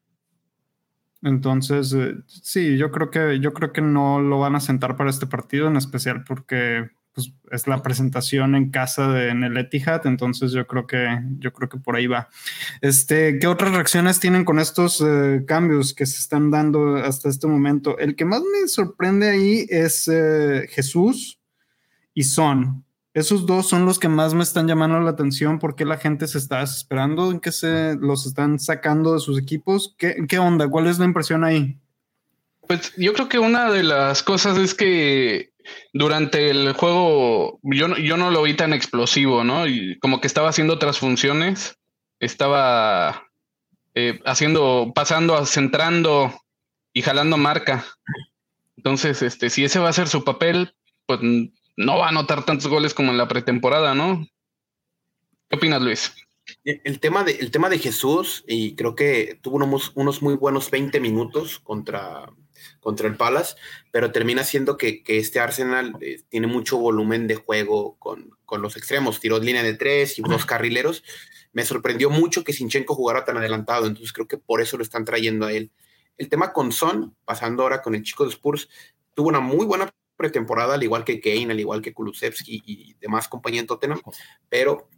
Entonces, 1.24 1.92
eh, 1.94 2.14
sí, 2.28 2.78
yo 2.78 2.92
creo 2.92 3.10
que 3.10 3.40
yo 3.40 3.54
creo 3.54 3.74
que 3.74 3.82
no 3.82 4.22
lo 4.22 4.38
van 4.38 4.56
a 4.56 4.60
sentar 4.60 4.96
para 4.96 5.10
este 5.10 5.26
partido, 5.26 5.68
en 5.68 5.78
especial 5.78 6.26
porque 6.26 6.92
pues, 7.16 7.34
es 7.50 7.66
la 7.66 7.82
presentación 7.82 8.54
en 8.54 8.70
casa 8.70 9.12
de 9.12 9.30
en 9.30 9.44
el 9.44 9.58
Etihad, 9.58 10.06
entonces 10.06 10.52
yo 10.52 10.68
creo 10.68 10.86
que 10.86 11.08
yo 11.40 11.52
creo 11.52 11.68
que 11.68 11.80
por 11.80 11.96
ahí 11.96 12.06
va. 12.06 12.30
Este, 12.82 13.40
¿qué 13.40 13.48
otras 13.48 13.74
reacciones 13.74 14.20
tienen 14.20 14.46
con 14.46 14.60
estos 14.60 15.02
eh, 15.02 15.44
cambios 15.48 15.96
que 15.96 16.06
se 16.06 16.20
están 16.20 16.52
dando 16.52 16.98
hasta 16.98 17.30
este 17.30 17.48
momento? 17.48 17.98
El 17.98 18.16
que 18.16 18.26
más 18.26 18.42
me 18.42 18.68
sorprende 18.68 19.28
ahí 19.28 19.66
es 19.70 20.08
eh, 20.08 20.68
Jesús 20.70 21.40
y 22.14 22.26
Son. 22.26 22.86
Esos 23.20 23.46
dos 23.46 23.68
son 23.68 23.86
los 23.86 24.00
que 24.00 24.08
más 24.08 24.34
me 24.34 24.44
están 24.44 24.66
llamando 24.66 24.98
la 25.02 25.10
atención 25.10 25.60
porque 25.60 25.84
la 25.84 25.98
gente 25.98 26.26
se 26.26 26.38
está 26.38 26.62
esperando 26.62 27.32
en 27.32 27.42
que 27.42 27.52
se 27.52 27.98
los 28.00 28.26
están 28.26 28.60
sacando 28.60 29.14
de 29.14 29.20
sus 29.20 29.38
equipos. 29.38 29.94
¿Qué, 29.98 30.40
onda? 30.40 30.70
¿Cuál 30.70 30.88
es 30.88 31.00
la 31.00 31.06
impresión 31.06 31.44
ahí? 31.44 31.76
Pues 32.66 32.94
yo 32.96 33.12
creo 33.12 33.28
que 33.28 33.38
una 33.38 33.74
de 33.74 33.84
las 33.84 34.24
cosas 34.24 34.58
es 34.58 34.74
que 34.74 35.52
durante 35.92 36.50
el 36.50 36.72
juego 36.72 37.60
yo, 37.62 37.98
yo 37.98 38.16
no 38.16 38.32
lo 38.32 38.44
vi 38.44 38.54
tan 38.54 38.72
explosivo, 38.72 39.44
¿no? 39.44 39.68
Y 39.68 40.00
como 40.00 40.22
que 40.22 40.28
estaba 40.28 40.48
haciendo 40.48 40.76
otras 40.76 40.98
funciones, 40.98 41.78
estaba 42.22 43.28
eh, 43.96 44.22
haciendo, 44.26 44.94
pasando, 44.96 45.46
centrando 45.46 46.34
y 46.94 47.02
jalando 47.02 47.36
marca. 47.36 47.86
Entonces, 48.78 49.22
este, 49.24 49.50
si 49.50 49.66
ese 49.66 49.80
va 49.80 49.90
a 49.90 49.94
ser 49.94 50.08
su 50.08 50.24
papel, 50.24 50.74
pues 51.06 51.20
no 51.80 51.98
va 51.98 52.08
a 52.08 52.10
anotar 52.10 52.44
tantos 52.44 52.70
goles 52.70 52.94
como 52.94 53.12
en 53.12 53.18
la 53.18 53.30
pretemporada, 53.30 53.96
¿no? 53.96 54.28
¿Qué 55.50 55.56
opinas, 55.56 55.82
Luis? 55.82 56.14
El 56.66 57.00
tema 57.00 57.24
de, 57.24 57.32
el 57.34 57.52
tema 57.52 57.70
de 57.70 57.80
Jesús, 57.80 58.44
y 58.48 58.76
creo 58.76 58.96
que 58.96 59.40
tuvo 59.42 59.56
unos, 59.56 59.94
unos 59.96 60.22
muy 60.22 60.36
buenos 60.36 60.70
20 60.72 61.00
minutos 61.00 61.60
contra, 61.60 62.34
contra 62.82 63.08
el 63.08 63.16
Palace, 63.16 63.56
pero 63.92 64.12
termina 64.12 64.44
siendo 64.44 64.76
que, 64.76 65.04
este 65.08 65.40
Arsenal 65.40 65.96
eh, 66.02 66.22
tiene 66.28 66.48
mucho 66.48 66.78
volumen 66.78 67.28
de 67.28 67.36
juego 67.36 67.96
con, 67.98 68.36
los 68.62 68.76
extremos, 68.76 69.22
tiró 69.22 69.40
línea 69.40 69.64
de 69.64 69.76
tres 69.76 70.20
y 70.20 70.22
dos 70.22 70.46
carrileros. 70.46 71.04
Me 71.54 71.64
sorprendió 71.64 72.10
mucho 72.10 72.44
que 72.44 72.52
Sinchenko 72.52 72.94
jugara 72.94 73.24
tan 73.24 73.38
adelantado, 73.38 73.88
entonces 73.88 74.12
creo 74.12 74.28
que 74.28 74.38
por 74.38 74.60
eso 74.60 74.76
lo 74.76 74.84
están 74.84 75.06
trayendo 75.06 75.46
a 75.46 75.54
él. 75.54 75.72
El 76.18 76.28
tema 76.28 76.52
con 76.52 76.74
Son, 76.74 77.16
pasando 77.24 77.64
ahora 77.64 77.82
con 77.82 77.96
el 77.96 78.04
chico 78.04 78.26
de 78.26 78.32
Spurs, 78.32 78.68
tuvo 79.14 79.30
una 79.30 79.40
muy 79.40 79.66
buena 79.66 79.90
pretemporada, 80.20 80.76
al 80.76 80.84
igual 80.84 81.06
que 81.06 81.22
Kane, 81.22 81.54
al 81.54 81.60
igual 81.60 81.82
que 81.82 81.94
Kulusevski 81.94 82.62
y 82.66 82.96
demás 83.00 83.30
compañía 83.30 83.62
en 83.62 83.68
Tottenham, 83.68 84.02
pero 84.50 84.90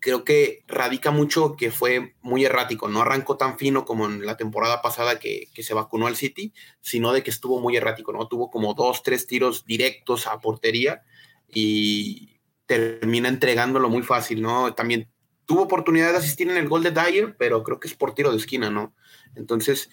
creo 0.00 0.24
que 0.24 0.64
radica 0.66 1.10
mucho 1.10 1.56
que 1.56 1.70
fue 1.70 2.14
muy 2.20 2.44
errático, 2.44 2.88
no 2.88 3.00
arrancó 3.00 3.36
tan 3.36 3.58
fino 3.58 3.84
como 3.84 4.06
en 4.06 4.26
la 4.26 4.36
temporada 4.36 4.82
pasada 4.82 5.18
que, 5.18 5.48
se 5.56 5.74
vacunó 5.74 6.06
al 6.06 6.16
City, 6.16 6.52
sino 6.80 7.12
de 7.12 7.22
que 7.22 7.30
estuvo 7.30 7.60
muy 7.60 7.76
errático, 7.76 8.12
¿no? 8.12 8.28
Tuvo 8.28 8.50
como 8.50 8.74
dos, 8.74 9.02
tres 9.02 9.26
tiros 9.26 9.64
directos 9.64 10.26
a 10.26 10.40
portería 10.40 11.02
y 11.48 12.40
termina 12.66 13.28
entregándolo 13.28 13.88
muy 13.88 14.02
fácil, 14.02 14.42
¿no? 14.42 14.74
También 14.74 15.08
tuvo 15.44 15.62
oportunidad 15.62 16.12
de 16.12 16.18
asistir 16.18 16.50
en 16.50 16.56
el 16.56 16.68
gol 16.68 16.82
de 16.82 16.90
Dyer, 16.90 17.36
pero 17.38 17.62
creo 17.62 17.80
que 17.80 17.88
es 17.88 17.94
por 17.94 18.14
tiro 18.14 18.32
de 18.32 18.36
esquina, 18.36 18.70
¿no? 18.70 18.94
Entonces, 19.34 19.90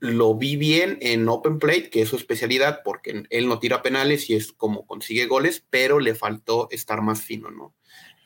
lo 0.00 0.34
vi 0.34 0.56
bien 0.56 0.98
en 1.00 1.28
Open 1.28 1.58
Plate, 1.58 1.90
que 1.90 2.02
es 2.02 2.08
su 2.08 2.16
especialidad, 2.16 2.80
porque 2.84 3.24
él 3.30 3.48
no 3.48 3.58
tira 3.58 3.82
penales 3.82 4.28
y 4.30 4.34
es 4.34 4.52
como 4.52 4.86
consigue 4.86 5.26
goles, 5.26 5.64
pero 5.70 6.00
le 6.00 6.14
faltó 6.14 6.68
estar 6.70 7.02
más 7.02 7.22
fino, 7.22 7.50
¿no? 7.50 7.74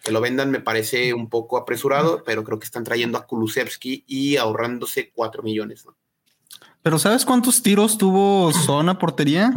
Que 0.03 0.13
lo 0.13 0.21
vendan 0.21 0.51
me 0.51 0.61
parece 0.61 1.15
un 1.15 1.29
poco 1.29 1.57
apresurado, 1.57 2.25
pero 2.25 2.43
creo 2.45 2.59
que 2.59 2.65
están 2.65 2.85
trayendo 2.85 3.19
a 3.19 3.27
Kulusevski 3.27 4.05
y 4.07 4.37
ahorrándose 4.37 5.11
4 5.11 5.43
millones, 5.43 5.85
¿no? 5.87 5.97
Pero 6.83 6.99
¿sabes 6.99 7.25
cuántos 7.25 7.63
tiros 7.63 7.99
tuvo 7.99 8.53
Zona 8.53 8.99
portería 8.99 9.53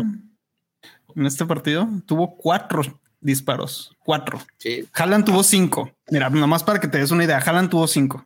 en 1.16 1.26
este 1.26 1.46
partido? 1.46 1.88
Tuvo 2.06 2.36
cuatro 2.36 2.82
disparos, 3.22 3.96
cuatro. 4.00 4.42
Sí. 4.58 4.86
Haaland 4.94 5.26
tuvo 5.26 5.42
cinco. 5.44 5.90
Mira, 6.10 6.30
nomás 6.30 6.64
para 6.64 6.80
que 6.80 6.90
te 6.90 6.98
des 6.98 7.12
una 7.12 7.24
idea, 7.24 7.38
Haaland 7.38 7.70
tuvo 7.70 7.88
cinco. 7.88 8.26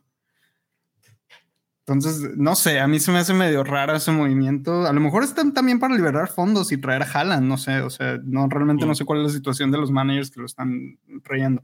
Entonces, 1.88 2.36
no 2.36 2.54
sé, 2.54 2.80
a 2.80 2.86
mí 2.86 3.00
se 3.00 3.10
me 3.10 3.18
hace 3.18 3.32
medio 3.32 3.64
raro 3.64 3.96
ese 3.96 4.12
movimiento. 4.12 4.86
A 4.86 4.92
lo 4.92 5.00
mejor 5.00 5.24
están 5.24 5.54
también 5.54 5.78
para 5.78 5.94
liberar 5.94 6.28
fondos 6.28 6.70
y 6.70 6.76
traer 6.76 7.02
a 7.02 7.06
Haaland, 7.06 7.48
no 7.48 7.56
sé, 7.56 7.80
o 7.80 7.88
sea, 7.88 8.18
no 8.24 8.46
realmente 8.48 8.84
no 8.84 8.94
sé 8.94 9.06
cuál 9.06 9.20
es 9.20 9.28
la 9.28 9.32
situación 9.32 9.70
de 9.70 9.78
los 9.78 9.90
managers 9.90 10.30
que 10.30 10.40
lo 10.40 10.46
están 10.46 10.98
trayendo. 11.24 11.62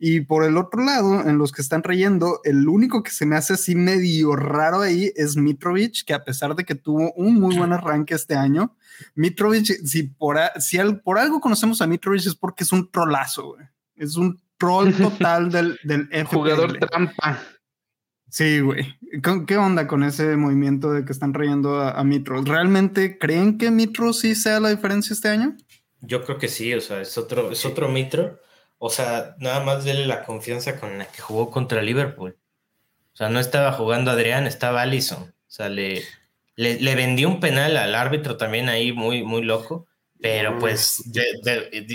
Y 0.00 0.22
por 0.22 0.44
el 0.44 0.56
otro 0.56 0.82
lado, 0.82 1.28
en 1.28 1.36
los 1.36 1.52
que 1.52 1.60
están 1.60 1.82
trayendo, 1.82 2.40
el 2.44 2.66
único 2.68 3.02
que 3.02 3.10
se 3.10 3.26
me 3.26 3.36
hace 3.36 3.52
así 3.52 3.74
medio 3.74 4.34
raro 4.34 4.80
ahí 4.80 5.12
es 5.14 5.36
Mitrovic, 5.36 6.04
que 6.06 6.14
a 6.14 6.24
pesar 6.24 6.54
de 6.54 6.64
que 6.64 6.74
tuvo 6.74 7.12
un 7.12 7.34
muy 7.34 7.56
buen 7.56 7.74
arranque 7.74 8.14
este 8.14 8.34
año, 8.34 8.74
Mitrovic, 9.14 9.66
si 9.84 10.04
por, 10.04 10.38
si 10.58 10.78
por 11.04 11.18
algo 11.18 11.40
conocemos 11.40 11.82
a 11.82 11.86
Mitrovic 11.86 12.26
es 12.26 12.34
porque 12.34 12.64
es 12.64 12.72
un 12.72 12.90
trolazo, 12.90 13.54
güey. 13.54 13.66
Es 13.96 14.16
un 14.16 14.40
troll 14.56 14.92
total 14.96 15.50
del, 15.50 15.78
del 15.84 16.24
Jugador 16.24 16.78
trampa. 16.78 17.38
Sí, 18.28 18.60
güey. 18.60 18.98
¿Qué 19.46 19.56
onda 19.56 19.86
con 19.86 20.02
ese 20.02 20.36
movimiento 20.36 20.92
de 20.92 21.04
que 21.04 21.12
están 21.12 21.32
trayendo 21.32 21.80
a, 21.80 22.02
Mitro? 22.04 22.42
¿Realmente 22.42 23.18
creen 23.18 23.56
que 23.56 23.70
Mitro 23.70 24.12
sí 24.12 24.34
sea 24.34 24.60
la 24.60 24.70
diferencia 24.70 25.14
este 25.14 25.28
año? 25.28 25.56
Yo 26.00 26.24
creo 26.24 26.38
que 26.38 26.48
sí, 26.48 26.74
o 26.74 26.80
sea, 26.80 27.00
es 27.00 27.16
otro, 27.16 27.50
es 27.50 27.64
otro 27.64 27.88
Mitro. 27.88 28.40
O 28.78 28.90
sea, 28.90 29.36
nada 29.38 29.64
más 29.64 29.84
dele 29.84 30.06
la 30.06 30.24
confianza 30.24 30.78
con 30.78 30.98
la 30.98 31.06
que 31.06 31.22
jugó 31.22 31.50
contra 31.50 31.82
Liverpool. 31.82 32.36
O 33.12 33.16
sea, 33.16 33.30
no 33.30 33.40
estaba 33.40 33.72
jugando 33.72 34.10
Adrián, 34.10 34.46
estaba 34.46 34.82
Allison. 34.82 35.22
O 35.22 35.50
sea, 35.50 35.70
le, 35.70 36.02
le, 36.56 36.94
vendió 36.94 37.28
un 37.28 37.40
penal 37.40 37.76
al 37.78 37.94
árbitro 37.94 38.36
también 38.36 38.68
ahí 38.68 38.92
muy, 38.92 39.22
muy 39.22 39.42
loco. 39.42 39.86
Pero 40.20 40.58
pues 40.58 41.02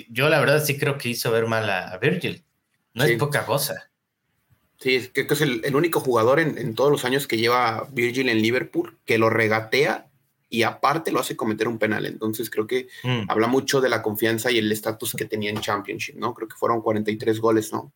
yo 0.10 0.30
la 0.30 0.40
verdad 0.40 0.64
sí 0.64 0.78
creo 0.78 0.98
que 0.98 1.10
hizo 1.10 1.32
ver 1.32 1.48
mal 1.48 1.70
a, 1.70 1.98
Virgil. 1.98 2.44
No 2.94 3.04
es 3.04 3.18
poca 3.18 3.46
cosa. 3.46 3.91
Sí, 4.82 5.10
creo 5.14 5.28
que 5.28 5.36
es 5.36 5.42
el, 5.42 5.76
único 5.76 6.00
jugador 6.00 6.40
en, 6.40 6.74
todos 6.74 6.92
los 6.92 7.06
años 7.06 7.28
que 7.28 7.38
lleva 7.38 7.88
Virgil 7.92 8.30
en 8.30 8.42
Liverpool 8.42 8.98
que 9.06 9.20
lo 9.20 9.30
regatea 9.30 10.10
y 10.50 10.64
aparte 10.64 11.12
lo 11.12 11.20
hace 11.20 11.36
cometer 11.36 11.68
un 11.68 11.78
penal. 11.78 12.08
Entonces 12.08 12.50
creo 12.50 12.66
que 12.66 12.88
mm. 13.04 13.26
habla 13.30 13.46
mucho 13.46 13.80
de 13.80 13.90
la 13.90 14.02
confianza 14.02 14.50
y 14.50 14.58
el 14.58 14.72
estatus 14.72 15.14
que 15.14 15.26
tenía 15.26 15.52
en 15.52 15.62
Championship, 15.62 16.16
¿no? 16.16 16.34
Creo 16.34 16.48
que 16.48 16.56
fueron 16.56 16.82
43 16.82 17.40
goles, 17.40 17.72
¿no? 17.72 17.94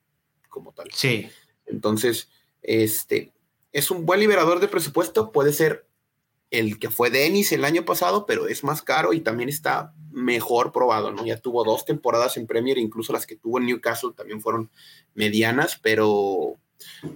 Como 0.48 0.74
tal. 0.74 0.88
Sí. 0.94 1.28
Entonces, 1.66 2.30
este, 2.62 3.34
es 3.74 3.90
un 3.90 4.06
buen 4.06 4.20
liberador 4.20 4.60
de 4.60 4.68
presupuesto, 4.68 5.32
puede 5.32 5.54
ser 5.54 5.88
el 6.52 6.78
que 6.78 6.92
fue 6.92 7.10
Dennis 7.10 7.52
el 7.52 7.66
año 7.66 7.84
pasado, 7.84 8.28
pero 8.28 8.48
es 8.48 8.64
más 8.64 8.84
caro 8.84 9.12
y 9.12 9.22
también 9.22 9.50
está 9.50 9.96
mejor 10.12 10.72
probado, 10.72 11.12
¿no? 11.12 11.26
Ya 11.26 11.38
tuvo 11.38 11.64
dos 11.64 11.84
temporadas 11.84 12.38
en 12.38 12.46
Premier, 12.46 12.78
incluso 12.78 13.12
las 13.12 13.26
que 13.26 13.36
tuvo 13.36 13.58
en 13.58 13.66
Newcastle 13.66 14.12
también 14.16 14.40
fueron 14.40 14.70
medianas, 15.16 15.80
pero 15.82 16.60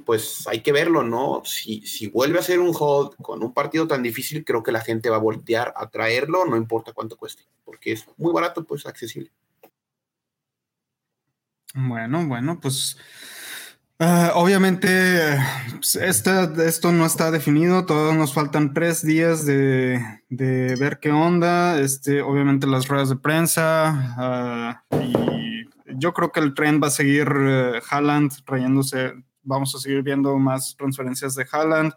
pues 0.06 0.48
hay 0.48 0.62
que 0.62 0.72
verlo, 0.72 1.04
¿no? 1.04 1.41
Si, 1.45 1.82
si 1.86 2.08
vuelve 2.08 2.39
a 2.39 2.43
ser 2.43 2.60
un 2.60 2.76
hold 2.78 3.15
con 3.22 3.43
un 3.43 3.54
partido 3.54 3.88
tan 3.88 4.04
difícil, 4.04 4.45
creo 4.45 4.63
que 4.63 4.72
la 4.72 4.82
gente 4.82 5.10
va 5.10 5.17
a 5.17 5.19
voltear 5.19 5.74
a 5.76 5.89
traerlo, 5.89 6.45
no 6.45 6.58
importa 6.58 6.93
cuánto 6.93 7.17
cueste, 7.17 7.43
porque 7.65 7.93
es 7.93 8.06
muy 8.17 8.34
barato, 8.34 8.63
pues 8.63 8.86
accesible. 8.86 9.32
Bueno, 11.76 12.26
bueno, 12.26 12.60
pues 12.60 12.98
ah, 14.00 14.32
obviamente 14.34 15.38
pues, 15.74 15.95
esto 15.95 16.91
no 16.91 17.06
está 17.06 17.30
definido, 17.30 17.86
todos 17.86 18.15
nos 18.15 18.34
faltan 18.34 18.74
tres 18.74 19.04
días 19.06 19.45
de, 19.45 20.04
ver 20.30 21.00
qué 21.00 21.12
onda, 21.12 21.80
este, 21.80 22.24
obviamente 22.24 22.65
las 22.65 22.88
ruedas 22.88 23.10
de 23.10 23.17
prensa 23.17 24.15
ah, 24.17 24.84
y 25.00 25.39
yo 25.86 26.13
creo 26.13 26.32
que 26.32 26.39
el 26.39 26.56
tren 26.56 26.80
va 26.82 26.88
a 26.88 26.91
seguir 26.91 27.30
uh, 27.30 27.80
Haaland 27.89 28.32
trayéndose 28.45 29.13
vamos 29.49 29.73
a 29.75 29.79
seguir 29.79 30.03
viendo 30.03 30.38
más 30.38 30.75
transferencias 30.77 31.35
de 31.35 31.45
Haaland. 31.51 31.93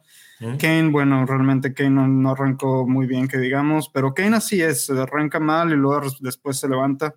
Kane, 0.58 0.88
bueno, 0.90 1.24
realmente 1.24 1.72
Kane 1.72 1.90
no, 1.90 2.30
arrancó 2.30 2.84
muy 2.84 3.06
bien, 3.06 3.28
que 3.28 3.38
digamos, 3.38 3.88
pero 3.90 4.12
Kane 4.12 4.36
así 4.36 4.60
es, 4.60 4.90
arranca 4.90 5.38
mal 5.38 5.70
y 5.70 5.76
luego 5.76 6.08
después 6.18 6.58
se 6.58 6.68
levanta. 6.68 7.14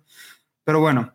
Pero 0.62 0.78
bueno, 0.78 1.12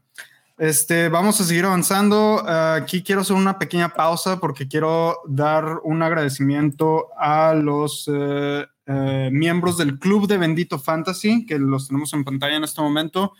este, 0.57 1.07
vamos 1.07 1.39
a 1.39 1.45
seguir 1.45 1.65
avanzando. 1.65 2.43
aquí 2.45 3.01
quiero 3.01 3.21
hacer 3.21 3.37
una 3.37 3.57
pequeña 3.57 3.93
pausa 3.93 4.39
porque 4.41 4.67
quiero 4.67 5.19
dar 5.25 5.79
un 5.83 6.01
agradecimiento 6.01 7.07
a 7.17 7.53
los 7.53 8.09
eh, 8.11 8.65
eh, 8.87 9.29
miembros 9.31 9.77
del 9.77 9.97
Club 9.97 10.27
de 10.27 10.37
Bendito 10.37 10.79
Fantasy, 10.79 11.45
que 11.45 11.59
los 11.59 11.87
tenemos 11.87 12.11
en 12.13 12.25
pantalla 12.25 12.57
en 12.57 12.65
este 12.65 12.81
momento. 12.81 13.33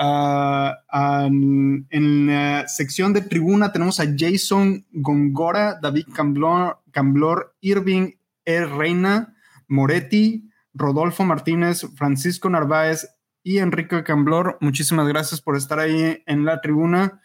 Ah, 0.00 1.26
en 1.28 2.26
la 2.28 2.68
sección 2.68 3.12
de 3.12 3.22
tribuna 3.22 3.72
tenemos 3.72 3.98
a 3.98 4.04
Jason 4.16 4.86
Gongora, 4.92 5.80
David 5.82 6.06
Camblor, 6.14 7.56
Irving 7.60 8.12
E. 8.44 8.64
Reina, 8.64 9.34
Moretti, 9.66 10.48
Rodolfo 10.72 11.24
Martínez, 11.24 11.84
Francisco 11.96 12.48
Narváez 12.48 13.08
y 13.42 13.58
Enrique 13.58 14.04
Camblor. 14.04 14.56
Muchísimas 14.60 15.08
gracias 15.08 15.40
por 15.40 15.56
estar 15.56 15.80
ahí 15.80 16.22
en 16.26 16.44
la 16.44 16.60
tribuna. 16.60 17.20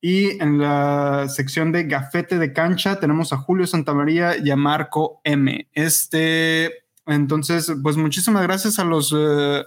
Y 0.00 0.40
en 0.40 0.58
la 0.58 1.28
sección 1.28 1.72
de 1.72 1.84
gafete 1.84 2.38
de 2.38 2.52
cancha 2.52 3.00
tenemos 3.00 3.32
a 3.32 3.38
Julio 3.38 3.66
Santamaría 3.66 4.36
y 4.36 4.50
a 4.50 4.56
Marco 4.56 5.20
M. 5.24 5.68
Este, 5.72 6.72
entonces, 7.06 7.72
pues 7.82 7.96
muchísimas 7.96 8.42
gracias 8.42 8.78
a 8.78 8.84
los, 8.84 9.12
eh, 9.16 9.64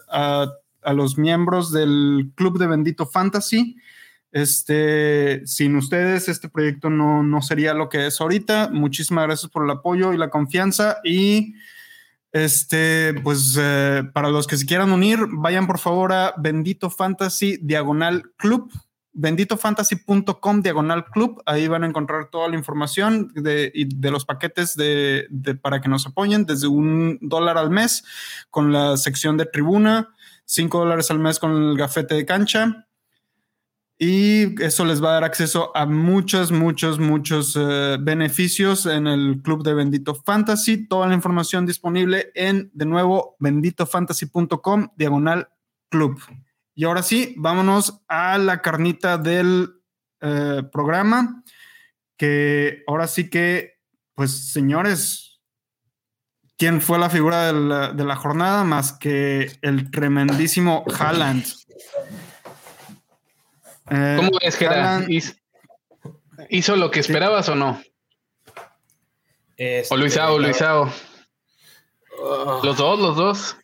los 0.85 1.17
miembros 1.17 1.71
del 1.71 2.31
Club 2.35 2.57
de 2.59 2.67
Bendito 2.67 3.05
Fantasy. 3.05 3.77
Este, 4.31 5.45
sin 5.45 5.75
ustedes, 5.75 6.29
este 6.29 6.47
proyecto 6.47 6.89
no, 6.89 7.21
no 7.21 7.41
sería 7.41 7.73
lo 7.73 7.89
que 7.89 8.07
es 8.07 8.21
ahorita. 8.21 8.69
Muchísimas 8.71 9.25
gracias 9.25 9.51
por 9.51 9.65
el 9.65 9.71
apoyo 9.71 10.13
y 10.13 10.17
la 10.17 10.29
confianza. 10.29 10.97
Y 11.03 11.53
este, 12.31 13.13
pues 13.23 13.57
eh, 13.59 14.03
para 14.13 14.29
los 14.29 14.47
que 14.47 14.57
se 14.57 14.65
quieran 14.65 14.91
unir, 14.91 15.19
vayan 15.29 15.67
por 15.67 15.79
favor 15.79 16.13
a 16.13 16.33
Bendito 16.37 16.89
Fantasy 16.89 17.57
Diagonal 17.61 18.31
Club, 18.37 18.71
benditofantasy.com 19.11 20.61
Diagonal 20.61 21.05
Club. 21.05 21.43
Ahí 21.45 21.67
van 21.67 21.83
a 21.83 21.87
encontrar 21.87 22.29
toda 22.29 22.47
la 22.47 22.55
información 22.55 23.33
de, 23.35 23.73
de 23.73 24.11
los 24.11 24.23
paquetes 24.23 24.77
de, 24.77 25.27
para 25.61 25.81
que 25.81 25.89
nos 25.89 26.07
apoyen 26.07 26.45
desde 26.45 26.67
un 26.67 27.19
dólar 27.21 27.57
al 27.57 27.69
mes 27.69 28.05
con 28.49 28.71
la 28.71 28.95
sección 28.95 29.35
de 29.35 29.45
tribuna 29.45 30.09
5 30.51 30.79
dólares 30.79 31.09
al 31.09 31.19
mes 31.19 31.39
con 31.39 31.55
el 31.55 31.77
gafete 31.77 32.13
de 32.13 32.25
cancha. 32.25 32.85
Y 33.97 34.61
eso 34.61 34.83
les 34.83 35.01
va 35.01 35.11
a 35.11 35.13
dar 35.13 35.23
acceso 35.23 35.71
a 35.77 35.85
muchos, 35.85 36.51
muchos, 36.51 36.99
muchos 36.99 37.55
eh, 37.57 37.97
beneficios 38.01 38.85
en 38.85 39.07
el 39.07 39.41
club 39.41 39.63
de 39.63 39.73
Bendito 39.73 40.13
Fantasy. 40.13 40.87
Toda 40.87 41.07
la 41.07 41.13
información 41.13 41.65
disponible 41.65 42.31
en, 42.35 42.69
de 42.73 42.85
nuevo, 42.85 43.37
benditofantasy.com, 43.39 44.89
diagonal 44.97 45.47
club. 45.89 46.19
Y 46.75 46.83
ahora 46.83 47.03
sí, 47.03 47.33
vámonos 47.37 48.01
a 48.09 48.37
la 48.37 48.61
carnita 48.61 49.17
del 49.17 49.69
eh, 50.19 50.63
programa, 50.69 51.43
que 52.17 52.83
ahora 52.87 53.07
sí 53.07 53.29
que, 53.29 53.79
pues 54.15 54.51
señores, 54.51 55.30
quién 56.61 56.79
fue 56.79 56.99
la 56.99 57.09
figura 57.09 57.51
de 57.51 58.03
la, 58.03 58.15
jornada 58.15 58.63
más 58.63 58.93
que 58.93 59.51
el 59.63 59.89
tremendísimo 59.89 60.85
Haaland. 60.95 61.43
Eh, 63.89 64.13
¿Cómo 64.15 64.29
ves, 64.39 64.57
Gerard? 64.57 65.09
¿Hizo 66.49 66.75
lo 66.75 66.91
que 66.91 66.99
esperabas 66.99 67.49
o 67.49 67.55
no? 67.55 67.81
Este, 69.57 69.91
o 69.91 69.97
Luisao, 69.97 70.37
Luisao. 70.37 70.93
Oh. 72.21 72.61
Los 72.63 72.77
dos, 72.77 72.99
los 72.99 73.15
dos. 73.15 73.57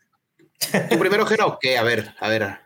¿Tu 0.90 0.98
primero, 0.98 1.24
Gerard, 1.28 1.50
o 1.50 1.60
qué? 1.62 1.78
A 1.78 1.84
ver, 1.84 2.16
a 2.20 2.30
ver. 2.30 2.58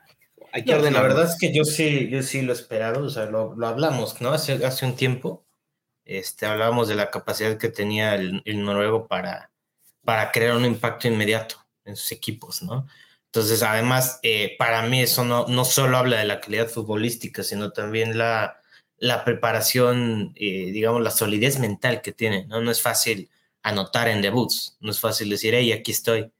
Hay 0.53 0.63
que 0.63 0.79
La 0.91 1.01
verdad 1.01 1.25
es 1.25 1.37
que 1.37 1.53
yo 1.53 1.65
sí, 1.65 2.07
yo 2.09 2.23
sí 2.23 2.41
lo 2.41 2.53
he 2.53 2.55
esperado, 2.55 3.03
o 3.03 3.09
sea, 3.09 3.25
lo, 3.25 3.53
hablamos, 3.67 4.21
¿no? 4.21 4.31
Hace, 4.31 4.65
hace 4.65 4.85
un 4.85 4.95
tiempo. 4.95 5.45
Este, 6.05 6.45
hablábamos 6.45 6.87
de 6.87 6.95
la 6.95 7.11
capacidad 7.11 7.57
que 7.57 7.67
tenía 7.67 8.15
el 8.15 8.63
noruego 8.63 9.09
para, 9.09 9.50
para 10.03 10.31
crear 10.31 10.55
un 10.55 10.65
impacto 10.65 11.07
inmediato 11.07 11.55
en 11.85 11.95
sus 11.95 12.11
equipos, 12.11 12.61
¿no? 12.63 12.87
Entonces, 13.25 13.63
además, 13.63 14.19
eh, 14.23 14.55
para 14.57 14.81
mí 14.83 15.01
eso 15.01 15.23
no, 15.23 15.47
no 15.47 15.63
solo 15.63 15.97
habla 15.97 16.17
de 16.19 16.25
la 16.25 16.41
calidad 16.41 16.67
futbolística, 16.67 17.43
sino 17.43 17.71
también 17.71 18.17
la, 18.17 18.61
la 18.97 19.23
preparación, 19.25 20.33
eh, 20.35 20.71
digamos, 20.71 21.01
la 21.01 21.11
solidez 21.11 21.57
mental 21.59 22.01
que 22.01 22.11
tiene, 22.11 22.45
¿no? 22.47 22.61
No 22.61 22.71
es 22.71 22.81
fácil 22.81 23.29
anotar 23.63 24.07
en 24.09 24.21
debuts, 24.21 24.77
no 24.81 24.91
es 24.91 24.99
fácil 24.99 25.29
decir, 25.29 25.55
hey, 25.55 25.71
aquí 25.71 25.91
estoy. 25.91 26.31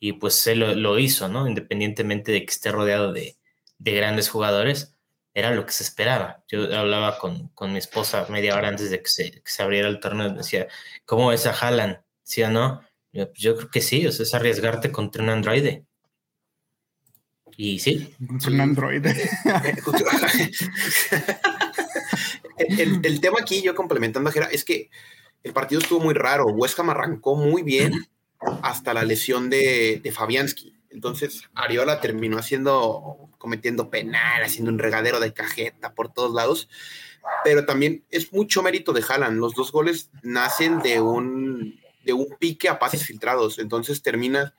Y 0.00 0.14
pues 0.14 0.46
él 0.46 0.60
lo, 0.82 0.98
hizo, 0.98 1.28
¿no? 1.28 1.46
Independientemente 1.46 2.32
de 2.32 2.44
que 2.44 2.50
esté 2.52 2.72
rodeado 2.72 3.12
de, 3.12 3.36
de, 3.78 3.92
grandes 3.92 4.28
jugadores, 4.30 4.94
era 5.34 5.52
lo 5.52 5.66
que 5.66 5.72
se 5.72 5.84
esperaba. 5.84 6.44
Yo 6.48 6.64
hablaba 6.76 7.18
con, 7.18 7.48
con 7.48 7.72
mi 7.72 7.78
esposa 7.78 8.26
media 8.30 8.56
hora 8.56 8.68
antes 8.68 8.90
de 8.90 9.02
que 9.02 9.08
se, 9.08 9.30
que 9.30 9.50
se 9.50 9.62
abriera 9.62 9.88
el 9.88 10.00
torneo, 10.00 10.30
decía, 10.30 10.68
¿cómo 11.04 11.32
es 11.32 11.46
a 11.46 11.52
Haaland? 11.52 12.00
¿Sí 12.22 12.42
o 12.42 12.50
no? 12.50 12.82
Yo, 13.12 13.56
creo 13.56 13.70
que 13.70 13.80
sí, 13.80 14.06
o 14.06 14.12
sea, 14.12 14.24
es 14.24 14.34
arriesgarte 14.34 14.92
contra 14.92 15.22
un 15.22 15.30
androide. 15.30 15.84
Y 17.56 17.78
sí. 17.78 18.14
Contra 18.26 18.50
un 18.50 18.60
androide. 18.60 19.30
el, 22.58 23.20
tema 23.20 23.38
aquí, 23.40 23.62
yo 23.62 23.74
complementando 23.74 24.30
a 24.30 24.32
Jera, 24.32 24.46
es 24.46 24.64
que 24.64 24.90
el 25.42 25.52
partido 25.52 25.80
estuvo 25.80 26.00
muy 26.00 26.14
raro. 26.14 26.46
West 26.46 26.78
Ham 26.78 26.90
arrancó 26.90 27.34
muy 27.34 27.62
bien 27.62 27.92
hasta 28.62 28.94
la 28.94 29.02
lesión 29.02 29.50
de, 29.50 30.00
de 30.02 30.12
Fabianski. 30.12 30.78
Entonces, 30.90 31.42
Ariola 31.54 32.00
terminó 32.00 32.38
haciendo, 32.38 33.30
cometiendo 33.38 33.90
penal, 33.90 34.42
haciendo 34.42 34.70
un 34.70 34.78
regadero 34.78 35.20
de 35.20 35.32
cajeta 35.32 35.94
por 35.94 36.12
todos 36.12 36.34
lados. 36.34 36.68
Pero 37.44 37.66
también 37.66 38.04
es 38.10 38.32
mucho 38.32 38.62
mérito 38.62 38.92
de 38.92 39.04
Haaland. 39.06 39.38
Los 39.38 39.54
dos 39.54 39.72
goles 39.72 40.10
nacen 40.22 40.80
de 40.80 41.00
un 41.00 41.78
de 42.08 42.14
un 42.14 42.26
pique 42.38 42.70
a 42.70 42.78
pases 42.78 43.04
filtrados. 43.04 43.58
Entonces 43.58 44.02
terminas, 44.02 44.54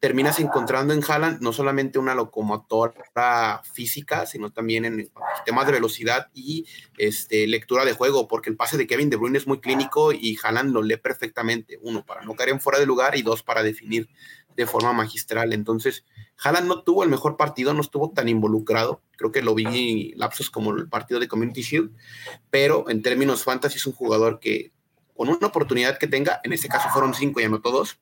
terminas 0.00 0.40
encontrando 0.40 0.92
en 0.92 1.02
Haaland 1.06 1.40
no 1.40 1.52
solamente 1.52 2.00
una 2.00 2.16
locomotora 2.16 3.62
física, 3.72 4.26
sino 4.26 4.50
también 4.50 4.84
en 4.84 5.08
temas 5.46 5.66
de 5.66 5.72
velocidad 5.72 6.26
y 6.34 6.66
este, 6.98 7.46
lectura 7.46 7.84
de 7.84 7.92
juego, 7.92 8.26
porque 8.26 8.50
el 8.50 8.56
pase 8.56 8.76
de 8.76 8.88
Kevin 8.88 9.10
De 9.10 9.16
Bruyne 9.16 9.38
es 9.38 9.46
muy 9.46 9.60
clínico 9.60 10.12
y 10.12 10.36
Haaland 10.42 10.72
lo 10.72 10.82
lee 10.82 10.96
perfectamente. 10.96 11.78
Uno, 11.82 12.04
para 12.04 12.22
no 12.22 12.34
caer 12.34 12.48
en 12.48 12.60
fuera 12.60 12.80
de 12.80 12.86
lugar 12.86 13.16
y 13.16 13.22
dos, 13.22 13.44
para 13.44 13.62
definir 13.62 14.08
de 14.56 14.66
forma 14.66 14.92
magistral. 14.92 15.52
Entonces, 15.52 16.04
Haaland 16.42 16.66
no 16.66 16.82
tuvo 16.82 17.04
el 17.04 17.10
mejor 17.10 17.36
partido, 17.36 17.74
no 17.74 17.80
estuvo 17.80 18.10
tan 18.10 18.28
involucrado. 18.28 19.02
Creo 19.16 19.30
que 19.30 19.40
lo 19.40 19.54
vi 19.54 20.14
lapsos 20.16 20.50
como 20.50 20.72
el 20.72 20.88
partido 20.88 21.20
de 21.20 21.28
Community 21.28 21.62
Shield, 21.62 21.92
pero 22.50 22.90
en 22.90 23.02
términos 23.02 23.44
fantasy 23.44 23.76
es 23.76 23.86
un 23.86 23.92
jugador 23.92 24.40
que 24.40 24.72
con 25.18 25.28
una 25.30 25.48
oportunidad 25.48 25.98
que 25.98 26.06
tenga, 26.06 26.40
en 26.44 26.52
este 26.52 26.68
caso 26.68 26.90
fueron 26.90 27.12
cinco 27.12 27.40
y 27.40 27.44
anotó 27.44 27.72
dos, 27.72 27.98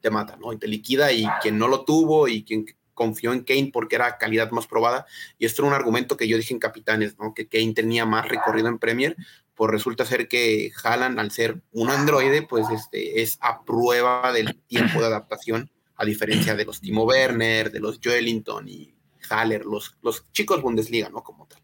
te 0.00 0.08
mata, 0.08 0.38
¿no? 0.38 0.50
Y 0.50 0.56
te 0.56 0.66
liquida 0.66 1.12
y 1.12 1.26
quien 1.42 1.58
no 1.58 1.68
lo 1.68 1.84
tuvo 1.84 2.26
y 2.26 2.42
quien 2.42 2.64
confió 2.94 3.34
en 3.34 3.44
Kane 3.44 3.68
porque 3.70 3.96
era 3.96 4.16
calidad 4.16 4.50
más 4.50 4.66
probada, 4.66 5.04
y 5.38 5.44
esto 5.44 5.60
era 5.60 5.68
un 5.68 5.74
argumento 5.74 6.16
que 6.16 6.26
yo 6.26 6.38
dije 6.38 6.54
en 6.54 6.58
Capitanes, 6.58 7.18
¿no? 7.18 7.34
Que 7.34 7.48
Kane 7.48 7.74
tenía 7.74 8.06
más 8.06 8.26
recorrido 8.26 8.68
en 8.68 8.78
Premier, 8.78 9.14
pues 9.54 9.70
resulta 9.70 10.06
ser 10.06 10.26
que 10.26 10.72
Haaland, 10.82 11.20
al 11.20 11.32
ser 11.32 11.60
un 11.72 11.90
androide, 11.90 12.40
pues 12.40 12.64
este, 12.70 13.20
es 13.20 13.36
a 13.42 13.62
prueba 13.62 14.32
del 14.32 14.58
tiempo 14.68 15.00
de 15.00 15.06
adaptación, 15.06 15.70
a 15.96 16.06
diferencia 16.06 16.56
de 16.56 16.64
los 16.64 16.80
Timo 16.80 17.04
Werner, 17.04 17.70
de 17.70 17.80
los 17.80 18.00
Joelinton 18.02 18.66
y 18.66 18.94
Haller, 19.28 19.66
los, 19.66 19.98
los 20.00 20.24
chicos 20.32 20.62
Bundesliga, 20.62 21.10
¿no? 21.10 21.22
Como 21.22 21.46
tal. 21.46 21.60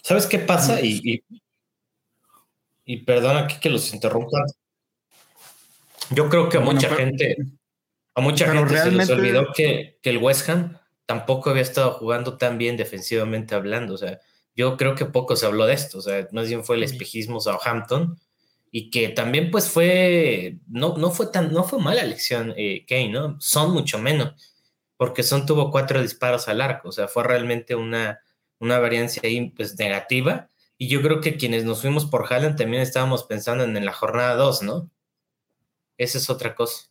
¿Sabes 0.00 0.24
qué 0.24 0.38
pasa? 0.38 0.80
Y, 0.80 1.02
y 1.04 1.42
perdona 3.04 3.40
aquí 3.40 3.56
que 3.60 3.68
los 3.68 3.92
interrumpa. 3.92 4.44
Yo 6.10 6.28
creo 6.28 6.48
que 6.48 6.58
a 6.58 6.60
mucha 6.60 6.88
gente, 6.94 7.36
a 8.14 8.20
mucha 8.20 8.52
gente 8.52 8.78
se 8.78 8.92
les 8.92 9.10
olvidó 9.10 9.52
que, 9.52 9.98
que, 10.00 10.10
el 10.10 10.18
West 10.18 10.48
Ham 10.48 10.78
tampoco 11.04 11.50
había 11.50 11.62
estado 11.62 11.92
jugando 11.92 12.38
tan 12.38 12.58
bien 12.58 12.76
defensivamente 12.76 13.56
hablando. 13.56 13.94
O 13.94 13.98
sea, 13.98 14.20
yo 14.54 14.76
creo 14.76 14.94
que 14.94 15.04
poco 15.04 15.34
se 15.34 15.46
habló 15.46 15.66
de 15.66 15.74
esto. 15.74 15.98
O 15.98 16.00
sea, 16.00 16.28
más 16.30 16.46
bien 16.48 16.64
fue 16.64 16.76
el 16.76 16.84
espejismo 16.84 17.40
Southampton 17.40 18.18
y 18.70 18.90
que 18.90 19.08
también 19.08 19.50
pues 19.50 19.68
fue, 19.68 20.58
no, 20.68 20.96
no 20.96 21.10
fue 21.10 21.26
tan, 21.26 21.52
no 21.52 21.64
fue 21.64 21.80
mala 21.80 22.02
elección 22.02 22.54
eh, 22.56 22.84
Kane, 22.86 23.10
¿no? 23.10 23.40
Son 23.40 23.72
mucho 23.72 23.98
menos, 23.98 24.34
porque 24.96 25.22
Son 25.22 25.44
tuvo 25.44 25.70
cuatro 25.70 26.00
disparos 26.00 26.46
al 26.48 26.60
arco. 26.60 26.90
O 26.90 26.92
sea, 26.92 27.08
fue 27.08 27.24
realmente 27.24 27.74
una, 27.74 28.20
una 28.58 28.78
variancia 28.78 29.22
ahí 29.24 29.50
pues 29.50 29.76
negativa 29.78 30.48
y 30.78 30.88
yo 30.88 31.02
creo 31.02 31.20
que 31.20 31.36
quienes 31.36 31.64
nos 31.64 31.80
fuimos 31.80 32.06
por 32.06 32.30
Haaland 32.30 32.56
también 32.56 32.82
estábamos 32.82 33.24
pensando 33.24 33.64
en, 33.64 33.84
la 33.84 33.92
jornada 33.92 34.34
2, 34.34 34.62
¿no? 34.62 34.90
Esa 35.96 36.18
es 36.18 36.28
otra 36.28 36.54
cosa. 36.54 36.88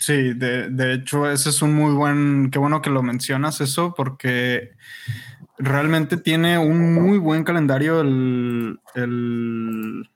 Sí, 0.00 0.34
de, 0.34 0.92
hecho, 0.92 1.30
ese 1.30 1.50
es 1.50 1.62
un 1.62 1.74
muy 1.74 1.94
buen, 1.94 2.50
qué 2.50 2.58
bueno 2.58 2.82
que 2.82 2.90
lo 2.90 3.02
mencionas 3.02 3.60
eso, 3.60 3.94
porque 3.96 4.72
realmente 5.56 6.16
tiene 6.16 6.58
un 6.58 6.94
muy 6.94 7.18
buen 7.18 7.44
calendario 7.44 8.00
el, 8.00 8.80
el, 8.96 10.10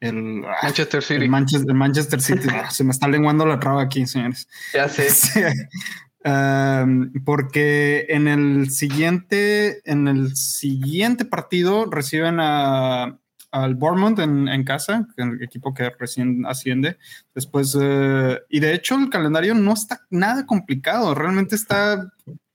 el 0.00 0.44
ah, 0.46 0.56
Manchester 0.62 1.02
City. 1.02 1.24
El 1.24 1.28
Manchester, 1.74 2.20
City. 2.20 2.48
Ah, 2.52 2.70
se 2.70 2.84
me 2.84 2.90
está 2.90 3.08
lenguando 3.08 3.46
la 3.46 3.58
traba 3.58 3.82
aquí, 3.82 4.06
señores. 4.06 4.46
Ya 4.74 4.88
sé. 4.88 5.08
porque 6.22 8.06
en 8.08 8.28
el 8.28 8.70
siguiente, 8.70 9.80
en 9.90 10.08
el 10.08 10.36
siguiente 10.36 11.24
partido 11.24 11.86
reciben 11.86 12.38
a, 12.40 13.18
al 13.50 13.74
Bournemouth 13.74 14.18
en, 14.18 14.64
casa, 14.64 15.08
el 15.16 15.42
equipo 15.42 15.74
que 15.74 15.90
recién 15.90 16.46
asciende. 16.46 16.98
Después, 17.34 17.76
eh, 17.80 18.38
y 18.48 18.60
de 18.60 18.74
hecho, 18.74 18.96
el 18.96 19.10
calendario 19.10 19.54
no 19.54 19.72
está 19.72 20.00
nada 20.10 20.46
complicado, 20.46 21.14
realmente 21.14 21.56
está 21.56 22.12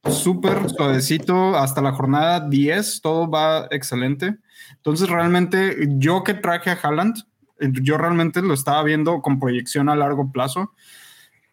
súper 0.10 0.70
suavecito 0.70 1.58
hasta 1.58 1.82
la 1.82 1.92
jornada 1.92 2.48
10, 2.48 3.02
todo 3.02 3.30
va 3.30 3.68
excelente. 3.72 4.38
Entonces, 4.76 5.10
realmente, 5.10 5.76
yo 5.98 6.24
que 6.24 6.34
traje 6.34 6.70
a 6.70 6.80
Haaland, 6.82 7.24
yo 7.60 7.98
realmente 7.98 8.42
lo 8.42 8.54
estaba 8.54 8.84
viendo 8.84 9.22
con 9.22 9.40
proyección 9.40 9.90
a 9.90 9.96
largo 9.96 10.32
plazo. 10.32 10.74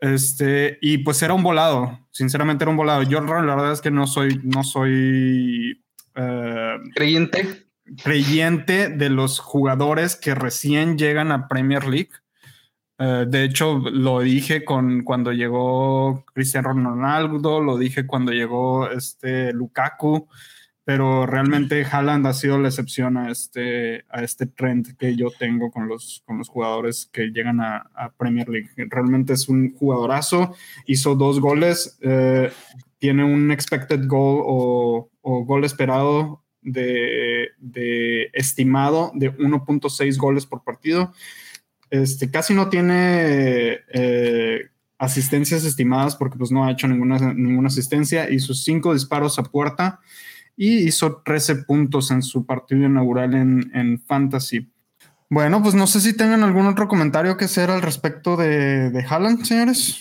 Este, 0.03 0.79
y 0.81 0.99
pues 0.99 1.23
era 1.23 1.33
un 1.33 1.45
volado, 1.45 2.01
sinceramente 2.11 2.65
era 2.65 2.73
un 2.73 2.77
volado. 2.77 3.05
Yo 3.05 3.21
la 3.21 3.55
verdad 3.55 3.71
es 3.71 3.81
que 3.81 3.93
no 3.93 4.09
soy, 4.09 4.41
no 4.43 4.65
soy 4.65 5.81
eh, 6.17 6.77
creyente. 6.93 7.69
Creyente 8.03 8.89
de 8.89 9.11
los 9.11 9.39
jugadores 9.39 10.17
que 10.17 10.35
recién 10.35 10.99
llegan 10.99 11.31
a 11.31 11.47
Premier 11.47 11.87
League. 11.87 12.11
Eh, 12.99 13.27
de 13.29 13.45
hecho, 13.45 13.79
lo 13.79 14.19
dije 14.19 14.65
con 14.65 15.05
cuando 15.05 15.31
llegó 15.31 16.25
Cristiano 16.35 16.73
Ronaldo, 16.73 17.61
lo 17.61 17.79
dije 17.79 18.05
cuando 18.05 18.33
llegó 18.33 18.91
este 18.91 19.53
Lukaku, 19.53 20.29
pero 20.85 21.27
realmente 21.27 21.85
Haaland 21.85 22.27
ha 22.27 22.33
sido 22.33 22.59
la 22.59 22.69
excepción 22.69 23.17
a 23.17 23.31
este, 23.31 24.05
a 24.09 24.23
este 24.23 24.47
trend 24.47 24.97
que 24.97 25.17
yo 25.17 25.29
tengo 25.39 25.71
con 25.71 25.89
los, 25.89 26.23
con 26.27 26.39
los 26.39 26.49
jugadores 26.49 27.09
que 27.13 27.29
llegan 27.29 27.61
a, 27.61 27.89
Premier 28.17 28.49
League. 28.49 28.71
Realmente 28.77 29.33
es 29.33 29.49
un 29.49 29.75
jugadorazo, 29.75 30.55
hizo 30.87 31.15
dos 31.15 31.41
goles, 31.41 31.99
eh, 32.03 32.51
tiene 32.99 33.25
un 33.25 33.51
expected 33.51 34.07
goal 34.07 34.43
o, 34.45 35.11
gol 35.45 35.65
esperado 35.65 36.45
de, 36.61 37.51
de 37.59 38.31
estimado 38.33 39.13
de 39.15 39.33
1.6 39.37 40.17
goles 40.17 40.47
por 40.47 40.63
partido 40.63 41.13
este, 41.93 42.31
casi 42.31 42.55
no 42.55 42.71
tiene 42.71 43.81
eh, 43.93 44.71
asistencias 44.97 45.63
estimadas 45.65 46.17
porque 46.17 46.39
pues 46.39 46.51
no 46.51 46.65
ha 46.65 46.71
hecho 46.71 46.89
ninguna, 46.89 47.35
ninguna 47.35 47.69
asistencia 47.69 48.31
y 48.31 48.39
sus 48.39 48.65
cinco 48.65 48.95
disparos 48.95 49.39
a 49.39 49.43
puerta 49.43 50.01
y 50.63 50.87
hizo 50.87 51.23
13 51.25 51.65
puntos 51.65 52.13
en 52.13 52.23
su 52.23 52.47
partido 52.47 52.87
inaugural 52.87 53.35
en, 53.35 54.01
Fantasy. 54.07 54.71
Bueno, 55.29 55.61
pues 55.61 55.75
no 55.75 55.89
sé 55.89 56.01
si 56.01 56.17
tengan 56.17 56.45
algún 56.45 56.69
otro 56.69 56.87
comentario 56.87 57.37
que 57.37 57.47
hacer 57.47 57.69
al 57.69 57.83
respecto 57.83 58.37
de, 58.37 58.91
de 58.91 59.05
Haaland, 59.05 59.45
señores. 59.45 59.99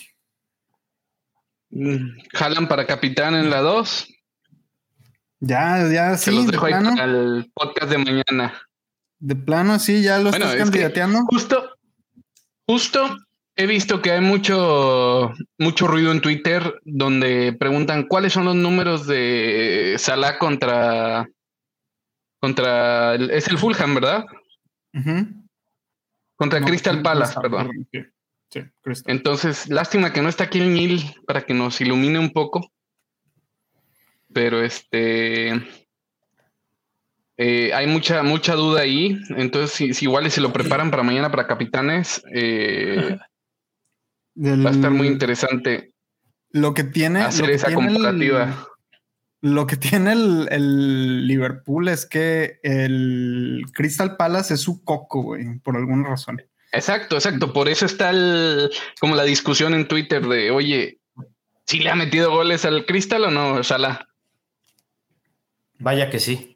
Mm, 1.72 2.16
Haaland 2.40 2.68
para 2.68 2.86
capitán 2.86 3.34
en 3.34 3.50
la 3.50 3.62
2. 3.62 4.08
Ya, 5.40 5.90
ya, 5.92 6.16
sí. 6.16 6.26
Se 6.26 6.32
los 6.32 6.46
dejo 6.46 6.68
ahí 6.68 6.74
para 6.74 7.06
el 7.06 7.52
podcast 7.56 7.90
de 7.90 7.98
mañana. 7.98 8.54
De 9.18 9.36
plano, 9.36 9.80
sí, 9.80 10.04
ya 10.04 10.20
lo 10.20 10.30
estás 10.30 10.56
candidateando. 10.58 11.26
Justo, 11.26 11.72
Justo 12.68 13.18
he 13.62 13.68
visto 13.68 14.02
que 14.02 14.12
hay 14.12 14.22
mucho, 14.22 15.32
mucho 15.60 15.88
ruido 15.88 16.12
en 16.12 16.22
Twitter 16.22 16.82
donde 16.84 17.54
preguntan 17.54 18.08
cuáles 18.08 18.34
son 18.34 18.46
los 18.46 18.56
números 18.56 19.06
de 19.08 19.96
Salah 19.98 20.40
contra. 20.40 21.28
contra. 22.40 23.16
es 23.16 23.48
el 23.48 23.58
Fulham, 23.58 23.96
¿verdad? 23.96 24.26
Contra 26.36 26.62
Crystal 26.62 27.02
Palace, 27.02 27.40
perdón. 27.40 27.88
Sí, 28.50 28.62
Entonces, 29.06 29.70
lástima 29.70 30.12
que 30.12 30.22
no 30.22 30.30
está 30.30 30.46
aquí 30.46 30.60
el 30.60 30.74
Nil 30.74 31.04
para 31.26 31.42
que 31.42 31.54
nos 31.54 31.80
ilumine 31.80 32.20
un 32.20 32.32
poco. 32.32 32.72
Pero 34.34 34.64
este. 34.64 35.54
Eh, 37.38 37.74
hay 37.74 37.88
mucha, 37.88 38.24
mucha 38.24 38.56
duda 38.56 38.82
ahí. 38.82 39.20
Entonces, 39.30 39.96
si, 39.96 40.06
igual 40.06 40.30
se 40.32 40.42
lo 40.42 40.52
preparan 40.52 40.92
para 40.92 41.04
mañana 41.04 41.32
para 41.32 41.48
capitanes, 41.48 42.24
eh, 42.34 43.18
va 44.36 44.70
a 44.70 44.74
estar 44.74 44.92
muy 44.92 45.08
interesante. 45.08 45.94
Lo 46.50 46.74
que 46.74 46.84
tiene. 46.84 47.22
Hacer 47.22 47.50
esa 47.50 47.74
comparativa. 47.74 48.68
lo 49.42 49.66
que 49.66 49.78
tiene 49.78 50.14
el, 50.14 51.28
Liverpool 51.28 51.88
es 51.88 52.06
que 52.06 52.60
el 52.64 53.64
Crystal 53.74 54.18
Palace 54.18 54.54
es 54.54 54.62
su 54.62 54.84
coco, 54.84 55.24
güey, 55.24 55.60
por 55.60 55.78
alguna 55.78 56.10
razón. 56.10 56.42
Exacto, 56.72 57.16
exacto. 57.16 57.52
Por 57.52 57.68
eso 57.68 57.86
está 57.86 58.12
el, 58.12 58.72
como 59.00 59.16
la 59.16 59.24
discusión 59.24 59.74
en 59.74 59.88
Twitter 59.88 60.26
de, 60.26 60.52
oye, 60.52 61.00
si 61.66 61.80
le 61.80 61.90
ha 61.90 61.96
metido 61.96 62.32
goles 62.32 62.66
al 62.66 62.86
Crystal 62.86 63.24
o 63.26 63.32
no, 63.32 63.64
Salah. 63.64 64.08
Vaya 65.80 66.10
que 66.10 66.20
sí. 66.20 66.54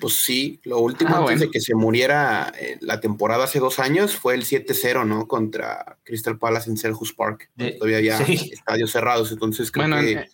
Pues 0.00 0.14
sí, 0.14 0.60
lo 0.64 0.78
último 0.78 1.14
ah, 1.14 1.20
antes 1.20 1.40
de 1.40 1.50
que 1.50 1.60
se 1.60 1.74
muriera 1.74 2.52
eh, 2.58 2.78
la 2.80 3.00
temporada 3.00 3.44
hace 3.44 3.58
dos 3.58 3.78
años 3.78 4.16
fue 4.16 4.34
el 4.34 4.44
7-0, 4.44 5.06
¿no? 5.06 5.26
Contra 5.26 5.98
Crystal 6.04 6.38
Palace 6.38 6.70
en 6.70 6.76
Selhurst 6.76 7.16
Park. 7.16 7.50
Todavía 7.78 7.98
había 7.98 8.18
estadios 8.18 8.90
cerrados, 8.90 9.32
entonces 9.32 9.70
creo 9.70 9.90
que 10.00 10.12
eh, 10.12 10.28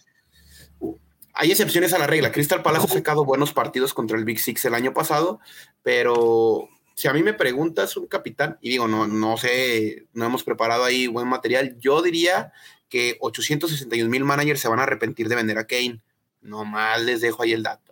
hay 1.35 1.51
excepciones 1.51 1.93
a 1.93 1.99
la 1.99 2.07
regla. 2.07 2.33
Crystal 2.33 2.63
Palace 2.63 2.87
ha 2.87 2.95
sacado 2.95 3.25
buenos 3.25 3.53
partidos 3.53 3.95
contra 3.95 4.19
el 4.19 4.25
Big 4.25 4.41
Six 4.41 4.65
el 4.65 4.75
año 4.75 4.93
pasado, 4.93 5.41
pero 5.83 6.69
si 6.97 7.09
a 7.09 7.13
mí 7.13 7.23
me 7.23 7.33
preguntas 7.33 7.97
un 7.97 8.07
capitán, 8.07 8.59
y 8.61 8.71
digo, 8.71 8.87
no, 8.87 9.07
no 9.07 9.37
sé, 9.37 10.07
no 10.13 10.27
hemos 10.27 10.45
preparado 10.45 10.85
ahí 10.85 11.07
buen 11.07 11.29
material, 11.29 11.77
yo 11.79 12.03
diría 12.03 12.53
que 12.91 13.17
861 13.21 14.11
mil 14.11 14.25
managers 14.25 14.61
se 14.61 14.69
van 14.69 14.81
a 14.81 14.83
arrepentir 14.83 15.29
de 15.29 15.37
vender 15.37 15.57
a 15.57 15.67
Kane. 15.67 16.03
Nomás 16.43 17.01
les 17.03 17.21
dejo 17.21 17.43
ahí 17.43 17.53
el 17.53 17.63
dato. 17.63 17.90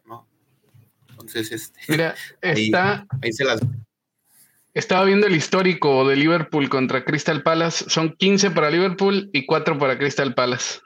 Entonces, 1.29 1.53
este, 1.53 1.81
Mira, 1.89 2.15
está, 2.41 3.07
ahí, 3.23 3.33
se 3.33 3.45
las... 3.45 3.61
Estaba 4.75 5.05
viendo 5.05 5.27
el 5.27 5.37
histórico 5.37 6.07
de 6.07 6.17
Liverpool 6.17 6.69
contra 6.69 7.05
Crystal 7.05 7.43
Palace. 7.43 7.85
Son 7.89 8.15
15 8.15 8.51
para 8.51 8.71
Liverpool 8.71 9.29
y 9.33 9.45
4 9.45 9.79
para 9.79 9.99
Crystal 9.99 10.35
Palace. 10.35 10.81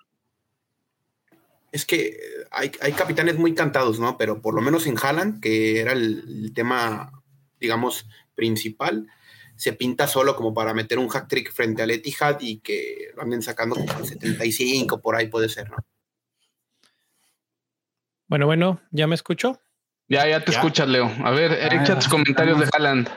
Es 1.73 1.85
que 1.85 2.17
hay, 2.51 2.71
capitanes 2.71 3.39
muy 3.39 3.55
cantados, 3.55 3.99
¿no? 3.99 4.17
Pero 4.17 4.41
por 4.41 4.55
lo 4.55 4.61
menos 4.61 4.87
en 4.87 4.97
Haaland, 5.01 5.41
que 5.41 5.81
era 5.81 5.93
el, 5.93 6.53
tema, 6.55 7.13
digamos, 7.61 8.07
principal, 8.35 9.09
se 9.57 9.73
pinta 9.73 10.07
solo 10.07 10.37
como 10.37 10.55
para 10.55 10.75
meter 10.75 10.99
un 10.99 11.09
hack 11.09 11.29
trick 11.29 11.53
frente 11.53 11.83
al 11.83 11.91
Etihad 11.91 12.39
y 12.41 12.59
que 12.59 13.11
lo 13.15 13.23
anden 13.23 13.43
sacando 13.43 13.77
como 13.77 14.05
75, 14.05 15.01
por 15.01 15.17
ahí 15.17 15.29
puede 15.29 15.49
ser, 15.49 15.71
¿no? 15.71 15.77
Bueno, 18.27 18.47
bueno, 18.47 18.81
¿ya 18.91 19.07
me 19.07 19.15
escuchó? 19.15 19.61
Ya, 20.09 20.29
ya 20.29 20.45
te 20.45 20.51
escuchas, 20.51 20.89
Leo. 20.89 21.11
A 21.25 21.31
ver, 21.31 21.53
echa 21.73 21.95
tus 21.95 22.09
comentarios 22.09 22.59
de 22.61 22.69
Haaland. 22.73 23.09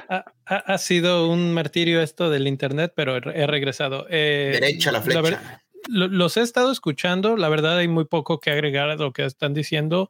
Ha, 0.46 0.78
sido 0.78 1.30
un 1.30 1.54
martirio 1.54 2.02
esto 2.02 2.30
del 2.30 2.48
internet, 2.48 2.94
pero 2.96 3.18
he 3.18 3.48
regresado. 3.48 4.06
Eh, 4.10 4.52
Derecha 4.54 4.92
la 4.92 5.02
flecha. 5.02 5.62
los 5.88 6.38
he 6.38 6.42
estado 6.42 6.72
escuchando. 6.72 7.36
La 7.36 7.50
verdad, 7.50 7.78
hay 7.78 7.88
muy 7.88 8.06
poco 8.06 8.40
que 8.40 8.52
agregar 8.52 8.90
a 8.90 8.96
lo 8.96 9.12
que 9.12 9.26
están 9.26 9.54
diciendo. 9.54 10.10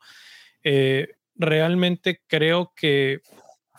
Eh, 0.63 1.09
realmente 1.35 2.21
creo 2.27 2.73
que 2.75 3.21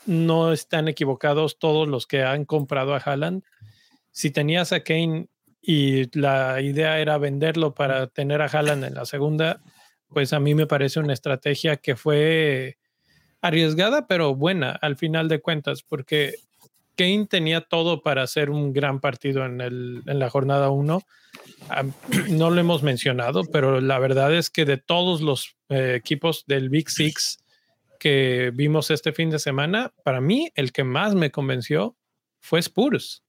no 0.06 0.52
están 0.52 0.88
equivocados 0.88 1.58
todos 1.58 1.86
los 1.86 2.06
que 2.06 2.22
han 2.22 2.44
comprado 2.44 2.94
a 2.94 2.98
Haaland. 2.98 3.44
Si 4.10 4.30
tenías 4.30 4.72
a 4.72 4.80
Kane 4.80 5.28
y 5.60 6.18
la 6.18 6.60
idea 6.60 6.98
era 6.98 7.18
venderlo 7.18 7.74
para 7.74 8.06
tener 8.06 8.40
a 8.40 8.46
Haaland 8.46 8.84
en 8.84 8.94
la 8.94 9.04
segunda, 9.04 9.60
pues 10.08 10.32
a 10.32 10.40
mí 10.40 10.54
me 10.54 10.66
parece 10.66 11.00
una 11.00 11.12
estrategia 11.12 11.76
que 11.76 11.96
fue 11.96 12.78
arriesgada, 13.40 14.06
pero 14.06 14.34
buena 14.34 14.70
al 14.70 14.96
final 14.96 15.28
de 15.28 15.40
cuentas, 15.40 15.82
porque 15.82 16.34
Kane 16.96 17.26
tenía 17.26 17.60
todo 17.60 18.02
para 18.02 18.22
hacer 18.22 18.50
un 18.50 18.72
gran 18.72 19.00
partido 19.00 19.44
en, 19.44 19.60
el, 19.60 20.02
en 20.06 20.18
la 20.18 20.30
jornada 20.30 20.70
1. 20.70 21.02
no 22.30 22.50
lo 22.50 22.60
hemos 22.60 22.82
mencionado, 22.82 23.44
pero 23.44 23.80
la 23.80 23.98
verdad 23.98 24.34
es 24.34 24.50
que 24.50 24.64
de 24.64 24.78
todos 24.78 25.20
los 25.20 25.56
eh, 25.68 25.94
equipos 25.96 26.44
del 26.46 26.68
Big 26.68 26.90
Six 26.90 27.38
que 27.98 28.50
vimos 28.54 28.90
este 28.90 29.12
fin 29.12 29.30
de 29.30 29.38
semana, 29.38 29.92
para 30.04 30.20
mí 30.20 30.50
el 30.54 30.72
que 30.72 30.84
más 30.84 31.14
me 31.14 31.30
convenció 31.30 31.96
fue 32.40 32.60
Spurs. 32.60 33.22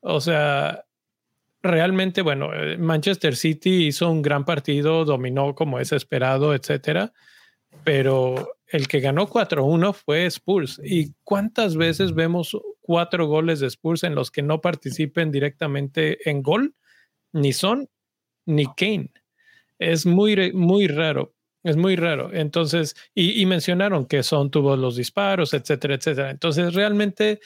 O 0.00 0.20
sea, 0.20 0.84
realmente, 1.62 2.22
bueno, 2.22 2.52
eh, 2.54 2.78
Manchester 2.78 3.36
City 3.36 3.86
hizo 3.86 4.10
un 4.10 4.22
gran 4.22 4.44
partido, 4.44 5.04
dominó 5.04 5.54
como 5.54 5.80
es 5.80 5.92
esperado, 5.92 6.54
etcétera, 6.54 7.12
pero 7.84 8.55
el 8.68 8.88
que 8.88 9.00
ganó 9.00 9.28
4-1 9.28 9.94
fue 9.94 10.26
Spurs. 10.26 10.80
¿Y 10.84 11.14
cuántas 11.24 11.76
veces 11.76 12.14
vemos 12.14 12.56
cuatro 12.80 13.26
goles 13.26 13.60
de 13.60 13.68
Spurs 13.68 14.02
en 14.04 14.14
los 14.14 14.30
que 14.30 14.42
no 14.42 14.60
participen 14.60 15.30
directamente 15.30 16.28
en 16.28 16.42
gol? 16.42 16.74
Ni 17.32 17.52
Son 17.52 17.88
ni 18.46 18.66
Kane. 18.76 19.12
Es 19.78 20.06
muy, 20.06 20.52
muy 20.52 20.88
raro. 20.88 21.34
Es 21.62 21.76
muy 21.76 21.96
raro. 21.96 22.32
Entonces, 22.32 22.94
y, 23.14 23.44
mencionaron 23.46 24.06
que 24.06 24.22
Son 24.22 24.50
tuvo 24.50 24.76
los 24.76 24.96
disparos, 24.96 25.52
etcétera, 25.52 25.96
etcétera. 25.96 26.30
Entonces, 26.30 26.74
realmente 26.74 27.40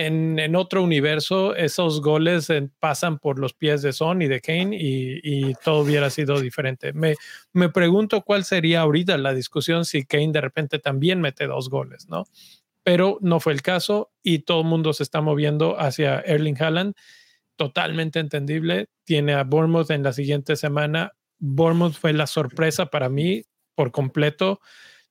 en, 0.00 0.54
otro 0.54 0.84
universo, 0.84 1.56
esos 1.56 2.00
goles 2.00 2.52
pasan 2.78 3.18
por 3.18 3.40
los 3.40 3.52
pies 3.52 3.82
de 3.82 3.92
Son 3.92 4.22
y 4.22 4.28
de 4.28 4.40
Kane 4.40 4.76
y, 4.78 5.54
todo 5.64 5.80
hubiera 5.80 6.08
sido 6.08 6.40
diferente. 6.40 6.92
Me, 6.92 7.16
me 7.52 7.68
pregunto 7.68 8.22
cuál 8.22 8.44
sería 8.44 8.82
ahorita 8.82 9.18
la 9.18 9.34
discusión 9.34 9.84
si 9.84 10.04
Kane 10.04 10.30
de 10.30 10.40
repente 10.40 10.78
también 10.78 11.20
mete 11.20 11.48
dos 11.48 11.68
goles, 11.68 12.08
¿no? 12.08 12.26
Pero 12.84 13.18
no 13.22 13.40
fue 13.40 13.52
el 13.52 13.62
caso 13.62 14.12
y 14.22 14.40
todo 14.40 14.60
el 14.60 14.68
mundo 14.68 14.92
se 14.92 15.02
está 15.02 15.20
moviendo 15.20 15.80
hacia 15.80 16.20
Erling 16.20 16.62
Haaland. 16.62 16.94
Totalmente 17.56 18.20
entendible. 18.20 18.86
Tiene 19.02 19.34
a 19.34 19.42
Bournemouth 19.42 19.90
en 19.90 20.04
la 20.04 20.12
siguiente 20.12 20.54
semana. 20.54 21.12
Bournemouth 21.40 21.94
fue 21.94 22.12
la 22.12 22.28
sorpresa 22.28 22.86
para 22.86 23.08
mí 23.08 23.42
por 23.74 23.90
completo. 23.90 24.60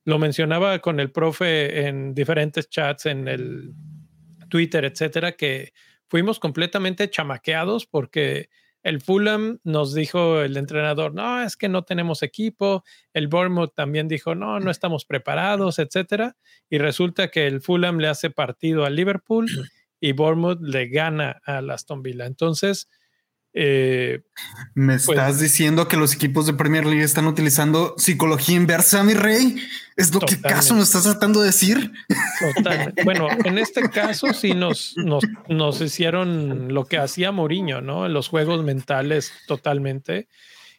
Lo 0.06 0.18
mencionaba 0.18 0.80
con 0.80 1.02
el 1.02 1.12
profe 1.12 1.88
en 1.88 2.14
diferentes 2.14 2.70
chats, 2.70 3.06
en 3.06 3.28
el 3.28 3.74
Twitter, 4.50 4.86
etcétera, 4.86 5.34
que 5.34 5.74
fuimos 6.08 6.40
completamente 6.40 7.10
chamaqueados 7.10 7.86
porque 7.86 8.50
el 8.84 9.02
Fulham 9.02 9.60
nos 9.64 9.94
dijo 9.94 10.42
el 10.42 10.56
entrenador, 10.56 11.14
no, 11.14 11.42
es 11.42 11.58
que 11.58 11.68
no 11.68 11.84
tenemos 11.84 12.24
equipo. 12.24 12.84
El 13.12 13.28
Bournemouth 13.28 13.74
también 13.74 14.08
dijo, 14.08 14.34
no, 14.34 14.60
no 14.60 14.72
estamos 14.72 15.04
preparados, 15.04 15.78
etcétera. 15.80 16.38
Y 16.70 16.78
resulta 16.78 17.30
que 17.30 17.48
el 17.48 17.60
Fulham 17.60 17.98
le 17.98 18.08
hace 18.08 18.30
partido 18.30 18.86
al 18.86 18.96
Liverpool 18.96 19.48
y 20.00 20.14
Bournemouth 20.14 20.62
le 20.62 20.88
gana 20.88 21.42
a 21.46 21.58
Aston 21.58 22.02
Villa. 22.02 22.26
Entonces, 22.26 22.90
eh, 23.60 24.22
¿Me 24.76 24.94
pues 24.94 25.10
estás 25.10 25.40
diciendo 25.40 25.88
que 25.88 25.98
los 25.98 26.14
equipos 26.14 26.46
de 26.46 26.54
Premier 26.54 26.86
League 26.86 27.04
están 27.04 27.26
utilizando 27.26 27.96
psicología 27.98 28.56
inversa, 28.56 29.04
mi 29.04 29.16
rey? 29.16 29.56
¿Es 29.96 30.14
lo 30.14 30.20
que 30.20 30.40
caso 30.40 30.76
me 30.76 30.84
estás 30.84 31.04
tratando 31.04 31.40
de 31.40 31.48
decir? 31.48 31.92
Totalmente. 32.56 33.04
Bueno, 33.04 33.28
en 33.46 33.58
este 33.58 33.90
caso 33.90 34.32
sí 34.34 34.54
nos, 34.54 34.94
nos, 34.98 35.24
nos 35.50 35.82
hicieron 35.82 36.72
lo 36.72 36.86
que 36.86 37.00
hacía 37.00 37.32
Mourinho, 37.32 37.82
¿no? 37.82 38.08
Los 38.08 38.28
juegos 38.28 38.64
mentales 38.64 39.34
totalmente. 39.48 40.28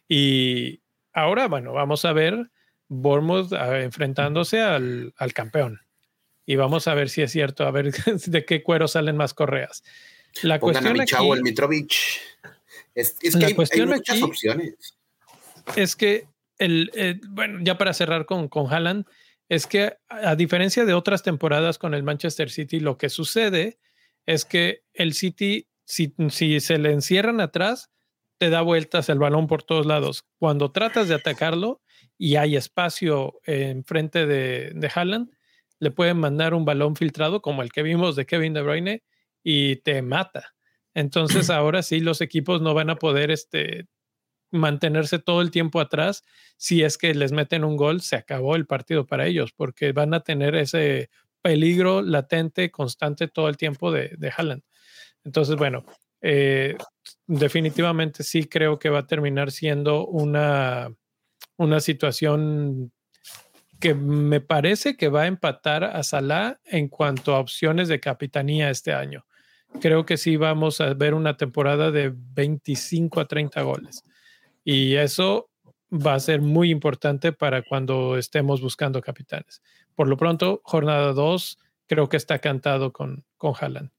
Y 0.07 0.81
ahora, 1.13 1.49
bueno, 1.49 1.73
vamos 1.73 2.05
a 2.05 2.13
ver 2.13 2.53
Bournemouth 2.87 3.53
ah, 3.55 3.81
enfrentándose 3.81 4.61
al, 4.61 5.15
al 5.17 5.33
campeón. 5.33 5.81
Y 6.47 6.55
vamos 6.55 6.87
a 6.87 6.95
ver 6.95 7.09
si 7.09 7.23
es 7.23 7.33
cierto, 7.33 7.67
a 7.67 7.73
ver 7.73 7.93
de 8.27 8.45
qué 8.45 8.63
cuero 8.63 8.87
salen 8.87 9.17
más 9.17 9.35
correas. 9.35 9.83
La 10.43 10.61
cuestión 10.61 10.93
a 10.93 11.01
mi 11.01 11.05
chavo, 11.05 11.35
el 11.35 11.43
Mitrovic. 11.43 11.93
Es, 12.99 13.37
que 13.37 13.45
hay, 13.47 13.55
muchas 13.55 14.23
opciones. 14.23 14.75
Es 15.77 15.95
que, 15.95 16.27
el, 16.59 16.91
eh, 16.97 17.21
bueno, 17.29 17.61
ya 17.63 17.79
para 17.79 17.95
cerrar 17.95 18.27
con, 18.27 18.49
con 18.49 18.73
Haaland, 18.73 19.07
es 19.49 19.69
que 19.69 19.99
a, 20.09 20.35
diferencia 20.35 20.85
de 20.85 20.95
otras 20.95 21.23
temporadas 21.23 21.79
con 21.79 21.95
el 21.95 22.03
Manchester 22.03 22.51
City, 22.51 22.81
lo 22.81 22.99
que 22.99 23.09
sucede 23.09 23.79
es 24.27 24.45
que 24.45 24.83
el 24.95 25.15
City, 25.15 25.69
si, 25.85 26.13
si 26.29 26.59
se 26.59 26.79
le 26.79 26.91
encierran 26.91 27.41
atrás, 27.41 27.93
te 28.37 28.51
da 28.51 28.63
vueltas 28.63 29.09
el 29.09 29.21
balón 29.21 29.47
por 29.47 29.63
todos 29.63 29.87
lados. 29.87 30.25
Cuando 30.41 30.73
tratas 30.73 31.07
de 31.07 31.15
atacarlo 31.15 31.81
y 32.19 32.35
hay 32.35 32.57
espacio 32.57 33.39
enfrente 33.45 34.27
de, 34.27 34.73
de 34.75 34.91
Haaland, 34.93 35.31
le 35.79 35.93
pueden 35.93 36.19
mandar 36.19 36.53
un 36.53 36.65
balón 36.65 36.97
filtrado 36.97 37.43
como 37.43 37.63
el 37.63 37.71
que 37.71 37.85
vimos 37.85 38.17
de 38.17 38.27
Kevin 38.27 38.55
De 38.55 38.63
Bruyne 38.63 39.05
y 39.45 39.77
te 39.77 40.03
mata. 40.03 40.57
Entonces 40.99 41.49
ahora 41.51 41.83
sí 41.83 42.01
los 42.01 42.21
equipos 42.21 42.61
no 42.61 42.75
van 42.75 42.91
a 42.91 42.97
poder 42.97 43.31
este, 43.31 43.87
mantenerse 44.51 45.21
todo 45.21 45.41
el 45.41 45.53
tiempo 45.53 45.81
atrás. 45.81 46.25
Si 46.57 46.83
es 46.83 46.99
que 46.99 47.15
les 47.15 47.31
meten 47.31 47.65
un 47.65 47.77
gol, 47.77 48.01
se 48.01 48.17
acabó 48.17 48.57
el 48.57 48.67
partido 48.67 49.07
para 49.07 49.27
ellos, 49.27 49.53
porque 49.53 49.93
van 49.93 50.13
a 50.13 50.21
tener 50.21 50.57
ese 50.57 51.09
peligro 51.41 52.03
latente, 52.03 52.73
constante 52.73 53.29
todo 53.29 53.49
el 53.49 53.57
tiempo 53.57 53.93
de, 53.93 54.17
de 54.19 54.33
Haaland. 54.37 54.63
Entonces, 55.23 55.55
bueno, 55.55 55.85
eh, 56.21 56.77
definitivamente 57.27 58.25
sí 58.25 58.45
creo 58.45 58.81
que 58.81 58.91
va 58.91 59.01
a 59.01 59.07
terminar 59.07 59.53
siendo 59.53 60.05
una, 60.05 60.93
una 61.57 61.79
situación 61.79 62.93
que 63.79 63.95
me 63.95 64.41
parece 64.41 64.97
que 64.97 65.09
va 65.09 65.23
a 65.23 65.27
empatar 65.29 65.85
a 65.85 66.03
Salah 66.03 66.59
en 66.65 66.89
cuanto 66.89 67.37
a 67.37 67.39
opciones 67.39 67.87
de 67.87 68.01
capitanía 68.01 68.71
este 68.71 68.93
año 68.93 69.25
creo 69.81 70.07
que 70.07 70.17
sí 70.17 70.37
vamos 70.37 70.81
a 70.81 70.95
ver 70.95 71.15
una 71.15 71.37
temporada 71.37 71.91
de 71.91 72.13
25 72.15 73.21
a 73.21 73.27
30 73.27 73.63
goles. 73.63 74.03
Y 74.65 74.97
eso 74.97 75.51
va 75.93 76.15
a 76.15 76.21
ser 76.21 76.41
muy 76.41 76.71
importante 76.71 77.33
para 77.33 77.63
cuando 77.63 78.19
estemos 78.19 78.61
buscando 78.61 79.01
capitanes. 79.01 79.63
Por 79.95 80.09
lo 80.09 80.17
pronto, 80.17 80.61
jornada 80.65 81.13
2 81.13 81.59
creo 81.87 82.09
que 82.09 82.17
está 82.17 82.39
cantado 82.39 82.93
con, 82.93 83.25
con 83.37 83.55
Haaland. 83.59 83.91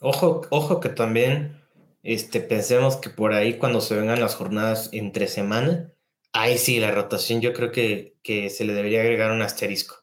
Ojo, 0.00 0.42
ojo 0.50 0.80
que 0.80 0.88
también 0.88 1.60
este, 2.02 2.40
pensemos 2.40 2.96
que 2.96 3.10
por 3.10 3.32
ahí 3.32 3.54
cuando 3.54 3.80
se 3.80 3.96
vengan 3.96 4.20
las 4.20 4.34
jornadas 4.34 4.88
entre 4.92 5.26
semana, 5.26 5.92
ahí 6.32 6.56
sí, 6.56 6.80
la 6.80 6.92
rotación 6.92 7.40
yo 7.40 7.52
creo 7.52 7.72
que, 7.72 8.14
que 8.22 8.48
se 8.48 8.64
le 8.64 8.72
debería 8.72 9.00
agregar 9.00 9.32
un 9.32 9.42
asterisco. 9.42 9.96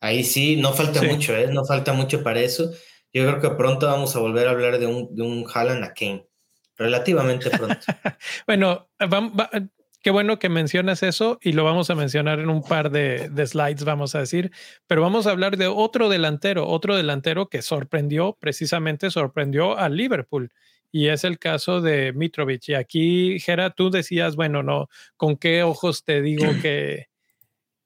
Ahí 0.00 0.24
sí, 0.24 0.56
no 0.56 0.72
falta 0.72 1.02
mucho, 1.02 1.36
¿eh? 1.36 1.48
no 1.52 1.64
falta 1.64 1.92
mucho 1.92 2.22
para 2.22 2.40
eso. 2.40 2.72
Yo 3.12 3.26
creo 3.26 3.40
que 3.40 3.56
pronto 3.56 3.86
vamos 3.86 4.14
a 4.14 4.20
volver 4.20 4.46
a 4.46 4.50
hablar 4.50 4.78
de 4.78 4.86
un, 4.86 5.14
de 5.14 5.22
un 5.22 5.46
Haaland 5.52 5.84
a 5.84 5.94
Kane. 5.94 6.26
Relativamente 6.76 7.50
pronto. 7.50 7.76
bueno, 8.46 8.88
qué 10.00 10.10
bueno 10.10 10.38
que 10.38 10.48
mencionas 10.48 11.02
eso 11.02 11.38
y 11.42 11.52
lo 11.52 11.64
vamos 11.64 11.90
a 11.90 11.94
mencionar 11.94 12.38
en 12.38 12.48
un 12.48 12.62
par 12.62 12.90
de, 12.90 13.28
de, 13.28 13.46
slides, 13.46 13.84
vamos 13.84 14.14
a 14.14 14.20
decir, 14.20 14.50
pero 14.86 15.02
vamos 15.02 15.26
a 15.26 15.30
hablar 15.30 15.56
de 15.56 15.66
otro 15.66 16.08
delantero, 16.08 16.66
otro 16.66 16.96
delantero 16.96 17.48
que 17.48 17.62
sorprendió, 17.62 18.36
precisamente 18.40 19.10
sorprendió 19.10 19.76
a 19.76 19.88
Liverpool. 19.88 20.50
Y 20.92 21.08
es 21.08 21.22
el 21.22 21.38
caso 21.38 21.80
de 21.80 22.12
Mitrovic. 22.12 22.68
Y 22.68 22.74
aquí, 22.74 23.38
Gera, 23.38 23.70
tú 23.70 23.90
decías, 23.90 24.34
bueno, 24.34 24.62
no, 24.62 24.88
¿con 25.16 25.36
qué 25.36 25.62
ojos 25.62 26.04
te 26.04 26.20
digo 26.20 26.46
que, 26.62 27.08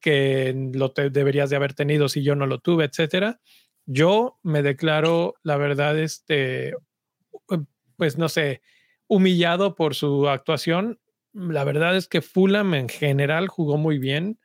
que 0.00 0.54
lo 0.72 0.92
te 0.92 1.10
deberías 1.10 1.50
de 1.50 1.56
haber 1.56 1.74
tenido 1.74 2.08
si 2.08 2.22
yo 2.22 2.34
no 2.34 2.46
lo 2.46 2.60
tuve, 2.60 2.84
etcétera? 2.84 3.40
Yo 3.86 4.38
me 4.42 4.62
declaro, 4.62 5.34
la 5.42 5.56
verdad, 5.56 5.98
este, 5.98 6.74
pues 7.96 8.18
no 8.18 8.28
sé, 8.28 8.62
humillado 9.06 9.74
por 9.74 9.94
su 9.94 10.28
actuación. 10.28 10.98
La 11.32 11.64
verdad 11.64 11.96
es 11.96 12.08
que 12.08 12.22
Fulham 12.22 12.74
en 12.74 12.88
general 12.88 13.48
jugó 13.48 13.76
muy 13.76 13.98
bien. 13.98 14.38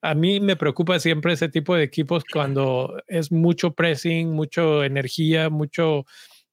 A 0.00 0.14
mí 0.14 0.38
me 0.38 0.56
preocupa 0.56 0.98
siempre 1.00 1.32
ese 1.32 1.48
tipo 1.48 1.74
de 1.74 1.82
equipos 1.82 2.24
cuando 2.30 3.02
es 3.08 3.32
mucho 3.32 3.72
pressing, 3.72 4.30
mucho 4.30 4.84
energía, 4.84 5.48
mucho 5.48 6.04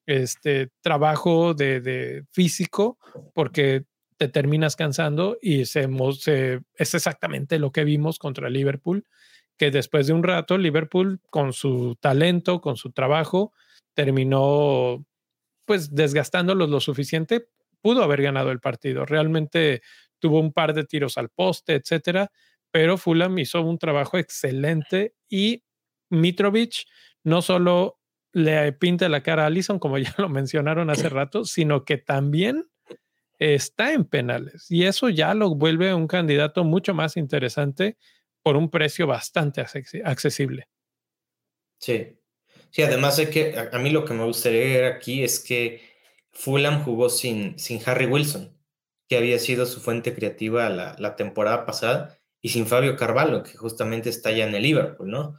este, 0.05 0.69
trabajo 0.81 1.53
de, 1.53 2.23
físico, 2.31 2.97
porque 3.33 3.83
te 4.17 4.29
terminas 4.29 4.75
cansando 4.75 5.37
y 5.41 5.61
es 5.61 5.75
exactamente 6.77 7.59
lo 7.59 7.71
que 7.71 7.83
vimos 7.83 8.19
contra 8.19 8.49
Liverpool 8.49 9.05
que 9.61 9.69
después 9.69 10.07
de 10.07 10.13
un 10.13 10.23
rato 10.23 10.57
Liverpool 10.57 11.19
con 11.29 11.53
su 11.53 11.95
talento, 12.01 12.61
con 12.61 12.77
su 12.77 12.93
trabajo, 12.93 13.53
terminó 13.93 15.05
pues 15.65 15.93
desgastándolos 15.93 16.67
lo 16.71 16.79
suficiente, 16.79 17.45
pudo 17.79 18.01
haber 18.01 18.23
ganado 18.23 18.49
el 18.49 18.59
partido. 18.59 19.05
Realmente 19.05 19.83
tuvo 20.17 20.39
un 20.39 20.51
par 20.51 20.73
de 20.73 20.83
tiros 20.83 21.19
al 21.19 21.29
poste, 21.29 21.75
etcétera, 21.75 22.31
pero 22.71 22.97
Fulham 22.97 23.37
hizo 23.37 23.61
un 23.61 23.77
trabajo 23.77 24.17
excelente 24.17 25.13
y 25.29 25.63
Mitrovic 26.09 26.87
no 27.23 27.43
solo 27.43 27.99
le 28.33 28.73
pinta 28.73 29.09
la 29.09 29.21
cara 29.21 29.43
a 29.43 29.45
Allison, 29.45 29.77
como 29.77 29.99
ya 29.99 30.11
lo 30.17 30.27
mencionaron 30.27 30.89
hace 30.89 31.07
rato, 31.07 31.45
sino 31.45 31.85
que 31.85 31.99
también 31.99 32.65
está 33.37 33.93
en 33.93 34.05
penales 34.05 34.71
y 34.71 34.85
eso 34.85 35.09
ya 35.09 35.35
lo 35.35 35.53
vuelve 35.53 35.93
un 35.93 36.07
candidato 36.07 36.63
mucho 36.63 36.95
más 36.95 37.15
interesante 37.15 37.99
por 38.43 38.57
un 38.57 38.69
precio 38.69 39.07
bastante 39.07 39.61
accesible. 39.61 40.67
Sí. 41.79 42.17
Sí, 42.69 42.83
además 42.83 43.17
de 43.17 43.29
que 43.29 43.55
a, 43.71 43.77
mí 43.79 43.89
lo 43.89 44.05
que 44.05 44.13
me 44.13 44.23
gustaría 44.23 44.61
ver 44.61 44.85
aquí 44.85 45.23
es 45.23 45.39
que 45.39 45.81
Fulham 46.31 46.83
jugó 46.83 47.09
sin, 47.09 47.59
sin 47.59 47.81
Harry 47.85 48.05
Wilson, 48.05 48.57
que 49.09 49.17
había 49.17 49.39
sido 49.39 49.65
su 49.65 49.81
fuente 49.81 50.15
creativa 50.15 50.69
la, 50.69 50.95
la 50.97 51.17
temporada 51.17 51.65
pasada, 51.65 52.17
y 52.41 52.49
sin 52.49 52.65
Fabio 52.65 52.95
Carvalho, 52.95 53.43
que 53.43 53.57
justamente 53.57 54.09
está 54.09 54.31
ya 54.31 54.47
en 54.47 54.55
el 54.55 54.63
Liverpool, 54.63 55.09
¿no? 55.09 55.37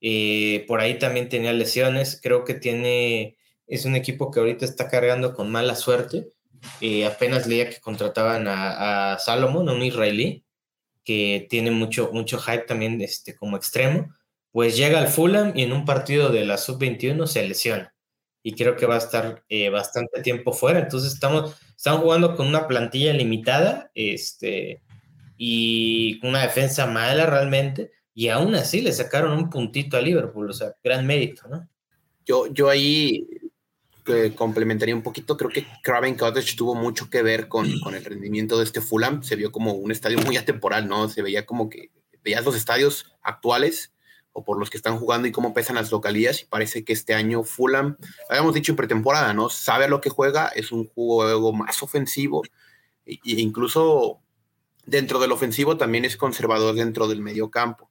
Eh, 0.00 0.64
por 0.66 0.80
ahí 0.80 0.98
también 0.98 1.28
tenía 1.28 1.52
lesiones, 1.52 2.18
creo 2.22 2.44
que 2.44 2.54
tiene, 2.54 3.36
es 3.66 3.84
un 3.84 3.94
equipo 3.94 4.30
que 4.30 4.40
ahorita 4.40 4.64
está 4.64 4.88
cargando 4.88 5.34
con 5.34 5.50
mala 5.50 5.76
suerte. 5.76 6.32
Eh, 6.80 7.06
apenas 7.06 7.46
leía 7.46 7.70
que 7.70 7.80
contrataban 7.80 8.48
a, 8.48 9.14
a 9.14 9.18
un 9.26 9.82
israelí, 9.82 10.44
que 11.04 11.46
tiene 11.50 11.70
mucho, 11.70 12.10
mucho 12.12 12.38
hype 12.38 12.64
también 12.64 13.00
este, 13.00 13.34
como 13.34 13.56
extremo, 13.56 14.14
pues 14.52 14.76
llega 14.76 14.98
al 14.98 15.08
Fulham 15.08 15.52
y 15.54 15.62
en 15.62 15.72
un 15.72 15.84
partido 15.84 16.30
de 16.30 16.44
la 16.44 16.58
sub-21 16.58 17.26
se 17.26 17.46
lesiona. 17.46 17.94
Y 18.42 18.54
creo 18.54 18.76
que 18.76 18.86
va 18.86 18.94
a 18.94 18.98
estar 18.98 19.44
eh, 19.48 19.68
bastante 19.68 20.22
tiempo 20.22 20.52
fuera. 20.52 20.80
Entonces 20.80 21.12
estamos, 21.12 21.56
estamos 21.76 22.00
jugando 22.00 22.36
con 22.36 22.46
una 22.46 22.66
plantilla 22.66 23.12
limitada. 23.12 23.90
Este, 23.94 24.82
y 25.42 26.20
una 26.22 26.42
defensa 26.42 26.86
mala 26.86 27.24
realmente, 27.24 27.92
y 28.12 28.28
aún 28.28 28.54
así 28.54 28.82
le 28.82 28.92
sacaron 28.92 29.32
un 29.32 29.48
puntito 29.48 29.96
a 29.96 30.02
Liverpool, 30.02 30.50
o 30.50 30.52
sea, 30.52 30.76
gran 30.84 31.06
mérito, 31.06 31.48
¿no? 31.48 31.66
Yo, 32.26 32.52
yo 32.52 32.68
ahí 32.68 33.26
complementaría 34.36 34.94
un 34.94 35.02
poquito, 35.02 35.36
creo 35.36 35.50
que 35.50 35.66
Craven 35.82 36.16
Cottage 36.16 36.56
tuvo 36.56 36.74
mucho 36.74 37.10
que 37.10 37.22
ver 37.22 37.48
con, 37.48 37.80
con, 37.80 37.94
el 37.94 38.04
rendimiento 38.04 38.58
de 38.58 38.64
este 38.64 38.80
Fulham, 38.80 39.22
se 39.22 39.36
vio 39.36 39.52
como 39.52 39.72
un 39.72 39.90
estadio 39.90 40.18
muy 40.18 40.36
atemporal, 40.36 40.88
¿no? 40.88 41.08
Se 41.08 41.22
veía 41.22 41.46
como 41.46 41.68
que 41.68 41.90
veías 42.22 42.44
los 42.44 42.56
estadios 42.56 43.06
actuales 43.22 43.92
o 44.32 44.44
por 44.44 44.58
los 44.58 44.70
que 44.70 44.76
están 44.76 44.98
jugando 44.98 45.26
y 45.26 45.32
cómo 45.32 45.54
pesan 45.54 45.76
las 45.76 45.90
localías 45.90 46.42
y 46.42 46.44
parece 46.44 46.84
que 46.84 46.92
este 46.92 47.14
año 47.14 47.42
Fulham, 47.42 47.96
habíamos 48.28 48.54
dicho 48.54 48.72
en 48.72 48.76
pretemporada, 48.76 49.34
¿no? 49.34 49.50
Sabe 49.50 49.86
a 49.86 49.88
lo 49.88 50.00
que 50.00 50.10
juega, 50.10 50.48
es 50.48 50.72
un 50.72 50.86
juego 50.86 51.52
más 51.52 51.82
ofensivo 51.82 52.42
e, 53.06 53.14
e 53.14 53.40
incluso 53.40 54.20
dentro 54.86 55.18
del 55.18 55.32
ofensivo 55.32 55.76
también 55.76 56.04
es 56.04 56.16
conservador 56.16 56.74
dentro 56.74 57.08
del 57.08 57.20
medio 57.20 57.50
campo, 57.50 57.89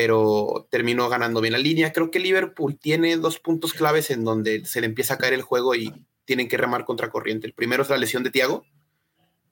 pero 0.00 0.66
terminó 0.70 1.10
ganando 1.10 1.42
bien 1.42 1.52
la 1.52 1.58
línea. 1.58 1.92
Creo 1.92 2.10
que 2.10 2.20
Liverpool 2.20 2.78
tiene 2.78 3.18
dos 3.18 3.38
puntos 3.38 3.74
claves 3.74 4.10
en 4.10 4.24
donde 4.24 4.64
se 4.64 4.80
le 4.80 4.86
empieza 4.86 5.12
a 5.12 5.18
caer 5.18 5.34
el 5.34 5.42
juego 5.42 5.74
y 5.74 5.92
tienen 6.24 6.48
que 6.48 6.56
remar 6.56 6.86
contra 6.86 7.10
corriente. 7.10 7.46
El 7.46 7.52
primero 7.52 7.82
es 7.82 7.90
la 7.90 7.98
lesión 7.98 8.22
de 8.22 8.30
Thiago, 8.30 8.64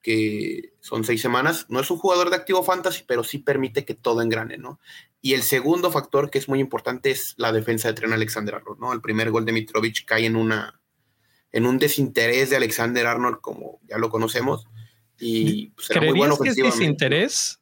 que 0.00 0.72
son 0.80 1.04
seis 1.04 1.20
semanas. 1.20 1.66
No 1.68 1.80
es 1.80 1.90
un 1.90 1.98
jugador 1.98 2.30
de 2.30 2.36
activo 2.36 2.62
fantasy, 2.62 3.04
pero 3.06 3.24
sí 3.24 3.36
permite 3.36 3.84
que 3.84 3.92
todo 3.92 4.22
engrane, 4.22 4.56
¿no? 4.56 4.80
Y 5.20 5.34
el 5.34 5.42
segundo 5.42 5.90
factor 5.90 6.30
que 6.30 6.38
es 6.38 6.48
muy 6.48 6.60
importante 6.60 7.10
es 7.10 7.34
la 7.36 7.52
defensa 7.52 7.88
de 7.88 7.94
Tren 7.94 8.14
Alexander 8.14 8.54
Arnold, 8.54 8.80
¿no? 8.80 8.94
El 8.94 9.02
primer 9.02 9.30
gol 9.30 9.44
de 9.44 9.52
Mitrovic 9.52 10.06
cae 10.06 10.24
en 10.24 10.36
una 10.36 10.80
en 11.52 11.66
un 11.66 11.78
desinterés 11.78 12.48
de 12.48 12.56
Alexander 12.56 13.06
Arnold, 13.06 13.42
como 13.42 13.80
ya 13.86 13.98
lo 13.98 14.08
conocemos, 14.08 14.66
y 15.18 15.66
pues, 15.72 15.90
era 15.90 16.00
muy 16.00 16.16
bueno 16.16 16.38
que 16.38 16.48
es 16.48 16.56
desinterés? 16.56 17.57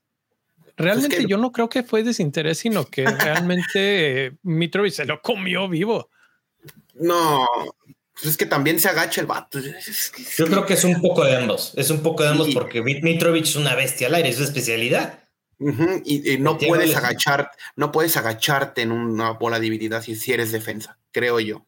Realmente 0.77 1.24
yo 1.27 1.39
no 1.39 1.53
creo 1.53 1.68
que 1.68 1.83
fue 1.83 2.03
desinterés, 2.03 2.59
sino 2.59 2.85
que 2.85 3.05
realmente 3.51 4.37
Mitrovic 4.43 4.93
se 4.93 5.05
lo 5.05 5.22
comió 5.22 5.68
vivo. 5.68 6.11
No, 6.95 7.47
pues 8.12 8.27
es 8.27 8.37
que 8.37 8.47
también 8.47 8.81
se 8.81 8.89
agacha 8.89 9.20
el 9.20 9.27
vato. 9.27 9.59
Yo 9.61 10.47
creo 10.47 10.64
que 10.64 10.74
es 10.74 10.85
un 10.85 11.01
poco 11.03 11.24
de 11.24 11.37
ambos. 11.37 11.72
Es 11.77 11.91
un 11.91 12.03
poco 12.03 12.22
de 12.22 12.31
ambos 12.31 12.49
porque 12.55 12.83
Mitrovic 12.83 13.45
es 13.45 13.57
una 13.57 13.74
bestia 13.74 14.09
al 14.09 14.14
aire, 14.14 14.31
es 14.31 14.37
su 14.37 14.45
especialidad. 14.45 15.22
y, 16.05 16.39
no 16.39 16.59
puedes 16.59 16.97
agachar, 16.97 17.51
no 17.77 17.93
puedes 17.93 18.16
agacharte 18.16 18.83
en 18.83 18.93
una 18.93 19.33
bola 19.33 19.59
dividida 19.59 20.03
si, 20.03 20.14
si 20.14 20.33
eres 20.33 20.53
defensa, 20.53 20.99
creo 21.12 21.41
yo. 21.41 21.66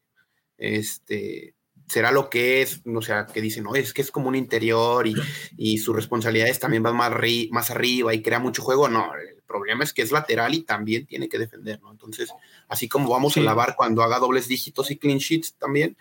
Este, 0.56 1.54
será 1.88 2.12
lo 2.12 2.28
que 2.28 2.62
es, 2.62 2.84
no 2.86 3.02
sé, 3.02 3.14
que 3.32 3.40
dicen, 3.40 3.64
no, 3.64 3.74
es 3.74 3.92
que 3.92 4.02
es 4.02 4.10
como 4.10 4.28
un 4.28 4.34
interior 4.34 5.06
y, 5.06 5.14
y 5.56 5.78
sus 5.78 5.94
responsabilidades 5.94 6.58
también 6.58 6.82
van 6.82 6.96
más, 6.96 7.12
más 7.50 7.70
arriba 7.70 8.14
y 8.14 8.22
crea 8.22 8.38
mucho 8.38 8.62
juego. 8.62 8.88
No, 8.88 9.14
el 9.14 9.42
problema 9.46 9.84
es 9.84 9.92
que 9.92 10.02
es 10.02 10.12
lateral 10.12 10.54
y 10.54 10.62
también 10.62 11.06
tiene 11.06 11.28
que 11.28 11.38
defender, 11.38 11.80
¿no? 11.80 11.90
Entonces, 11.90 12.30
así 12.68 12.88
como 12.88 13.08
vamos 13.08 13.36
a 13.36 13.40
lavar 13.40 13.74
cuando 13.76 14.02
haga 14.02 14.18
dobles 14.18 14.48
dígitos 14.48 14.90
y 14.90 14.98
clean 14.98 15.18
sheets 15.18 15.54
también, 15.54 15.96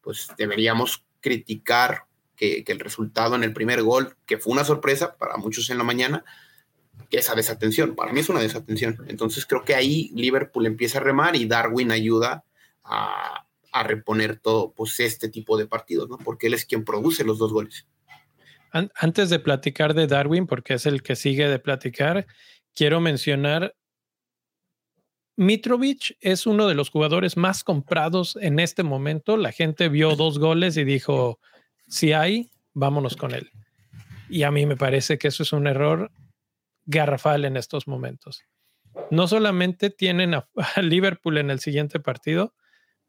pues 0.00 0.28
deberíamos 0.38 1.04
criticar 1.20 2.04
que, 2.36 2.64
que, 2.64 2.72
el 2.72 2.80
resultado 2.80 3.34
en 3.34 3.44
el 3.44 3.52
primer 3.52 3.82
gol, 3.82 4.16
que 4.26 4.38
fue 4.38 4.52
una 4.52 4.64
sorpresa 4.64 5.16
para 5.16 5.36
muchos 5.36 5.70
en 5.70 5.78
la 5.78 5.84
mañana, 5.84 6.24
que 7.10 7.18
esa 7.18 7.34
desatención, 7.34 7.94
para 7.94 8.12
mí 8.12 8.20
es 8.20 8.28
una 8.28 8.40
desatención. 8.40 9.04
Entonces 9.08 9.44
creo 9.46 9.64
que 9.64 9.74
ahí 9.74 10.10
Liverpool 10.14 10.66
empieza 10.66 10.98
a 10.98 11.02
remar 11.02 11.36
y 11.36 11.46
Darwin 11.46 11.90
ayuda 11.90 12.44
a, 12.84 13.46
a 13.72 13.82
reponer 13.82 14.38
todo 14.38 14.72
pues, 14.72 15.00
este 15.00 15.28
tipo 15.28 15.56
de 15.56 15.66
partidos, 15.66 16.08
¿no? 16.08 16.18
Porque 16.18 16.46
él 16.46 16.54
es 16.54 16.64
quien 16.64 16.84
produce 16.84 17.24
los 17.24 17.38
dos 17.38 17.52
goles. 17.52 17.86
Antes 18.72 19.28
de 19.28 19.38
platicar 19.38 19.92
de 19.92 20.06
Darwin, 20.06 20.46
porque 20.46 20.74
es 20.74 20.86
el 20.86 21.02
que 21.02 21.14
sigue 21.14 21.48
de 21.48 21.58
platicar, 21.58 22.26
quiero 22.74 23.00
mencionar, 23.00 23.74
Mitrovic 25.36 26.16
es 26.20 26.46
uno 26.46 26.66
de 26.68 26.74
los 26.74 26.90
jugadores 26.90 27.36
más 27.36 27.64
comprados 27.64 28.36
en 28.40 28.58
este 28.58 28.82
momento. 28.82 29.36
La 29.36 29.52
gente 29.52 29.88
vio 29.88 30.16
dos 30.16 30.38
goles 30.38 30.76
y 30.76 30.84
dijo, 30.84 31.38
si 31.86 32.12
hay, 32.12 32.50
vámonos 32.72 33.16
con 33.16 33.34
él. 33.34 33.50
Y 34.28 34.44
a 34.44 34.50
mí 34.50 34.64
me 34.64 34.76
parece 34.76 35.18
que 35.18 35.28
eso 35.28 35.42
es 35.42 35.52
un 35.52 35.66
error 35.66 36.10
garrafal 36.86 37.44
en 37.44 37.56
estos 37.56 37.86
momentos. 37.86 38.42
No 39.10 39.26
solamente 39.26 39.90
tienen 39.90 40.34
a 40.34 40.48
Liverpool 40.82 41.38
en 41.38 41.50
el 41.50 41.60
siguiente 41.60 42.00
partido, 42.00 42.54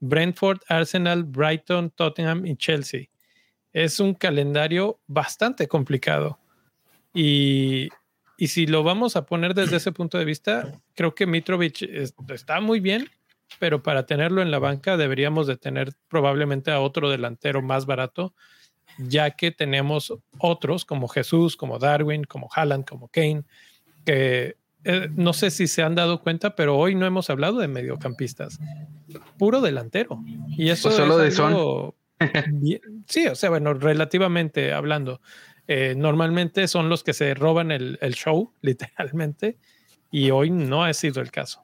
Brentford, 0.04 0.60
Arsenal, 0.68 1.24
Brighton, 1.24 1.90
Tottenham 1.92 2.46
y 2.46 2.58
Chelsea. 2.58 3.06
Es 3.72 4.02
un 4.02 4.14
calendario 4.14 5.00
bastante 5.08 5.68
complicado. 5.70 6.40
Y, 7.14 7.90
si 8.38 8.68
lo 8.68 8.84
vamos 8.84 9.16
a 9.16 9.26
poner 9.26 9.54
desde 9.54 9.78
ese 9.78 9.94
punto 9.94 10.18
de 10.18 10.26
vista, 10.26 10.74
creo 10.96 11.16
que 11.16 11.26
Mitrovic 11.26 11.84
está 12.30 12.60
muy 12.60 12.82
bien, 12.82 13.10
pero 13.60 13.82
para 13.82 14.06
tenerlo 14.06 14.42
en 14.42 14.52
la 14.52 14.60
banca 14.60 14.98
deberíamos 14.98 15.48
de 15.48 15.56
tener 15.56 15.94
probablemente 16.10 16.70
a 16.72 16.82
otro 16.82 17.10
delantero 17.10 17.62
más 17.62 17.86
barato, 17.86 18.36
ya 18.98 19.32
que 19.32 19.52
tenemos 19.52 20.14
otros 20.38 20.84
como 20.84 21.08
Jesús, 21.08 21.56
como 21.56 21.80
Darwin, 21.80 22.26
como 22.26 22.50
Haaland, 22.54 22.86
como 22.86 23.08
Kane, 23.08 23.46
que 24.04 24.58
eh, 24.86 25.10
no 25.16 25.34
sé 25.34 25.52
si 25.52 25.68
se 25.68 25.82
han 25.82 25.96
dado 25.96 26.22
cuenta, 26.22 26.56
pero 26.56 26.78
hoy 26.78 26.96
no 26.96 27.06
hemos 27.06 27.30
hablado 27.30 27.60
de 27.60 27.68
mediocampistas. 27.68 28.60
Puro 29.38 29.62
delantero. 29.62 30.22
Y 30.58 30.70
eso 30.70 30.90
pues 30.90 30.96
solo 30.96 31.18
de 31.18 31.32
son. 31.32 31.94
sí, 33.08 33.28
o 33.28 33.36
sea, 33.36 33.50
bueno, 33.50 33.74
relativamente 33.74 34.74
hablando. 34.74 35.22
Eh, 35.68 35.94
normalmente 35.96 36.68
son 36.68 36.90
los 36.90 37.04
que 37.04 37.14
se 37.14 37.34
roban 37.34 37.72
el, 37.72 37.98
show, 38.16 38.54
literalmente, 38.62 39.58
y 40.12 40.32
hoy 40.32 40.50
no 40.50 40.84
ha 40.84 40.94
sido 40.94 41.22
el 41.22 41.32
caso. 41.32 41.64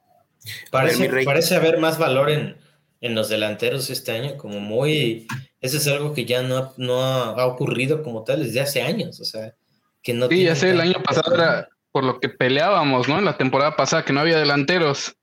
Parece, 0.72 1.56
haber 1.56 1.80
más 1.80 2.00
valor 2.00 2.30
en, 2.30 2.56
en, 3.02 3.14
los 3.14 3.28
delanteros 3.28 3.90
este 3.90 4.14
año, 4.14 4.38
como 4.38 4.62
muy. 4.62 5.28
Eso 5.60 5.78
es 5.78 5.88
algo 5.88 6.14
que 6.14 6.24
ya 6.24 6.42
no, 6.42 6.74
no 6.78 7.02
ha, 7.02 7.46
ocurrido 7.46 8.02
como 8.02 8.24
tal 8.24 8.44
desde 8.44 8.62
hace 8.62 8.82
años, 8.82 9.20
o 9.20 9.26
sea, 9.26 9.56
que 10.02 10.14
no. 10.14 10.30
Sí, 10.30 10.46
ya 10.46 10.56
sé, 10.56 10.72
el 10.72 10.80
año 10.80 11.04
pasado 11.04 11.36
era 11.36 11.68
por 11.92 12.04
lo 12.04 12.20
que 12.20 12.30
peleábamos, 12.30 13.08
¿no? 13.08 13.20
En 13.20 13.26
la 13.26 13.38
temporada 13.38 13.76
pasada, 13.76 14.06
que 14.06 14.14
no 14.14 14.20
había 14.20 14.38
delanteros. 14.38 15.16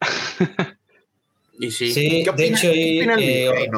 y 1.58 1.70
sí, 1.70 1.92
sí 1.92 2.24
de 2.24 2.46
hecho, 2.46 2.68
eh, 2.68 3.70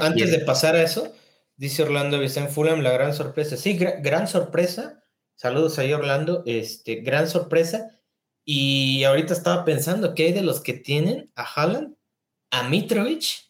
antes 0.00 0.30
de 0.30 0.38
pasar 0.40 0.74
a 0.76 0.82
eso, 0.82 1.12
dice 1.56 1.82
Orlando 1.82 2.18
Vicente 2.18 2.52
Fulham, 2.52 2.80
la 2.80 2.92
gran 2.92 3.14
sorpresa. 3.14 3.56
Sí, 3.56 3.76
gran 3.76 4.28
sorpresa. 4.28 5.04
Saludos 5.34 5.78
ahí, 5.78 5.92
Orlando. 5.92 6.42
Este, 6.46 6.96
gran 6.96 7.28
sorpresa. 7.28 8.00
Y 8.44 9.04
ahorita 9.04 9.34
estaba 9.34 9.64
pensando 9.64 10.14
que 10.14 10.24
hay 10.24 10.32
de 10.32 10.42
los 10.42 10.60
que 10.60 10.72
tienen 10.72 11.30
a 11.34 11.42
Haaland, 11.42 11.94
a 12.50 12.68
Mitrovic 12.68 13.48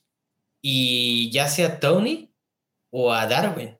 y 0.60 1.30
ya 1.30 1.48
sea 1.48 1.78
Tony 1.78 2.34
o 2.90 3.12
a 3.12 3.26
Darwin. 3.26 3.77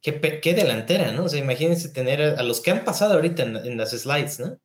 Qué, 0.00 0.54
delantera, 0.54 1.12
¿no? 1.12 1.24
O 1.24 1.28
sea, 1.28 1.40
imagínense 1.40 1.88
tener 1.88 2.22
a, 2.22 2.42
los 2.42 2.60
que 2.60 2.70
han 2.70 2.84
pasado 2.84 3.14
ahorita 3.14 3.42
en, 3.42 3.76
las 3.76 3.90
slides, 3.90 4.38
¿no? 4.38 4.58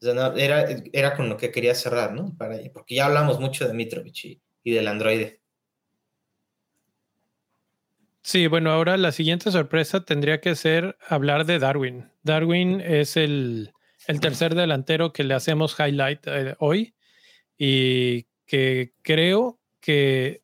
O 0.00 0.04
sea, 0.04 0.34
era, 0.36 0.66
era 0.92 1.16
con 1.16 1.28
lo 1.28 1.36
que 1.36 1.52
quería 1.52 1.74
cerrar, 1.74 2.12
¿no? 2.12 2.36
Para, 2.36 2.58
porque 2.72 2.96
ya 2.96 3.06
hablamos 3.06 3.38
mucho 3.38 3.66
de 3.66 3.74
Mitrovic 3.74 4.40
y, 4.64 4.70
del 4.70 4.88
androide. 4.88 5.40
Sí, 8.22 8.48
bueno, 8.48 8.72
ahora 8.72 8.96
la 8.96 9.12
siguiente 9.12 9.52
sorpresa 9.52 10.04
tendría 10.04 10.40
que 10.40 10.56
ser 10.56 10.98
hablar 11.08 11.46
de 11.46 11.60
Darwin. 11.60 12.10
Darwin 12.24 12.80
es 12.80 13.16
el, 13.16 13.72
el 14.08 14.20
tercer 14.20 14.56
delantero 14.56 15.12
que 15.12 15.22
le 15.22 15.34
hacemos 15.34 15.76
highlight 15.78 16.26
eh, 16.26 16.56
hoy 16.58 16.94
y 17.56 18.26
que 18.46 18.92
creo 19.02 19.60
que 19.80 20.42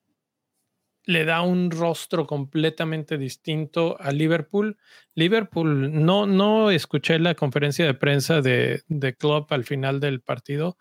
le 1.04 1.24
da 1.24 1.42
un 1.42 1.70
rostro 1.70 2.26
completamente 2.26 3.18
distinto 3.18 3.96
a 4.00 4.12
Liverpool. 4.12 4.78
Liverpool, 5.14 6.04
no, 6.04 6.26
no 6.26 6.70
escuché 6.70 7.18
la 7.18 7.34
conferencia 7.34 7.84
de 7.84 7.94
prensa 7.94 8.40
de, 8.40 8.82
de 8.88 9.14
Klopp 9.14 9.52
al 9.52 9.64
final 9.64 10.00
del 10.00 10.20
partido, 10.20 10.76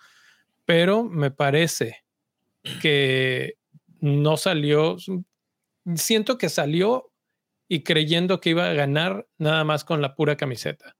pero 0.65 1.03
me 1.03 1.31
parece 1.31 2.03
que 2.81 3.55
no 3.99 4.37
salió, 4.37 4.97
siento 5.95 6.37
que 6.37 6.49
salió 6.49 7.11
y 7.67 7.83
creyendo 7.83 8.41
que 8.41 8.51
iba 8.51 8.69
a 8.69 8.73
ganar 8.73 9.27
nada 9.37 9.63
más 9.63 9.83
con 9.83 10.01
la 10.01 10.15
pura 10.15 10.35
camiseta. 10.37 10.95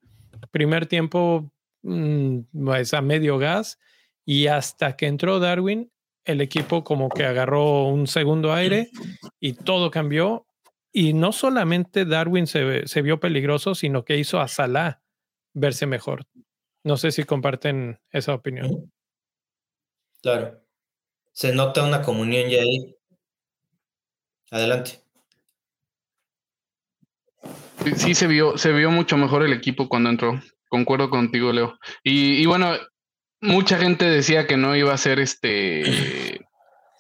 Primer 0.52 0.88
tiempo, 0.88 1.52
mm, 1.84 2.40
pues 2.64 2.94
a 2.94 3.02
medio 3.02 3.38
gas, 3.38 3.78
y 4.26 4.48
hasta 4.48 4.96
que 4.96 5.08
entró 5.08 5.40
Darwin, 5.40 5.92
el 6.26 6.42
equipo 6.42 6.84
como 6.84 7.10
que 7.10 7.26
agarró 7.26 7.84
un 7.86 8.08
segundo 8.08 8.54
aire 8.54 8.90
y 9.40 9.54
todo 9.54 9.92
cambió. 9.92 10.46
Y 10.94 11.14
no 11.14 11.32
solamente 11.32 12.06
Darwin 12.06 12.48
se, 12.48 12.88
se 12.88 13.02
vio 13.02 13.20
peligroso, 13.20 13.76
sino 13.76 14.04
que 14.04 14.18
hizo 14.18 14.40
a 14.40 14.48
Salah 14.48 15.02
verse 15.54 15.86
mejor. 15.86 16.26
No 16.84 16.98
sé 16.98 17.12
si 17.12 17.24
comparten 17.24 18.00
esa 18.12 18.34
opinión. 18.34 18.92
Claro. 20.22 20.62
Se 21.32 21.54
nota 21.54 21.84
una 21.84 22.02
comunión 22.02 22.50
ya 22.50 22.62
ahí. 22.62 22.96
Adelante. 24.52 25.02
Sí, 27.96 28.14
se 28.14 28.28
vio, 28.28 28.58
se 28.58 28.72
vio 28.72 28.92
mucho 28.92 29.18
mejor 29.18 29.44
el 29.44 29.54
equipo 29.54 29.88
cuando 29.90 30.10
entró. 30.10 30.40
Concuerdo 30.70 31.10
contigo, 31.10 31.52
Leo. 31.52 31.78
Y, 32.04 32.46
bueno, 32.46 32.74
mucha 33.42 33.78
gente 33.78 34.06
decía 34.06 34.48
que 34.48 34.58
no 34.58 34.76
iba 34.76 34.94
a 34.94 34.98
ser 34.98 35.20
este 35.20 36.46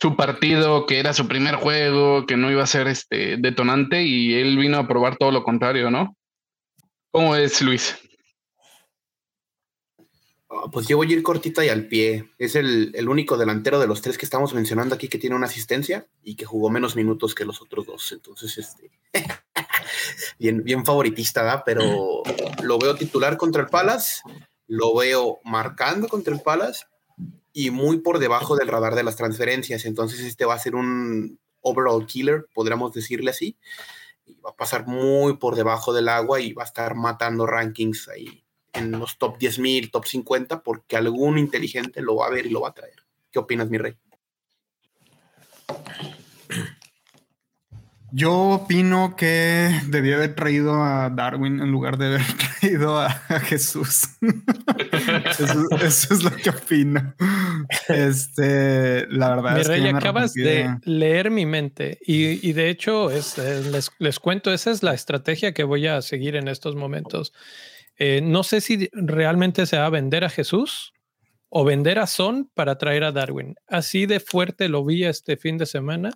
su 0.01 0.15
partido, 0.15 0.87
que 0.87 0.99
era 0.99 1.13
su 1.13 1.27
primer 1.27 1.55
juego, 1.55 2.25
que 2.25 2.35
no 2.35 2.49
iba 2.49 2.63
a 2.63 2.67
ser 2.67 2.87
este 2.87 3.37
detonante, 3.37 4.01
y 4.03 4.33
él 4.33 4.57
vino 4.57 4.77
a 4.79 4.87
probar 4.87 5.17
todo 5.17 5.31
lo 5.31 5.43
contrario, 5.43 5.91
¿no? 5.91 6.17
¿Cómo 7.11 7.35
es, 7.35 7.61
Luis? 7.61 7.95
Ah, 10.49 10.69
pues 10.71 10.87
yo 10.87 10.97
voy 10.97 11.11
a 11.11 11.15
ir 11.15 11.21
cortita 11.21 11.63
y 11.63 11.69
al 11.69 11.87
pie. 11.87 12.31
Es 12.39 12.55
el, 12.55 12.93
único 13.07 13.37
delantero 13.37 13.79
de 13.79 13.85
los 13.85 14.01
tres 14.01 14.17
que 14.17 14.25
estamos 14.25 14.55
mencionando 14.55 14.95
aquí 14.95 15.07
que 15.07 15.19
tiene 15.19 15.35
una 15.35 15.45
asistencia 15.45 16.07
y 16.23 16.35
que 16.35 16.45
jugó 16.45 16.71
menos 16.71 16.95
minutos 16.95 17.35
que 17.35 17.45
los 17.45 17.61
otros 17.61 17.85
dos. 17.85 18.11
Entonces, 18.11 18.57
este, 18.57 18.91
bien, 20.39 20.63
bien 20.63 20.83
favoritista, 20.83 21.43
¿verdad? 21.43 21.63
Pero 21.63 22.23
lo 22.63 22.79
veo 22.79 22.95
titular 22.95 23.37
contra 23.37 23.61
el 23.61 23.69
Palace, 23.69 24.21
lo 24.71 24.95
veo 24.95 25.41
marcando 25.43 26.07
contra 26.07 26.33
el 26.33 26.39
Palace 26.39 26.85
y 27.51 27.71
muy 27.71 27.97
por 27.97 28.19
debajo 28.19 28.55
del 28.55 28.69
radar 28.69 28.95
de 28.95 29.03
las 29.03 29.17
transferencias. 29.17 29.83
Entonces, 29.83 30.21
este 30.21 30.45
va 30.45 30.53
a 30.53 30.59
ser 30.59 30.75
un 30.75 31.37
overall 31.59 32.05
killer, 32.05 32.45
podríamos 32.53 32.93
decirle 32.93 33.31
así. 33.31 33.57
Va 34.45 34.51
a 34.51 34.55
pasar 34.55 34.87
muy 34.87 35.35
por 35.35 35.57
debajo 35.57 35.91
del 35.91 36.07
agua 36.07 36.39
y 36.39 36.53
va 36.53 36.63
a 36.63 36.65
estar 36.65 36.95
matando 36.95 37.45
rankings 37.45 38.07
ahí 38.07 38.45
en 38.71 38.91
los 38.91 39.17
top 39.17 39.37
10.000, 39.37 39.91
top 39.91 40.05
50, 40.05 40.63
porque 40.63 40.95
algún 40.95 41.37
inteligente 41.37 42.01
lo 42.01 42.15
va 42.15 42.27
a 42.27 42.29
ver 42.29 42.45
y 42.45 42.49
lo 42.49 42.61
va 42.61 42.69
a 42.69 42.73
traer. 42.73 43.03
¿Qué 43.29 43.39
opinas, 43.39 43.69
mi 43.69 43.77
rey? 43.77 43.97
Yo 48.13 48.33
opino 48.33 49.15
que 49.15 49.69
debía 49.87 50.15
haber 50.15 50.35
traído 50.35 50.83
a 50.83 51.09
Darwin 51.09 51.61
en 51.61 51.71
lugar 51.71 51.97
de 51.97 52.07
haber 52.07 52.21
traído 52.59 52.99
a, 52.99 53.09
Jesús. 53.39 54.03
eso, 55.81 56.13
es 56.13 56.23
lo 56.23 56.31
que 56.31 56.49
opino. 56.49 57.13
Este, 57.87 59.07
la 59.07 59.29
verdad 59.35 59.59
es 59.59 59.69
que 59.69 59.89
acabas 59.89 60.33
de 60.33 60.77
leer 60.83 61.31
mi 61.31 61.45
mente 61.45 61.99
y, 62.05 62.51
de 62.51 62.69
hecho 62.69 63.09
es, 63.11 63.37
les, 63.37 63.91
les, 63.99 64.19
cuento, 64.19 64.51
esa 64.51 64.71
es 64.71 64.83
la 64.83 64.93
estrategia 64.93 65.53
que 65.53 65.63
voy 65.63 65.87
a 65.87 66.01
seguir 66.01 66.35
en 66.35 66.49
estos 66.49 66.75
momentos. 66.75 67.33
Eh, 67.97 68.19
no 68.21 68.43
sé 68.43 68.61
si 68.61 68.89
realmente 68.93 69.65
se 69.65 69.77
va 69.77 69.85
a 69.85 69.89
vender 69.89 70.23
a 70.23 70.29
Jesús 70.29 70.93
o 71.49 71.63
vender 71.63 71.99
a 71.99 72.07
Son 72.07 72.49
para 72.53 72.77
traer 72.77 73.03
a 73.03 73.11
Darwin. 73.11 73.55
Así 73.67 74.05
de 74.05 74.19
fuerte 74.19 74.69
lo 74.69 74.83
vi 74.83 75.05
este 75.05 75.37
fin 75.37 75.57
de 75.57 75.65
semana. 75.65 76.11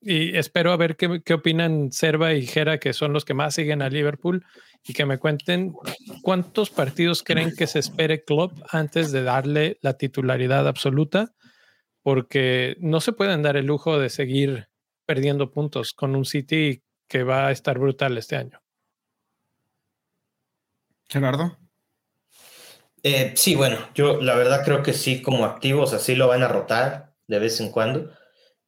Y 0.00 0.36
espero 0.36 0.72
a 0.72 0.76
ver 0.76 0.96
qué, 0.96 1.34
opinan 1.34 1.90
Serva 1.90 2.34
y 2.34 2.46
Jera, 2.46 2.78
que 2.78 2.92
son 2.92 3.12
los 3.12 3.24
que 3.24 3.34
más 3.34 3.54
siguen 3.54 3.82
a 3.82 3.88
Liverpool, 3.88 4.44
y 4.86 4.92
que 4.92 5.06
me 5.06 5.18
cuenten 5.18 5.72
cuántos 6.22 6.70
partidos 6.70 7.22
creen 7.22 7.54
que 7.56 7.66
se 7.66 7.80
espere 7.80 8.24
Klopp 8.24 8.52
antes 8.70 9.10
de 9.10 9.22
darle 9.22 9.78
la 9.80 9.94
titularidad 9.94 10.68
absoluta, 10.68 11.32
porque 12.02 12.76
no 12.78 13.00
se 13.00 13.12
pueden 13.12 13.42
dar 13.42 13.56
el 13.56 13.66
lujo 13.66 13.98
de 13.98 14.10
seguir 14.10 14.68
perdiendo 15.06 15.50
puntos 15.50 15.92
con 15.92 16.14
un 16.14 16.24
City 16.24 16.82
que 17.08 17.24
va 17.24 17.48
a 17.48 17.52
estar 17.52 17.78
brutal 17.78 18.16
este 18.18 18.36
año. 18.36 18.60
Gerardo. 21.08 21.58
Eh, 23.02 23.32
sí, 23.36 23.54
bueno, 23.54 23.78
yo 23.94 24.20
la 24.20 24.34
verdad 24.34 24.64
creo 24.64 24.82
que 24.82 24.92
sí, 24.92 25.22
como 25.22 25.44
activos, 25.44 25.92
así 25.92 26.16
lo 26.16 26.26
van 26.26 26.42
a 26.42 26.48
rotar 26.48 27.14
de 27.28 27.38
vez 27.38 27.60
en 27.60 27.70
cuando. 27.70 28.10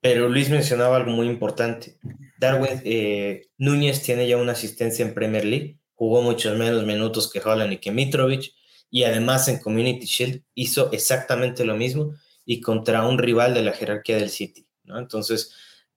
Pero 0.01 0.29
Luis 0.29 0.49
mencionaba 0.49 0.97
algo 0.97 1.11
muy 1.11 1.27
importante. 1.27 1.99
Darwin 2.39 2.81
eh, 2.85 3.49
Núñez 3.59 4.03
tiene 4.03 4.29
ya 4.29 4.37
una 4.37 4.53
asistencia 4.53 5.05
en 5.05 5.15
Premier 5.15 5.45
League, 5.45 5.79
jugó 5.95 6.23
muchos 6.23 6.57
menos 6.57 6.85
minutos 6.85 7.31
que 7.31 7.41
Holland 7.41 7.73
y 7.73 7.79
que 7.79 7.91
Mitrovic, 7.91 8.53
y 8.91 9.05
además 9.05 9.49
en 9.49 9.59
Community 9.59 10.07
Shield 10.07 10.43
hizo 10.55 10.91
exactamente 10.93 11.65
lo 11.65 11.77
mismo 11.77 12.15
y 12.45 12.61
contra 12.61 13.07
un 13.07 13.19
rival 13.19 13.55
de 13.55 13.63
la 13.63 13.73
jerarquía 13.73 14.17
del 14.17 14.31
City. 14.31 14.67
¿no? 14.85 14.99
Entonces, 14.99 15.53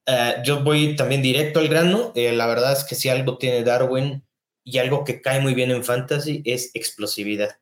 eh, 0.05 0.35
yo 0.43 0.63
voy 0.63 0.95
también 0.95 1.21
directo 1.21 1.59
al 1.59 1.69
grano. 1.69 2.11
la 2.15 2.47
verdad 2.47 2.73
es 2.73 2.83
que 2.83 2.95
si 2.95 3.09
algo 3.09 3.37
tiene 3.37 3.63
Darwin 3.63 4.23
y 4.63 4.77
algo 4.79 5.03
que 5.03 5.21
cae 5.21 5.39
muy 5.39 5.53
bien 5.53 5.71
en 5.71 5.83
fantasy 5.83 6.41
es 6.45 6.71
explosividad. 6.73 7.57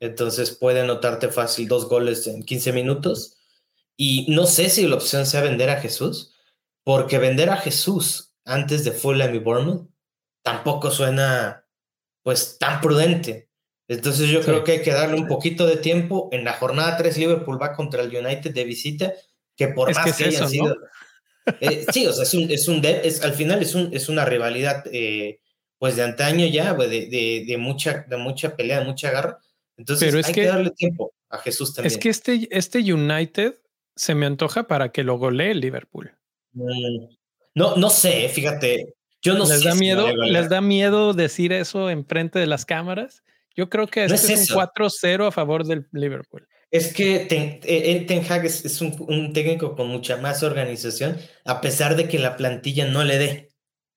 Entonces 0.00 0.50
puede 0.52 0.80
anotarte 0.80 1.28
fácil 1.28 1.68
dos 1.68 1.88
goles 1.88 2.26
en 2.26 2.42
15 2.42 2.72
minutos. 2.72 3.39
Y 4.02 4.24
no 4.30 4.46
sé 4.46 4.70
si 4.70 4.86
la 4.86 4.94
opción 4.94 5.26
sea 5.26 5.42
vender 5.42 5.68
a 5.68 5.78
Jesús, 5.78 6.34
porque 6.84 7.18
vender 7.18 7.50
a 7.50 7.58
Jesús 7.58 8.34
antes 8.46 8.82
de 8.82 8.92
Fulham 8.92 9.34
y 9.34 9.40
Bournemouth 9.40 9.90
tampoco 10.42 10.90
suena 10.90 11.66
pues 12.22 12.56
tan 12.58 12.80
prudente. 12.80 13.50
Entonces 13.88 14.30
yo 14.30 14.40
creo 14.40 14.64
que 14.64 14.72
hay 14.72 14.82
que 14.82 14.92
darle 14.92 15.16
un 15.16 15.28
poquito 15.28 15.66
de 15.66 15.76
tiempo. 15.76 16.30
En 16.32 16.44
la 16.46 16.54
jornada 16.54 16.96
3 16.96 17.18
Liverpool 17.18 17.60
va 17.60 17.74
contra 17.74 18.00
el 18.00 18.16
United 18.16 18.54
de 18.54 18.64
visita, 18.64 19.12
que 19.54 19.68
por 19.68 19.94
más 19.94 20.16
que, 20.16 20.24
haya 20.24 20.48
sido... 20.48 20.74
Eh, 21.60 21.84
sí, 21.92 22.06
o 22.06 22.12
sea, 22.12 22.22
es 22.22 22.34
un, 22.34 22.50
es 22.50 22.68
un 22.68 22.84
es, 22.84 23.22
al 23.22 23.32
final 23.32 23.60
es, 23.60 23.74
un, 23.74 23.92
es 23.92 24.08
una 24.08 24.24
rivalidad 24.24 24.84
eh, 24.92 25.40
pues 25.78 25.96
de 25.96 26.04
antaño 26.04 26.46
ya, 26.46 26.74
de, 26.74 27.44
de, 27.46 27.56
mucha, 27.58 28.06
de 28.08 28.16
mucha 28.18 28.56
pelea, 28.56 28.80
de 28.80 28.84
mucha 28.84 29.10
garra. 29.10 29.38
Entonces 29.76 30.14
hay 30.14 30.32
que, 30.32 30.44
darle 30.44 30.70
tiempo 30.70 31.12
a 31.28 31.38
Jesús 31.38 31.74
también. 31.74 31.92
Es 31.92 31.98
que 31.98 32.10
este, 32.10 32.46
este 32.50 32.78
United 32.78 33.56
se 34.00 34.14
me 34.14 34.26
antoja 34.26 34.66
para 34.66 34.92
que 34.92 35.04
lo 35.04 35.18
golee 35.18 35.50
el 35.50 35.60
Liverpool. 35.60 36.12
Mm, 36.52 37.04
no, 37.54 37.76
no 37.76 37.90
sé, 37.90 38.28
fíjate. 38.28 38.94
Yo 39.20 39.34
no 39.34 39.46
¿Les 39.46 39.60
sé 39.60 39.68
Da 39.68 39.74
miedo, 39.74 40.08
¿Les 40.16 40.48
da 40.48 40.60
miedo 40.62 41.12
decir 41.12 41.52
eso 41.52 41.90
en 41.90 42.06
frente 42.06 42.38
de 42.38 42.46
las 42.46 42.64
cámaras? 42.64 43.22
Yo 43.54 43.68
creo 43.68 43.86
que 43.86 44.04
este 44.04 44.32
es, 44.32 44.50
un 44.50 44.56
4-0 44.56 45.26
a 45.26 45.30
favor 45.30 45.66
del 45.66 45.86
Liverpool. 45.92 46.48
Es 46.70 46.94
que 46.94 47.20
Ten, 47.20 47.60
eh, 47.64 48.06
eh, 48.08 48.26
Hag 48.28 48.46
es, 48.46 48.80
un, 48.80 48.96
un, 49.08 49.32
técnico 49.34 49.76
con 49.76 49.88
mucha 49.88 50.16
más 50.16 50.42
organización, 50.42 51.18
a 51.44 51.60
pesar 51.60 51.96
de 51.96 52.08
que 52.08 52.18
la 52.18 52.36
plantilla 52.36 52.86
no 52.86 53.04
le 53.04 53.18
dé 53.18 53.48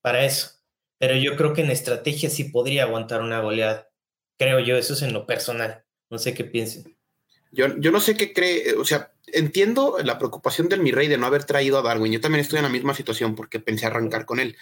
para 0.02 0.26
eso 0.26 0.64
pero 1.04 1.18
yo 1.18 1.36
creo 1.36 1.54
que 1.54 1.62
en 1.62 1.70
estrategia 1.70 2.30
sí 2.30 2.46
podría 2.46 2.84
aguantar 2.84 3.22
una 3.22 3.42
goleada. 3.42 3.90
Creo 4.38 4.62
yo, 4.62 4.78
eso 4.78 4.94
es 4.94 5.02
en 5.02 5.12
lo 5.12 5.26
personal. 5.26 5.84
No 6.10 6.18
sé 6.18 6.34
qué 6.34 6.46
piensen. 6.46 6.98
Yo, 7.52 7.78
yo 7.78 7.92
no 7.92 8.00
sé 8.00 8.16
qué 8.16 8.32
cree, 8.32 8.74
o 8.76 8.86
sea, 8.86 9.13
entiendo 9.34 9.98
la 10.04 10.18
preocupación 10.18 10.70
del 10.70 10.82
mi 10.82 10.92
rey 10.92 11.08
de 11.08 11.18
no 11.18 11.26
haber 11.26 11.44
traído 11.44 11.78
a 11.78 11.82
Darwin. 11.82 12.14
Yo 12.14 12.22
también 12.22 12.42
estoy 12.42 12.58
en 12.58 12.64
la 12.64 12.70
misma 12.70 12.94
situación 12.94 13.36
porque 13.36 13.60
pensé 13.60 13.86
arrancar 13.86 14.26
con 14.26 14.40
él. 14.40 14.56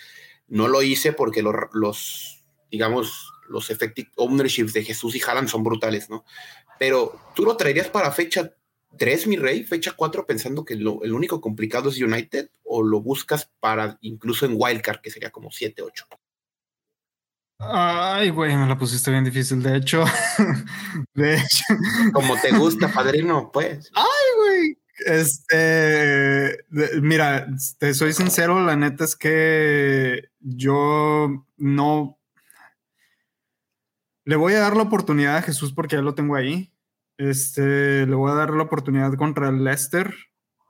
No 0.47 0.67
lo 0.67 0.81
hice 0.81 1.13
porque 1.13 1.43
los, 1.43 1.55
los 1.73 2.43
digamos, 2.71 3.31
los 3.47 3.69
effective 3.69 4.09
ownerships 4.15 4.73
de 4.73 4.83
Jesús 4.83 5.15
y 5.15 5.21
Haaland 5.21 5.49
son 5.49 5.63
brutales, 5.63 6.09
¿no? 6.09 6.25
Pero 6.79 7.19
tú 7.35 7.43
lo 7.43 7.57
traerías 7.57 7.89
para 7.89 8.11
fecha 8.11 8.55
3, 8.97 9.27
mi 9.27 9.35
rey, 9.37 9.63
fecha 9.63 9.93
4, 9.95 10.25
pensando 10.25 10.65
que 10.65 10.75
lo, 10.75 11.03
el 11.03 11.13
único 11.13 11.41
complicado 11.41 11.89
es 11.89 12.01
United, 12.01 12.49
o 12.63 12.83
lo 12.83 13.01
buscas 13.01 13.51
para 13.59 13.97
incluso 14.01 14.45
en 14.45 14.53
Wildcard, 14.55 15.01
que 15.01 15.11
sería 15.11 15.29
como 15.29 15.51
7, 15.51 15.81
8. 15.81 16.07
Ay, 17.61 18.29
güey, 18.31 18.55
me 18.55 18.67
la 18.67 18.77
pusiste 18.77 19.11
bien 19.11 19.23
difícil. 19.23 19.61
De 19.61 19.77
hecho, 19.77 20.03
de 21.13 21.35
hecho. 21.35 21.63
Como 22.13 22.35
te 22.41 22.51
gusta, 22.57 22.91
padrino, 22.91 23.51
pues. 23.51 23.91
Ay, 23.93 24.05
güey. 24.37 24.77
Este, 25.05 26.65
mira, 27.01 27.47
te 27.79 27.93
soy 27.93 28.13
sincero, 28.13 28.63
la 28.63 28.75
neta 28.75 29.03
es 29.03 29.15
que 29.15 30.29
yo 30.39 31.45
no 31.57 32.19
le 34.25 34.35
voy 34.35 34.53
a 34.53 34.59
dar 34.59 34.75
la 34.75 34.83
oportunidad 34.83 35.37
a 35.37 35.41
Jesús 35.41 35.73
porque 35.73 35.95
ya 35.95 36.01
lo 36.01 36.13
tengo 36.13 36.35
ahí. 36.35 36.71
Este, 37.17 38.05
le 38.05 38.15
voy 38.15 38.31
a 38.31 38.35
dar 38.35 38.51
la 38.51 38.63
oportunidad 38.63 39.13
contra 39.15 39.49
el 39.49 39.63
Leicester 39.63 40.13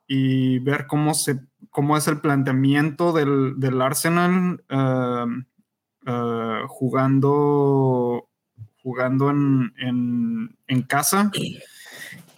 y 0.08 0.60
ver 0.60 0.88
cómo 0.88 1.14
se, 1.14 1.40
cómo 1.70 1.98
es 1.98 2.08
el 2.08 2.20
planteamiento 2.22 3.14
del, 3.14 3.56
del 3.58 3.82
Arsenal. 3.82 4.64
Uh, 4.70 5.44
eh, 6.06 6.62
jugando, 6.68 8.28
jugando 8.82 9.30
en, 9.30 10.56
casa. 10.88 11.32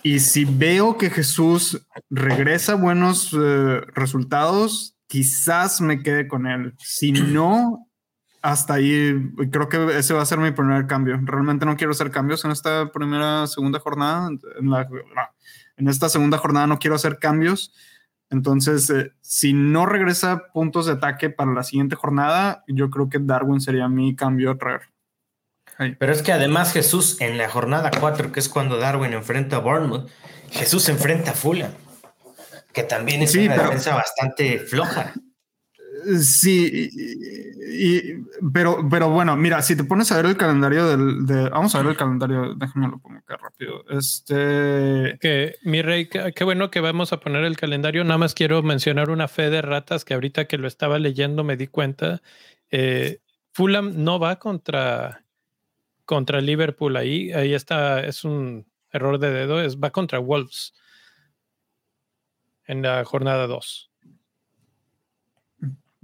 Y 0.01 0.19
si 0.19 0.45
veo 0.45 0.97
que 0.97 1.09
Jesús 1.09 1.81
regresa 2.09 2.75
buenos 2.75 3.33
eh, 3.33 3.81
resultados, 3.93 4.95
quizás 5.07 5.79
me 5.79 6.03
quede 6.03 6.27
con 6.27 6.45
él. 6.45 6.73
Si 6.77 7.11
no, 7.11 7.87
hasta 8.41 8.73
ahí 8.73 9.31
creo 9.51 9.69
que 9.69 9.97
ese 9.97 10.13
va 10.13 10.21
a 10.21 10.25
ser 10.25 10.39
mi 10.39 10.51
primer 10.51 10.85
cambio. 10.87 11.17
Realmente 11.23 11.65
no 11.65 11.77
quiero 11.77 11.91
hacer 11.91 12.11
cambios 12.11 12.43
en 12.43 12.51
esta 12.51 12.91
primera, 12.91 13.47
segunda 13.47 13.79
jornada. 13.79 14.29
En, 14.59 14.73
en 15.77 15.87
esta 15.87 16.09
segunda 16.09 16.37
jornada 16.37 16.67
no 16.67 16.79
quiero 16.79 16.95
hacer 16.95 17.17
cambios. 17.19 17.73
Entonces, 18.33 18.89
eh, 18.89 19.11
si 19.21 19.53
no 19.53 19.85
regresa 19.85 20.47
puntos 20.51 20.87
de 20.87 20.93
ataque 20.93 21.29
para 21.29 21.53
la 21.53 21.63
siguiente 21.63 21.95
jornada, 21.95 22.63
yo 22.67 22.89
creo 22.89 23.07
que 23.07 23.19
Darwin 23.19 23.61
sería 23.61 23.87
mi 23.87 24.15
cambio 24.15 24.51
a 24.51 24.57
traer. 24.57 24.81
Pero 25.99 26.11
es 26.11 26.23
que 26.23 26.31
además 26.31 26.73
Jesús 26.73 27.21
en 27.21 27.37
la 27.37 27.47
jornada 27.47 27.91
4, 27.99 28.31
que 28.31 28.39
es 28.39 28.49
cuando 28.49 28.77
Darwin 28.77 29.13
enfrenta 29.13 29.57
a 29.57 29.59
Bournemouth, 29.59 30.09
Jesús 30.49 30.89
enfrenta 30.89 31.31
a 31.31 31.33
Fulham, 31.35 31.71
que 32.73 32.83
también 32.83 33.21
es 33.21 33.35
una 33.35 33.55
defensa 33.55 33.93
bastante 33.93 34.59
floja. 34.59 35.13
Sí, 36.21 36.89
pero, 38.53 38.87
pero 38.89 39.09
bueno, 39.09 39.35
mira, 39.35 39.61
si 39.61 39.75
te 39.75 39.83
pones 39.83 40.11
a 40.11 40.17
ver 40.17 40.25
el 40.25 40.37
calendario 40.37 40.87
del, 40.87 41.25
de, 41.25 41.49
vamos 41.49 41.73
a 41.75 41.79
ver 41.79 41.91
el 41.91 41.97
calendario, 41.97 42.53
déjame 42.55 42.87
lo 42.87 42.99
pongo 42.99 43.19
acá 43.19 43.37
rápido. 43.37 43.83
Este. 43.89 45.17
Que 45.19 45.55
mi 45.63 45.81
rey, 45.81 46.07
qué 46.07 46.43
bueno 46.43 46.71
que 46.71 46.79
vamos 46.79 47.13
a 47.13 47.19
poner 47.19 47.43
el 47.45 47.57
calendario. 47.57 48.03
Nada 48.03 48.17
más 48.17 48.33
quiero 48.33 48.61
mencionar 48.63 49.09
una 49.09 49.27
fe 49.27 49.49
de 49.49 49.61
ratas 49.61 50.05
que 50.05 50.13
ahorita 50.13 50.45
que 50.45 50.57
lo 50.57 50.67
estaba 50.67 50.99
leyendo 50.99 51.43
me 51.43 51.57
di 51.57 51.67
cuenta. 51.67 52.21
Eh, 52.71 53.19
Fulham 53.51 54.03
no 54.03 54.19
va 54.19 54.39
contra, 54.39 55.25
contra 56.05 56.41
Liverpool 56.41 56.97
ahí. 56.97 57.31
Ahí 57.31 57.53
está, 57.53 58.03
es 58.03 58.23
un 58.23 58.65
error 58.91 59.19
de 59.19 59.31
dedo, 59.31 59.61
es, 59.61 59.77
va 59.77 59.91
contra 59.91 60.19
Wolves 60.19 60.73
en 62.65 62.81
la 62.81 63.03
jornada 63.05 63.47
2. 63.47 63.92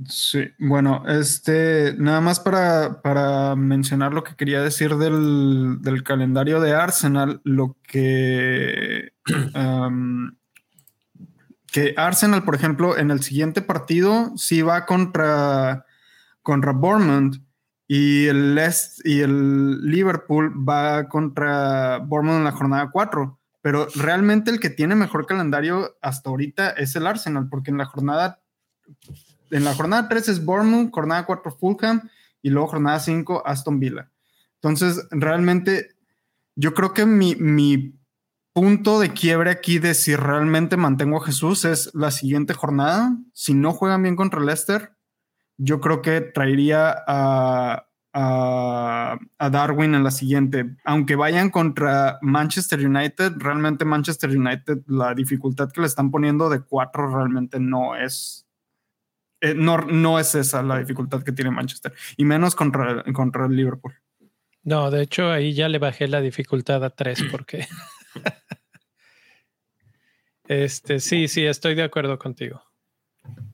Sí, 0.07 0.49
bueno, 0.59 1.03
este, 1.07 1.93
nada 1.97 2.21
más 2.21 2.39
para, 2.39 3.01
para 3.01 3.55
mencionar 3.55 4.13
lo 4.13 4.23
que 4.23 4.35
quería 4.35 4.61
decir 4.61 4.95
del, 4.95 6.03
calendario 6.05 6.61
de 6.61 6.73
Arsenal, 6.73 7.41
lo 7.43 7.75
que, 7.83 9.11
que 11.71 11.93
Arsenal, 11.97 12.43
por 12.43 12.55
ejemplo, 12.55 12.97
en 12.97 13.11
el 13.11 13.21
siguiente 13.21 13.61
partido 13.61 14.31
sí 14.37 14.61
va 14.61 14.85
contra, 14.85 15.85
contra 16.43 16.71
Bournemouth 16.71 17.35
y 17.87 18.27
el, 18.27 18.57
y 19.03 19.19
el 19.19 19.81
Liverpool 19.81 20.53
va 20.67 21.09
contra 21.09 21.97
Bournemouth 21.97 22.37
en 22.37 22.43
la 22.45 22.51
jornada 22.51 22.89
4 22.89 23.39
pero 23.61 23.87
realmente 23.95 24.51
el 24.51 24.59
que 24.59 24.69
tiene 24.69 24.95
mejor 24.95 25.25
calendario 25.25 25.97
hasta 26.01 26.29
ahorita 26.29 26.71
es 26.71 26.95
el 26.95 27.05
Arsenal, 27.05 27.49
porque 27.49 27.71
en 27.71 27.77
la 27.77 27.85
jornada 27.85 28.39
en 29.51 29.63
la 29.63 29.73
jornada 29.73 30.07
3 30.07 30.29
es 30.29 30.45
Bournemouth, 30.45 30.91
jornada 30.91 31.25
4 31.25 31.51
Fulham 31.51 32.09
y 32.41 32.49
luego 32.49 32.67
jornada 32.67 32.99
5 32.99 33.43
Aston 33.45 33.79
Villa. 33.79 34.09
Entonces, 34.55 35.07
realmente 35.11 35.95
yo 36.55 36.73
creo 36.73 36.93
que 36.93 37.05
mi, 37.05 37.95
punto 38.51 38.99
de 38.99 39.13
quiebre 39.13 39.51
aquí 39.51 39.79
de 39.79 39.93
si 39.93 40.15
realmente 40.15 40.75
mantengo 40.75 41.17
a 41.17 41.25
Jesús 41.25 41.63
es 41.63 41.91
la 41.93 42.11
siguiente 42.11 42.53
jornada. 42.53 43.15
Si 43.31 43.53
no 43.53 43.71
juegan 43.71 44.03
bien 44.03 44.17
contra 44.17 44.41
Leicester, 44.41 44.91
yo 45.55 45.79
creo 45.79 46.01
que 46.01 46.19
traería 46.19 46.93
a, 47.07 47.87
a, 48.11 49.49
Darwin 49.49 49.95
en 49.95 50.03
la 50.03 50.11
siguiente. 50.11 50.75
Aunque 50.83 51.15
vayan 51.15 51.51
contra 51.51 52.17
Manchester 52.21 52.85
United, 52.85 53.33
realmente 53.37 53.85
Manchester 53.85 54.31
United, 54.31 54.79
la 54.87 55.13
dificultad 55.13 55.71
que 55.71 55.81
le 55.81 55.87
están 55.87 56.11
poniendo 56.11 56.49
de 56.49 56.59
4 56.61 57.15
realmente 57.15 57.59
no 57.61 57.95
es 57.95 58.48
eh, 59.41 59.53
no, 59.55 59.77
no 59.77 60.19
es 60.19 60.35
esa 60.35 60.61
la 60.63 60.79
dificultad 60.79 61.23
que 61.23 61.31
tiene 61.31 61.51
Manchester, 61.51 61.93
y 62.17 62.25
menos 62.25 62.55
contra, 62.55 63.03
contra 63.13 63.45
el 63.45 63.55
Liverpool. 63.55 63.93
No, 64.63 64.91
de 64.91 65.03
hecho 65.03 65.31
ahí 65.31 65.53
ya 65.53 65.69
le 65.69 65.79
bajé 65.79 66.07
la 66.07 66.21
dificultad 66.21 66.83
a 66.83 66.89
3 66.89 67.23
porque... 67.31 67.67
este, 70.47 70.99
sí, 70.99 71.27
sí, 71.27 71.45
estoy 71.45 71.75
de 71.75 71.83
acuerdo 71.83 72.17
contigo. 72.19 72.61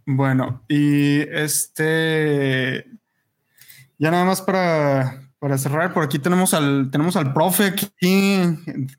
Bueno, 0.05 0.63
y 0.67 1.21
este... 1.21 2.86
Ya 3.97 4.11
nada 4.11 4.25
más 4.25 4.41
para, 4.41 5.31
para 5.39 5.57
cerrar, 5.57 5.93
por 5.93 6.03
aquí 6.03 6.19
tenemos 6.19 6.53
al, 6.53 6.89
tenemos 6.91 7.15
al 7.15 7.33
profe 7.33 7.65
aquí 7.65 8.41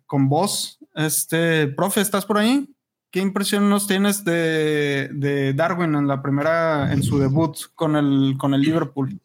con 0.06 0.28
voz. 0.28 0.78
Este, 0.94 1.66
profe, 1.66 2.00
¿estás 2.00 2.24
por 2.24 2.38
ahí? 2.38 2.74
¿Qué 3.10 3.20
impresión 3.20 3.70
nos 3.70 3.86
tienes 3.86 4.24
de, 4.24 5.52
Darwin 5.54 5.94
en 5.94 6.06
la 6.06 6.22
primera, 6.22 6.92
en 6.92 7.02
su 7.02 7.18
debut 7.18 7.56
con 7.74 7.96
el, 7.96 8.36
con 8.38 8.52
el 8.52 8.60
Liverpool? 8.60 9.20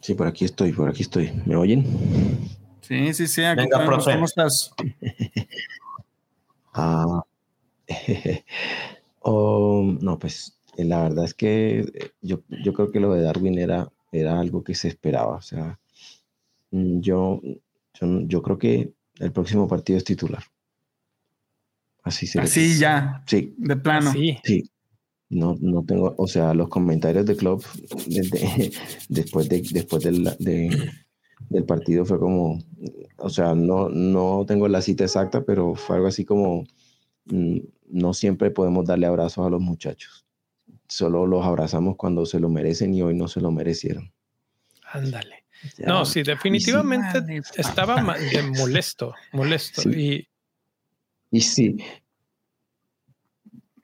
Sí, 0.00 0.14
por 0.14 0.26
aquí 0.26 0.44
estoy, 0.44 0.72
por 0.72 0.88
aquí 0.88 1.02
estoy. 1.02 1.32
¿Me 1.44 1.56
oyen? 1.56 1.84
Sí, 2.82 3.12
sí, 3.14 3.26
sí. 3.26 3.44
Aquí 3.44 3.62
Venga, 3.62 3.84
profe. 3.84 4.12
¿Cómo 4.12 4.24
estás? 4.24 4.72
ah, 6.74 7.22
oh, 9.20 9.96
no, 10.00 10.18
pues 10.18 10.58
la 10.76 11.02
verdad 11.02 11.24
es 11.24 11.34
que 11.34 11.80
eh, 11.80 12.10
yo, 12.20 12.42
yo 12.64 12.72
creo 12.72 12.90
que 12.90 13.00
lo 13.00 13.12
de 13.12 13.22
Darwin 13.22 13.58
era, 13.58 13.90
era 14.12 14.38
algo 14.38 14.62
que 14.62 14.74
se 14.74 14.88
esperaba. 14.88 15.36
O 15.36 15.42
sea, 15.42 15.78
mm, 16.70 17.00
yo, 17.00 17.40
yo, 17.94 18.20
yo 18.22 18.42
creo 18.42 18.58
que 18.58 18.92
el 19.18 19.32
próximo 19.32 19.66
partido 19.66 19.98
es 19.98 20.04
titular. 20.04 20.44
Así 22.02 22.78
ya. 22.78 23.22
Sí. 23.26 23.54
De 23.58 23.76
plano. 23.76 24.12
Sí. 24.12 24.38
sí. 24.44 24.70
No, 25.30 25.56
no 25.60 25.84
tengo, 25.84 26.14
o 26.16 26.26
sea, 26.26 26.54
los 26.54 26.70
comentarios 26.70 27.26
de 27.26 27.36
club 27.36 27.62
después, 29.08 29.48
de, 29.48 29.62
después 29.70 30.02
del, 30.02 30.24
del 31.50 31.64
partido 31.64 32.04
fue 32.04 32.18
como, 32.18 32.58
o 33.18 33.28
sea, 33.28 33.54
no, 33.54 33.88
no 33.88 34.44
tengo 34.46 34.68
la 34.68 34.82
cita 34.82 35.04
exacta, 35.04 35.44
pero 35.44 35.74
fue 35.74 35.96
algo 35.96 36.08
así 36.08 36.24
como, 36.24 36.64
mm, 37.26 37.58
no 37.90 38.14
siempre 38.14 38.50
podemos 38.50 38.86
darle 38.86 39.06
abrazos 39.06 39.46
a 39.46 39.50
los 39.50 39.60
muchachos. 39.60 40.26
Solo 40.88 41.26
los 41.26 41.44
abrazamos 41.44 41.96
cuando 41.96 42.24
se 42.24 42.40
lo 42.40 42.48
merecen 42.48 42.94
y 42.94 43.02
hoy 43.02 43.14
no 43.14 43.28
se 43.28 43.40
lo 43.40 43.50
merecieron. 43.50 44.12
Ándale. 44.90 45.44
no, 45.86 46.04
sí, 46.04 46.22
definitivamente 46.22 47.42
estaba 47.56 48.02
molesto, 48.56 49.14
molesto. 49.32 49.88
Y 49.90 50.26
y 51.30 51.40
sí. 51.40 51.76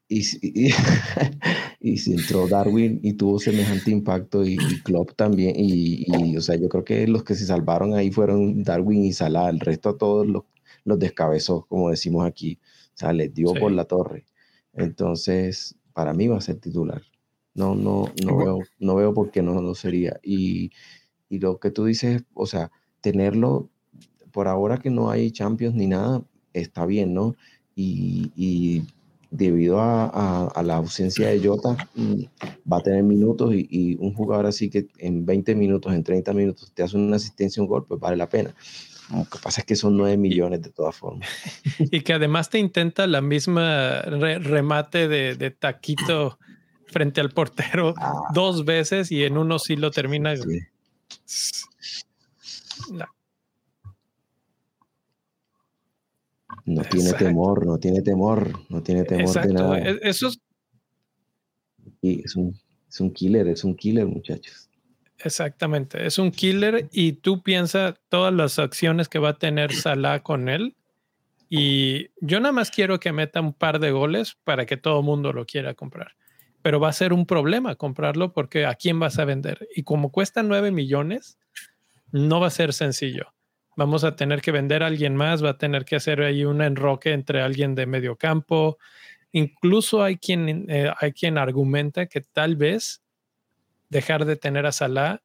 Y, 0.08 0.20
y, 1.80 1.96
si 1.96 2.12
entró 2.12 2.46
Darwin 2.46 3.00
y 3.02 3.14
tuvo 3.14 3.38
semejante 3.38 3.90
impacto 3.90 4.44
y, 4.44 4.56
Klopp 4.84 5.12
también. 5.16 5.54
Y, 5.56 6.36
o 6.36 6.40
sea, 6.40 6.56
yo 6.56 6.68
creo 6.68 6.84
que 6.84 7.06
los 7.08 7.24
que 7.24 7.34
se 7.34 7.46
salvaron 7.46 7.94
ahí 7.94 8.10
fueron 8.10 8.62
Darwin 8.62 9.04
y 9.04 9.12
Salah. 9.12 9.50
El 9.50 9.60
resto 9.60 9.90
a 9.90 9.98
todos 9.98 10.26
los, 10.26 10.44
los 10.84 10.98
descabezó, 10.98 11.66
como 11.68 11.90
decimos 11.90 12.26
aquí. 12.26 12.58
O 12.94 12.96
sea, 12.96 13.12
les 13.12 13.32
dio 13.34 13.54
por 13.54 13.72
la 13.72 13.84
torre. 13.86 14.26
Entonces, 14.72 15.76
para 15.92 16.12
mí 16.12 16.28
va 16.28 16.38
a 16.38 16.42
ser 16.42 16.56
titular. 16.56 17.02
No, 17.54 17.74
no, 17.74 18.12
no, 18.24 18.36
veo, 18.36 18.58
no 18.78 18.96
veo 18.96 19.14
por 19.14 19.30
qué 19.30 19.42
no 19.42 19.60
lo 19.62 19.74
sería. 19.74 20.18
Y, 20.22 20.72
y 21.28 21.38
lo 21.38 21.58
que 21.58 21.70
tú 21.70 21.84
dices, 21.84 22.24
o 22.34 22.46
sea, 22.46 22.70
tenerlo, 23.00 23.70
por 24.32 24.48
ahora 24.48 24.78
que 24.78 24.90
no 24.90 25.10
hay 25.10 25.30
Champions 25.30 25.76
ni 25.76 25.86
nada, 25.86 26.24
está 26.54 26.86
bien, 26.86 27.12
¿no? 27.12 27.36
Y, 27.76 28.82
debido 29.30 29.80
a, 29.80 30.62
la 30.64 30.76
ausencia 30.76 31.28
de 31.28 31.44
Jota, 31.44 31.76
mm, 31.96 32.22
va 32.72 32.78
a 32.78 32.82
tener 32.82 33.02
minutos 33.02 33.52
y, 33.52 33.96
un 33.98 34.14
jugador 34.14 34.46
así 34.46 34.70
que 34.70 34.86
en 34.98 35.26
20 35.26 35.56
minutos, 35.56 35.92
en 35.92 36.04
30 36.04 36.32
minutos 36.32 36.70
te 36.72 36.84
hace 36.84 36.96
una 36.96 37.16
asistencia, 37.16 37.60
un 37.60 37.68
gol, 37.68 37.84
pues 37.84 37.98
vale 38.00 38.16
la 38.16 38.28
pena. 38.28 38.54
Lo 39.12 39.24
que 39.24 39.38
pasa 39.42 39.60
es 39.60 39.66
que 39.66 39.76
son 39.76 39.96
9 39.96 40.16
millones 40.16 40.62
de 40.62 40.70
todas 40.70 40.96
formas. 40.96 41.28
Y 41.90 42.00
que 42.02 42.12
además 42.12 42.48
te 42.48 42.58
intenta 42.58 43.06
la 43.06 43.20
misma 43.20 44.02
remate 44.02 45.08
de, 45.08 45.50
taquito 45.50 46.38
frente 46.86 47.20
al 47.20 47.30
portero 47.30 47.94
ah. 47.98 48.12
dos 48.32 48.64
veces 48.64 49.10
y 49.10 49.24
en 49.24 49.36
uno 49.36 49.58
sí 49.58 49.74
lo 49.74 49.90
termina. 49.90 50.34
No 52.92 53.06
tiene 56.64 57.12
temor, 57.12 57.66
no 57.66 57.78
tiene 57.78 58.02
temor, 58.02 58.58
no 58.68 58.82
tiene 58.82 59.04
temor 59.04 59.46
de 59.46 59.52
nada. 59.52 59.78
E, 59.78 59.98
eso 60.02 60.28
es... 60.28 60.40
Y 62.00 62.24
es 62.24 62.36
un, 62.36 62.58
es 62.88 63.00
un 63.00 63.12
killer, 63.12 63.48
es 63.48 63.64
un 63.64 63.74
killer, 63.74 64.06
muchachos. 64.06 64.68
Exactamente, 65.18 66.06
es 66.06 66.18
un 66.18 66.30
killer 66.30 66.88
y 66.92 67.12
tú 67.12 67.42
piensas 67.42 67.94
todas 68.08 68.32
las 68.32 68.58
acciones 68.58 69.08
que 69.08 69.18
va 69.18 69.30
a 69.30 69.38
tener 69.38 69.72
Salah 69.72 70.22
con 70.22 70.48
él. 70.48 70.74
Y 71.48 72.08
yo 72.20 72.40
nada 72.40 72.52
más 72.52 72.70
quiero 72.70 72.98
que 72.98 73.12
meta 73.12 73.40
un 73.40 73.52
par 73.52 73.78
de 73.78 73.90
goles 73.90 74.36
para 74.44 74.66
que 74.66 74.76
todo 74.76 75.00
el 75.00 75.04
mundo 75.04 75.32
lo 75.32 75.46
quiera 75.46 75.74
comprar. 75.74 76.12
Pero 76.62 76.80
va 76.80 76.88
a 76.88 76.92
ser 76.92 77.12
un 77.12 77.26
problema 77.26 77.76
comprarlo 77.76 78.32
porque 78.32 78.66
¿a 78.66 78.74
quién 78.74 78.98
vas 78.98 79.18
a 79.18 79.24
vender? 79.24 79.68
Y 79.74 79.82
como 79.82 80.10
cuesta 80.10 80.42
9 80.42 80.70
millones, 80.72 81.38
no 82.10 82.40
va 82.40 82.48
a 82.48 82.50
ser 82.50 82.72
sencillo 82.72 83.33
vamos 83.76 84.04
a 84.04 84.16
tener 84.16 84.40
que 84.40 84.52
vender 84.52 84.82
a 84.82 84.86
alguien 84.86 85.16
más, 85.16 85.44
va 85.44 85.50
a 85.50 85.58
tener 85.58 85.84
que 85.84 85.96
hacer 85.96 86.20
ahí 86.22 86.44
un 86.44 86.62
enroque 86.62 87.12
entre 87.12 87.40
alguien 87.40 87.74
de 87.74 87.86
medio 87.86 88.16
campo. 88.16 88.78
Incluso 89.32 90.02
hay 90.02 90.16
quien, 90.16 90.66
eh, 90.68 90.92
hay 91.00 91.12
quien 91.12 91.38
argumenta 91.38 92.06
que 92.06 92.20
tal 92.20 92.56
vez 92.56 93.02
dejar 93.88 94.24
de 94.24 94.36
tener 94.36 94.66
a 94.66 94.72
Salah 94.72 95.22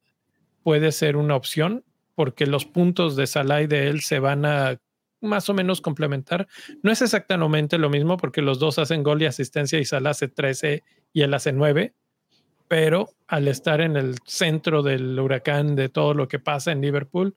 puede 0.63 0.91
ser 0.91 1.15
una 1.15 1.35
opción 1.35 1.83
porque 2.15 2.45
los 2.45 2.65
puntos 2.65 3.15
de 3.15 3.27
Salah 3.27 3.61
y 3.61 3.67
de 3.67 3.87
él 3.87 4.01
se 4.01 4.19
van 4.19 4.45
a 4.45 4.79
más 5.21 5.49
o 5.49 5.53
menos 5.53 5.81
complementar. 5.81 6.47
No 6.83 6.91
es 6.91 7.01
exactamente 7.01 7.77
lo 7.77 7.89
mismo 7.89 8.17
porque 8.17 8.41
los 8.41 8.59
dos 8.59 8.79
hacen 8.79 9.03
gol 9.03 9.21
y 9.21 9.25
asistencia 9.25 9.79
y 9.79 9.85
Salah 9.85 10.11
hace 10.11 10.27
13 10.27 10.83
y 11.13 11.21
él 11.21 11.33
hace 11.33 11.51
9, 11.51 11.93
pero 12.67 13.09
al 13.27 13.47
estar 13.47 13.81
en 13.81 13.95
el 13.95 14.15
centro 14.25 14.83
del 14.83 15.19
huracán 15.19 15.75
de 15.75 15.89
todo 15.89 16.13
lo 16.13 16.27
que 16.27 16.39
pasa 16.39 16.71
en 16.71 16.81
Liverpool, 16.81 17.35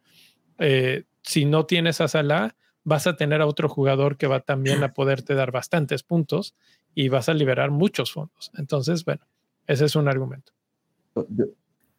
eh, 0.62 1.04
si 1.22 1.44
no 1.44 1.66
tienes 1.66 2.00
a 2.00 2.08
Salah, 2.08 2.54
vas 2.84 3.06
a 3.06 3.16
tener 3.16 3.40
a 3.40 3.46
otro 3.46 3.68
jugador 3.68 4.16
que 4.16 4.26
va 4.26 4.40
también 4.40 4.82
a 4.84 4.92
poderte 4.94 5.34
dar 5.34 5.50
bastantes 5.50 6.02
puntos 6.02 6.54
y 6.94 7.08
vas 7.08 7.28
a 7.28 7.34
liberar 7.34 7.70
muchos 7.70 8.12
fondos. 8.12 8.50
Entonces, 8.56 9.04
bueno, 9.04 9.22
ese 9.66 9.86
es 9.86 9.96
un 9.96 10.08
argumento. 10.08 10.52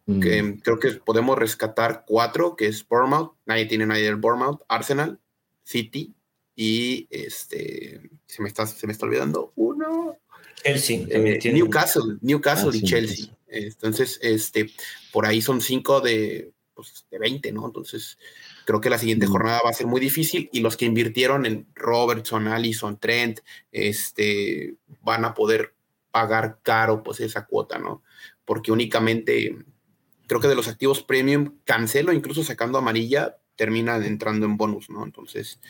que 0.06 0.42
mm. 0.42 0.60
creo 0.60 0.78
que 0.78 0.90
podemos 0.92 1.38
rescatar 1.38 2.04
cuatro, 2.06 2.56
que 2.56 2.66
es 2.66 2.86
Bournemouth, 2.86 3.34
nadie 3.46 3.66
tiene 3.66 3.86
nadie 3.86 4.04
del 4.04 4.16
Bournemouth, 4.16 4.62
Arsenal, 4.68 5.18
City 5.62 6.14
y 6.56 7.06
este, 7.10 8.00
se 8.26 8.42
me 8.42 8.48
está, 8.48 8.66
se 8.66 8.86
me 8.86 8.92
está 8.92 9.06
olvidando 9.06 9.52
uno. 9.56 10.16
Chelsea. 10.62 11.06
Eh, 11.10 11.52
Newcastle, 11.52 12.16
Newcastle 12.22 12.70
ah, 12.72 12.76
y 12.76 12.82
Chelsea. 12.82 13.26
Entonces, 13.46 14.18
este, 14.22 14.70
por 15.12 15.26
ahí 15.26 15.42
son 15.42 15.60
cinco 15.60 16.00
de, 16.00 16.52
pues, 16.74 17.06
de 17.10 17.18
20, 17.18 17.52
¿no? 17.52 17.66
Entonces, 17.66 18.18
creo 18.64 18.80
que 18.80 18.90
la 18.90 18.98
siguiente 18.98 19.26
jornada 19.26 19.60
va 19.64 19.70
a 19.70 19.74
ser 19.74 19.86
muy 19.86 20.00
difícil 20.00 20.48
y 20.52 20.60
los 20.60 20.76
que 20.76 20.84
invirtieron 20.84 21.46
en 21.46 21.66
Robertson, 21.74 22.48
Allison, 22.48 22.98
Trent, 22.98 23.40
este, 23.72 24.74
van 25.02 25.24
a 25.24 25.34
poder 25.34 25.74
pagar 26.10 26.58
caro 26.62 27.02
pues 27.02 27.20
esa 27.20 27.46
cuota, 27.46 27.78
¿no? 27.78 28.02
Porque 28.44 28.72
únicamente 28.72 29.56
creo 30.26 30.40
que 30.40 30.48
de 30.48 30.54
los 30.54 30.68
activos 30.68 31.02
premium, 31.02 31.58
Cancelo, 31.64 32.12
incluso 32.12 32.42
sacando 32.44 32.78
amarilla, 32.78 33.36
termina 33.56 33.96
entrando 33.96 34.46
en 34.46 34.56
bonus, 34.56 34.90
¿no? 34.90 35.04
Entonces, 35.04 35.60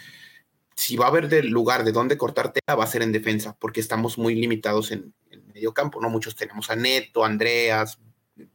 si 0.75 0.97
va 0.97 1.07
a 1.07 1.09
haber 1.09 1.29
del 1.29 1.49
lugar 1.49 1.85
de 1.85 1.93
dónde 1.93 2.19
cortarte, 2.19 2.61
va 2.69 2.85
a 2.85 2.89
ser 2.89 3.03
en 3.03 3.13
defensa, 3.13 3.57
porque 3.59 3.81
estamos 3.81 4.19
muy 4.19 4.35
limitados 4.35 4.91
en, 4.91 5.15
medio 5.53 5.73
campo, 5.73 6.01
¿no? 6.01 6.11
Muchos 6.11 6.35
tenemos 6.35 6.69
a 6.71 6.77
Neto, 6.77 7.25
Andreas, 7.25 8.01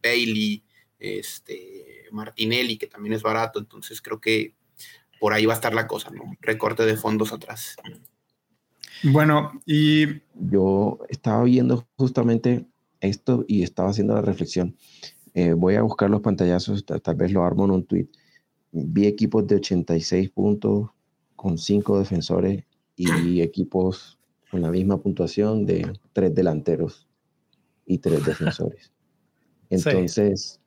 Bailey, 0.02 0.62
este, 0.98 1.89
Martinelli, 2.12 2.76
que 2.76 2.86
también 2.86 3.14
es 3.14 3.22
barato, 3.22 3.58
entonces 3.58 4.00
creo 4.00 4.20
que 4.20 4.54
por 5.18 5.32
ahí 5.32 5.46
va 5.46 5.52
a 5.52 5.56
estar 5.56 5.74
la 5.74 5.86
cosa, 5.86 6.10
¿no? 6.10 6.36
Recorte 6.40 6.84
de 6.84 6.96
fondos 6.96 7.32
atrás. 7.32 7.76
Bueno, 9.02 9.52
y 9.66 10.20
yo 10.34 10.98
estaba 11.08 11.44
viendo 11.44 11.86
justamente 11.96 12.66
esto 13.00 13.44
y 13.48 13.62
estaba 13.62 13.90
haciendo 13.90 14.14
la 14.14 14.22
reflexión. 14.22 14.76
Eh, 15.34 15.52
voy 15.52 15.76
a 15.76 15.82
buscar 15.82 16.10
los 16.10 16.20
pantallazos, 16.20 16.84
tal 16.84 17.14
vez 17.14 17.32
lo 17.32 17.44
armo 17.44 17.64
en 17.64 17.70
un 17.70 17.84
tweet. 17.84 18.08
Vi 18.72 19.06
equipos 19.06 19.46
de 19.46 19.56
86 19.56 20.30
puntos 20.30 20.90
con 21.36 21.58
5 21.58 21.98
defensores 21.98 22.64
y 22.96 23.40
equipos 23.40 24.18
con 24.50 24.62
la 24.62 24.70
misma 24.70 25.00
puntuación 25.00 25.64
de 25.64 25.92
3 26.12 26.34
delanteros 26.34 27.06
y 27.86 27.98
3 27.98 28.26
defensores. 28.26 28.92
Entonces, 29.70 30.59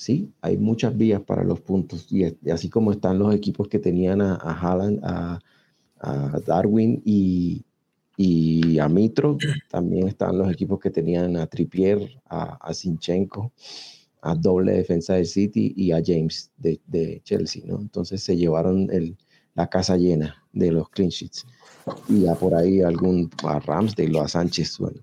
sí. 0.00 0.32
hay 0.40 0.56
muchas 0.56 0.96
vías 0.96 1.20
para 1.20 1.44
los 1.44 1.60
puntos. 1.60 2.06
Y, 2.10 2.24
así 2.50 2.70
como 2.70 2.90
están 2.90 3.18
los 3.18 3.34
equipos 3.34 3.68
que 3.68 3.78
tenían 3.78 4.22
a, 4.22 4.34
a 4.36 4.52
Haaland, 4.52 5.04
a, 5.04 5.38
a 6.00 6.40
Darwin 6.46 7.02
y, 7.04 7.62
y 8.16 8.78
a 8.78 8.88
Mitro. 8.88 9.36
También 9.70 10.08
están 10.08 10.38
los 10.38 10.50
equipos 10.50 10.80
que 10.80 10.90
tenían 10.90 11.36
a 11.36 11.46
Trippier, 11.46 12.22
a, 12.26 12.56
a 12.56 12.72
Sinchenko, 12.72 13.52
a 14.22 14.34
doble 14.34 14.72
defensa 14.72 15.14
del 15.14 15.26
City 15.26 15.74
y 15.76 15.92
a 15.92 16.02
James 16.04 16.50
de, 16.56 17.20
Chelsea, 17.22 17.62
¿no? 17.66 17.78
Entonces 17.78 18.22
se 18.22 18.36
llevaron 18.36 18.88
el, 18.90 19.18
la 19.54 19.68
casa 19.68 19.98
llena 19.98 20.42
de 20.52 20.72
los 20.72 20.88
clean 20.88 21.10
sheets. 21.10 21.46
Y 22.08 22.22
ya 22.22 22.34
por 22.34 22.54
ahí 22.54 22.80
algún 22.80 23.30
a 23.44 23.58
Ramsdale 23.58 24.18
o 24.18 24.22
a 24.22 24.28
Sánchez. 24.28 24.78
Bueno, 24.78 25.00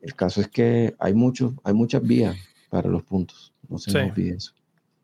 el 0.00 0.14
caso 0.16 0.40
es 0.40 0.48
que 0.48 0.94
hay, 0.98 1.14
mucho, 1.14 1.54
hay 1.62 1.74
muchas 1.74 2.02
vías 2.02 2.36
para 2.68 2.88
los 2.88 3.04
puntos. 3.04 3.49
No 3.70 3.78
se 3.78 3.92
nos 3.92 4.10
olvide 4.10 4.36
eso. 4.36 4.52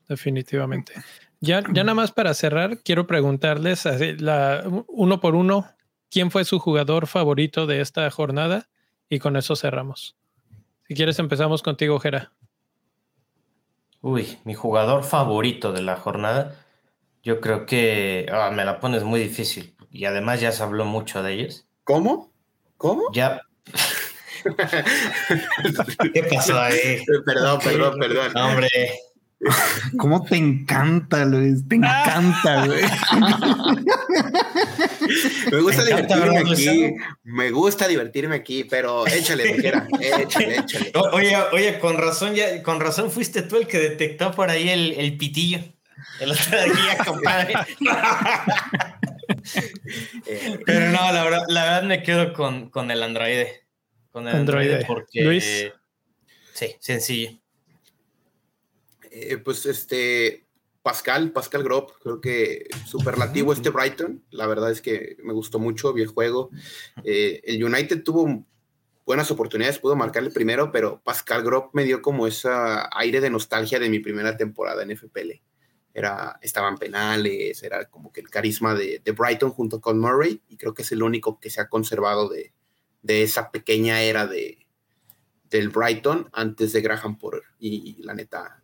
Definitivamente. 0.08 0.92
Ya, 1.40 1.62
ya 1.72 1.84
nada 1.84 1.94
más 1.94 2.12
para 2.12 2.34
cerrar, 2.34 2.82
quiero 2.82 3.06
preguntarles 3.06 3.84
la, 4.20 4.64
uno 4.88 5.20
por 5.20 5.34
uno 5.34 5.66
quién 6.10 6.30
fue 6.30 6.44
su 6.44 6.58
jugador 6.58 7.06
favorito 7.06 7.66
de 7.66 7.80
esta 7.80 8.10
jornada 8.10 8.68
y 9.08 9.18
con 9.18 9.36
eso 9.36 9.56
cerramos. 9.56 10.16
Si 10.88 10.94
quieres 10.94 11.18
empezamos 11.18 11.62
contigo, 11.62 11.98
Jera. 11.98 12.32
Uy, 14.00 14.38
mi 14.44 14.54
jugador 14.54 15.04
favorito 15.04 15.72
de 15.72 15.82
la 15.82 15.96
jornada, 15.96 16.54
yo 17.22 17.40
creo 17.40 17.66
que 17.66 18.26
ah, 18.32 18.50
me 18.54 18.64
la 18.64 18.78
pones 18.78 19.02
muy 19.02 19.20
difícil 19.20 19.74
y 19.90 20.04
además 20.04 20.40
ya 20.40 20.52
se 20.52 20.62
habló 20.62 20.84
mucho 20.84 21.22
de 21.22 21.32
ellos. 21.32 21.66
¿Cómo? 21.84 22.32
¿Cómo? 22.76 23.02
Ya. 23.12 23.42
¿Qué 26.14 26.22
pasó 26.24 26.60
ahí? 26.60 27.04
Perdón, 27.24 27.60
perdón, 27.62 27.94
perdón. 28.00 28.36
Hombre, 28.36 28.68
¿Cómo 29.98 30.24
te 30.24 30.36
encanta, 30.36 31.24
Luis? 31.24 31.66
Te 31.68 31.76
encanta, 31.76 32.66
güey. 32.66 32.82
Me 35.52 35.60
gusta 35.60 35.84
divertirme 35.84 36.38
aquí. 36.38 36.94
Me 37.24 37.50
gusta 37.50 37.86
divertirme 37.86 38.36
aquí, 38.36 38.64
pero 38.64 39.06
échale, 39.06 39.52
dijera. 39.52 39.86
Échale, 40.00 40.56
échale. 40.56 40.92
Oye, 41.12 41.36
oye, 41.52 41.78
con 41.78 41.98
razón, 41.98 42.34
ya, 42.34 42.62
con 42.62 42.80
razón 42.80 43.10
fuiste 43.10 43.42
tú 43.42 43.56
el 43.56 43.66
que 43.66 43.78
detectó 43.78 44.32
por 44.32 44.48
ahí 44.48 44.70
el, 44.70 44.92
el 44.92 45.16
pitillo. 45.18 45.60
El 46.18 46.32
otro 46.32 46.64
día, 46.64 46.96
compadre. 47.04 47.54
Pero 50.64 50.90
no, 50.90 51.12
la 51.12 51.24
verdad, 51.24 51.42
la 51.48 51.64
verdad 51.64 51.82
me 51.82 52.02
quedo 52.02 52.32
con, 52.32 52.70
con 52.70 52.90
el 52.90 53.02
androide. 53.02 53.65
Con 54.16 54.26
el 54.28 54.34
androide, 54.34 54.82
porque. 54.86 55.22
Luis. 55.22 55.70
Sí, 56.54 56.74
sencillo. 56.80 57.38
Eh, 59.10 59.36
pues 59.36 59.66
este, 59.66 60.46
Pascal, 60.80 61.32
Pascal 61.32 61.62
Grob, 61.62 61.92
creo 62.00 62.18
que 62.22 62.66
superlativo 62.86 63.52
este 63.52 63.68
Brighton. 63.68 64.24
La 64.30 64.46
verdad 64.46 64.70
es 64.70 64.80
que 64.80 65.18
me 65.22 65.34
gustó 65.34 65.58
mucho, 65.58 65.92
vi 65.92 66.00
el 66.00 66.08
juego. 66.08 66.48
Eh, 67.04 67.42
el 67.44 67.62
United 67.62 68.04
tuvo 68.04 68.42
buenas 69.04 69.30
oportunidades, 69.30 69.80
pudo 69.80 69.96
marcarle 69.96 70.30
primero, 70.30 70.72
pero 70.72 71.02
Pascal 71.04 71.42
Grob 71.42 71.68
me 71.74 71.84
dio 71.84 72.00
como 72.00 72.26
ese 72.26 72.48
aire 72.92 73.20
de 73.20 73.28
nostalgia 73.28 73.78
de 73.78 73.90
mi 73.90 73.98
primera 73.98 74.38
temporada 74.38 74.82
en 74.82 74.96
FPL. 74.96 75.42
Era, 75.92 76.38
estaban 76.40 76.78
penales, 76.78 77.62
era 77.62 77.84
como 77.90 78.10
que 78.10 78.22
el 78.22 78.30
carisma 78.30 78.74
de, 78.74 79.02
Brighton 79.14 79.50
junto 79.50 79.82
con 79.82 80.00
Murray, 80.00 80.40
y 80.48 80.56
creo 80.56 80.72
que 80.72 80.80
es 80.80 80.92
el 80.92 81.02
único 81.02 81.38
que 81.38 81.50
se 81.50 81.60
ha 81.60 81.68
conservado 81.68 82.30
de, 82.30 82.54
esa 83.08 83.50
pequeña 83.50 84.02
era 84.02 84.26
de, 84.26 84.66
del 85.50 85.68
Brighton 85.68 86.28
antes 86.32 86.72
de 86.72 86.80
Graham 86.80 87.18
Potter. 87.18 87.42
y 87.58 88.02
la 88.02 88.14
neta, 88.14 88.62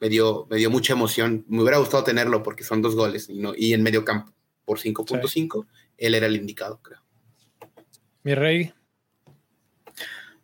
me 0.00 0.08
dio, 0.08 0.46
me 0.50 0.56
dio 0.56 0.70
mucha 0.70 0.92
emoción. 0.92 1.44
Me 1.48 1.62
hubiera 1.62 1.78
gustado 1.78 2.04
tenerlo 2.04 2.42
porque 2.42 2.64
son 2.64 2.82
dos 2.82 2.94
goles 2.94 3.28
y, 3.28 3.38
no, 3.38 3.52
y 3.56 3.72
en 3.72 3.82
medio 3.82 4.04
campo 4.04 4.32
por 4.64 4.78
5.5, 4.78 5.66
él 5.96 6.14
era 6.14 6.26
el 6.26 6.36
indicado, 6.36 6.80
creo. 6.82 7.00
Mi 8.22 8.34
rey. 8.34 8.72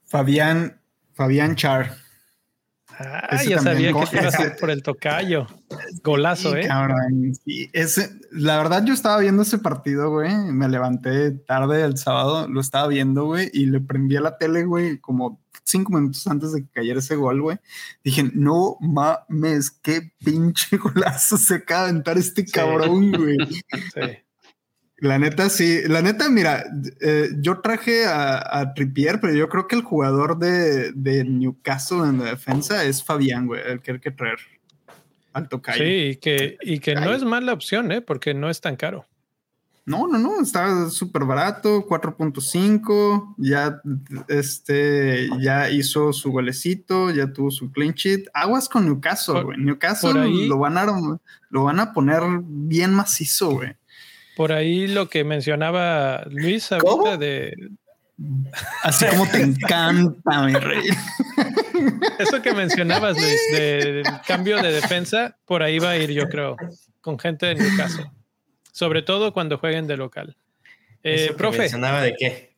Fabián, 0.04 0.80
Fabián 1.12 1.56
Char. 1.56 1.96
Ah, 2.88 3.42
ya 3.42 3.58
sabía 3.58 3.92
que 3.92 4.16
iba 4.16 4.28
a 4.28 4.30
ser 4.30 4.56
por 4.56 4.70
el 4.70 4.82
tocayo. 4.82 5.46
Golazo, 6.02 6.56
¿eh? 6.56 6.68
ese, 7.72 8.10
la 8.30 8.56
verdad, 8.56 8.84
yo 8.84 8.94
estaba 8.94 9.18
viendo 9.18 9.42
ese 9.42 9.58
partido, 9.58 10.10
güey. 10.10 10.34
Me 10.52 10.68
levanté 10.68 11.30
tarde 11.30 11.82
el 11.82 11.96
sábado, 11.96 12.48
lo 12.48 12.60
estaba 12.60 12.88
viendo, 12.88 13.26
güey, 13.26 13.50
y 13.52 13.66
le 13.66 13.80
prendí 13.80 14.16
a 14.16 14.20
la 14.20 14.38
tele, 14.38 14.64
güey, 14.64 14.98
como 14.98 15.40
cinco 15.62 15.92
minutos 15.92 16.26
antes 16.26 16.52
de 16.52 16.62
que 16.62 16.70
cayera 16.70 16.98
ese 16.98 17.16
gol, 17.16 17.42
güey. 17.42 17.58
Dije, 18.02 18.30
no 18.34 18.76
mames, 18.80 19.70
qué 19.70 20.12
pinche 20.24 20.76
golazo 20.78 21.36
se 21.36 21.56
acaba 21.56 21.84
de 21.84 21.90
aventar 21.90 22.18
este 22.18 22.44
cabrón, 22.44 23.12
güey. 23.12 23.36
Sí. 23.94 24.24
La 24.98 25.18
neta, 25.18 25.50
sí. 25.50 25.82
La 25.86 26.02
neta, 26.02 26.30
mira, 26.30 26.64
eh, 27.00 27.28
yo 27.40 27.60
traje 27.60 28.06
a, 28.06 28.72
Trippier, 28.74 29.20
pero 29.20 29.34
yo 29.34 29.48
creo 29.48 29.66
que 29.66 29.76
el 29.76 29.82
jugador 29.82 30.38
de, 30.38 31.24
Newcastle 31.24 32.08
en 32.08 32.20
la 32.20 32.30
defensa 32.30 32.84
es 32.84 33.02
Fabián, 33.02 33.46
güey, 33.46 33.60
el 33.66 33.82
que 33.82 33.92
hay 33.92 34.00
que 34.00 34.12
traer. 34.12 34.38
Alto 35.34 35.60
Sí, 35.76 35.82
y 35.82 36.16
que, 36.16 36.56
y 36.62 36.78
que 36.78 36.94
no 36.94 37.12
es 37.12 37.24
mala 37.24 37.52
opción, 37.52 37.92
¿eh? 37.92 38.00
Porque 38.00 38.32
no 38.34 38.48
es 38.48 38.60
tan 38.60 38.76
caro. 38.76 39.04
No, 39.86 40.06
no, 40.06 40.16
no, 40.16 40.40
está 40.40 40.88
súper 40.88 41.24
barato, 41.24 41.86
4.5, 41.86 43.34
ya, 43.36 43.82
este, 44.28 45.28
ya 45.40 45.68
hizo 45.68 46.14
su 46.14 46.32
golecito, 46.32 47.10
ya 47.10 47.30
tuvo 47.32 47.50
su 47.50 47.70
clean 47.70 47.92
sheet. 47.92 48.28
Aguas 48.32 48.70
con 48.70 48.86
Newcastle, 48.86 49.42
güey. 49.42 49.58
Newcastle 49.58 50.26
lo, 50.46 50.58
van 50.58 50.78
a, 50.78 50.86
lo 51.50 51.64
van 51.64 51.80
a 51.80 51.92
poner 51.92 52.22
bien 52.42 52.94
macizo, 52.94 53.50
güey. 53.50 53.74
Por 54.36 54.52
ahí 54.52 54.88
lo 54.88 55.10
que 55.10 55.22
mencionaba 55.22 56.24
Luis 56.30 56.72
ahorita 56.72 57.18
de. 57.18 57.54
Así 58.82 59.06
como 59.06 59.26
te 59.28 59.42
encanta, 59.42 60.42
mi 60.46 60.52
rey. 60.54 60.88
Eso 62.18 62.40
que 62.42 62.52
mencionabas, 62.52 63.16
Luis, 63.16 63.40
del 63.52 64.04
cambio 64.26 64.62
de 64.62 64.72
defensa, 64.72 65.36
por 65.44 65.62
ahí 65.62 65.78
va 65.78 65.90
a 65.90 65.96
ir, 65.96 66.12
yo 66.12 66.28
creo, 66.28 66.56
con 67.00 67.18
gente 67.18 67.46
de 67.46 67.56
Newcastle. 67.56 68.10
Sobre 68.72 69.02
todo 69.02 69.32
cuando 69.32 69.58
jueguen 69.58 69.86
de 69.86 69.96
local. 69.96 70.36
Eh, 71.02 71.32
profe. 71.36 71.58
¿Mencionaba 71.58 72.02
de 72.02 72.14
qué? 72.14 72.54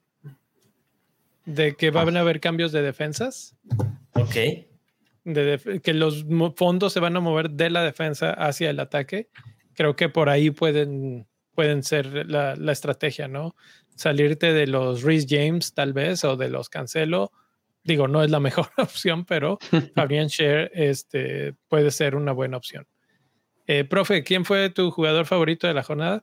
De 1.45 1.75
que 1.75 1.91
van 1.91 2.17
a 2.17 2.21
haber 2.21 2.41
cambios 2.41 2.73
de 2.73 2.83
defensas. 2.83 3.57
Ok. 4.13 4.35
De 5.25 5.81
que 5.83 5.95
los 5.95 6.25
fondos 6.55 6.93
se 6.93 7.01
van 7.01 7.17
a 7.17 7.21
mover 7.21 7.51
de 7.51 7.71
la 7.71 7.83
defensa 7.83 8.31
hacia 8.31 8.71
el 8.71 8.81
ataque. 8.81 9.29
Creo 9.75 9.97
que 9.97 10.09
por 10.09 10.29
ahí 10.29 10.51
pueden 10.51 11.27
pueden 11.57 11.83
ser 11.83 12.31
la, 12.31 12.53
estrategia, 12.71 13.27
¿no? 13.27 13.57
Salirte 13.97 14.53
de 14.53 14.69
los 14.69 15.03
Reese 15.03 15.27
James 15.29 15.75
tal 15.75 15.93
vez 15.93 16.23
o 16.25 16.37
de 16.37 16.49
los 16.49 16.69
Cancelo 16.69 17.33
digo, 17.87 18.09
no 18.09 18.23
es 18.23 18.31
la 18.31 18.41
mejor 18.49 18.69
opción, 18.77 19.25
pero 19.25 19.59
Fabián 19.95 20.29
Scher 20.29 20.71
este, 20.75 21.55
puede 21.69 21.91
ser 21.91 22.15
una 22.15 22.33
buena 22.33 22.59
opción. 22.59 22.87
Eh, 23.67 23.85
profe, 23.85 24.23
¿quién 24.23 24.45
fue 24.45 24.71
tu 24.71 24.91
jugador 24.91 25.27
favorito 25.27 25.67
de 25.67 25.75
la 25.75 25.83
jornada? 25.83 26.23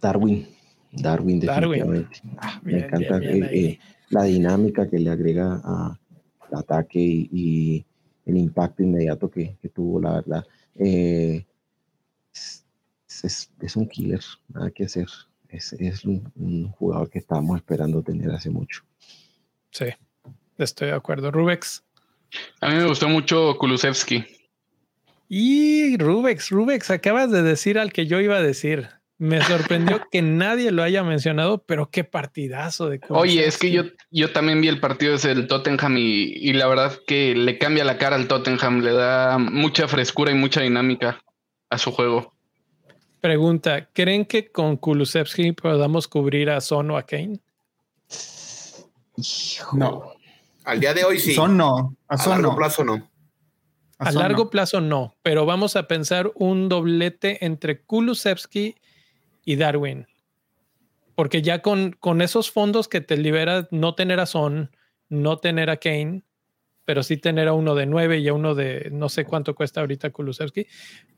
Darwin. 0.00 0.48
Darwin, 0.90 1.40
definitivamente. 1.40 2.20
Ah, 2.38 2.60
me 2.62 2.78
encanta 2.78 3.18
eh, 3.18 3.48
eh, 3.52 3.78
la 4.10 4.24
dinámica 4.24 4.88
que 4.88 4.98
le 4.98 5.10
agrega 5.10 5.60
al 5.64 6.58
ataque 6.58 7.00
y, 7.00 7.84
el 8.26 8.38
impacto 8.38 8.82
inmediato 8.82 9.30
que, 9.30 9.58
tuvo, 9.74 10.00
la 10.00 10.14
verdad. 10.14 10.46
es, 10.76 11.36
un 13.76 13.86
killer, 13.86 14.22
nada 14.48 14.70
que 14.70 14.84
hacer. 14.84 15.08
Es, 15.54 16.04
un, 16.04 16.68
jugador 16.72 17.10
que 17.10 17.18
estábamos 17.18 17.56
esperando 17.58 18.02
tener 18.02 18.30
hace 18.30 18.50
mucho. 18.50 18.82
Sí, 19.70 19.86
estoy 20.58 20.88
de 20.88 20.94
acuerdo. 20.94 21.30
Rubex. 21.30 21.84
A 22.60 22.68
mí 22.70 22.76
me 22.76 22.86
gustó 22.86 23.08
mucho 23.08 23.56
Kulusevski. 23.58 24.24
Y 25.28 25.96
Rubex, 25.96 26.50
Rubex, 26.50 26.90
acabas 26.90 27.30
de 27.30 27.42
decir 27.42 27.78
al 27.78 27.92
que 27.92 28.06
yo 28.06 28.20
iba 28.20 28.36
a 28.36 28.42
decir. 28.42 28.88
Me 29.16 29.40
sorprendió 29.42 30.02
que 30.10 30.22
nadie 30.22 30.72
lo 30.72 30.82
haya 30.82 31.04
mencionado, 31.04 31.64
pero 31.64 31.88
qué 31.88 32.02
partidazo 32.02 32.88
de 32.88 33.00
Oye, 33.08 33.46
es 33.46 33.56
que 33.58 33.70
yo, 33.70 33.84
yo 34.10 34.32
también 34.32 34.60
vi 34.60 34.68
el 34.68 34.80
partido 34.80 35.12
desde 35.12 35.32
el 35.32 35.46
Tottenham 35.46 35.96
y, 35.98 36.32
y, 36.34 36.52
la 36.52 36.66
verdad 36.66 36.98
que 37.06 37.34
le 37.34 37.58
cambia 37.58 37.84
la 37.84 37.96
cara 37.96 38.16
al 38.16 38.26
Tottenham, 38.26 38.80
le 38.80 38.92
da 38.92 39.38
mucha 39.38 39.86
frescura 39.86 40.32
y 40.32 40.34
mucha 40.34 40.60
dinámica 40.62 41.22
a 41.70 41.78
su 41.78 41.92
juego. 41.92 42.33
Pregunta, 43.24 43.88
¿creen 43.94 44.26
que 44.26 44.52
con 44.52 44.76
Kulusevski 44.76 45.52
podamos 45.52 46.08
cubrir 46.08 46.50
a 46.50 46.60
Son 46.60 46.90
o 46.90 46.98
a 46.98 47.04
Kane? 47.04 47.40
No. 49.72 50.12
Al 50.64 50.78
día 50.78 50.92
de 50.92 51.04
hoy 51.04 51.18
sí. 51.18 51.32
Son 51.32 51.56
no. 51.56 51.96
A, 52.06 52.16
largo 52.28 52.54
plazo 52.54 52.84
no. 52.84 53.10
A, 53.96 54.12
largo 54.12 54.50
plazo 54.50 54.82
no, 54.82 55.16
pero 55.22 55.46
vamos 55.46 55.74
a 55.74 55.88
pensar 55.88 56.32
un 56.34 56.68
doblete 56.68 57.42
entre 57.46 57.80
Kulusevski 57.80 58.74
y 59.46 59.56
Darwin. 59.56 60.06
Porque 61.14 61.40
ya 61.40 61.62
con, 61.62 61.92
con 61.92 62.20
esos 62.20 62.50
fondos 62.50 62.88
que 62.88 63.00
te 63.00 63.16
libera 63.16 63.68
no 63.70 63.94
tener 63.94 64.20
a 64.20 64.26
Son, 64.26 64.70
no 65.08 65.38
tener 65.38 65.70
a 65.70 65.78
Kane, 65.78 66.24
pero 66.84 67.02
sí 67.02 67.16
tener 67.16 67.48
a 67.48 67.54
uno 67.54 67.74
de 67.74 67.86
9 67.86 68.18
y 68.18 68.28
a 68.28 68.34
uno 68.34 68.54
de 68.54 68.90
no 68.92 69.08
sé 69.08 69.24
cuánto 69.24 69.54
cuesta 69.54 69.80
ahorita 69.80 70.10
Kulusevski. 70.10 70.66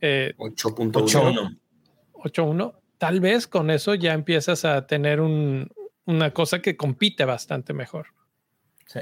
Eh, 0.00 0.34
8.1. 0.38 1.58
8.1. 2.26 2.74
Tal 2.98 3.20
vez 3.20 3.46
con 3.46 3.70
eso 3.70 3.94
ya 3.94 4.14
empiezas 4.14 4.64
a 4.64 4.86
tener 4.86 5.20
un, 5.20 5.70
una 6.06 6.32
cosa 6.32 6.60
que 6.62 6.76
compite 6.76 7.24
bastante 7.24 7.72
mejor. 7.72 8.08
Sí. 8.86 9.00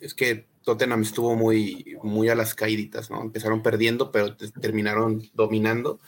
Es 0.00 0.14
que 0.14 0.46
Tottenham 0.64 1.02
estuvo 1.02 1.36
muy, 1.36 1.96
muy 2.02 2.28
a 2.28 2.34
las 2.34 2.54
caíditas, 2.54 3.10
¿no? 3.10 3.22
Empezaron 3.22 3.62
perdiendo, 3.62 4.10
pero 4.10 4.36
terminaron 4.36 5.22
dominando. 5.34 6.00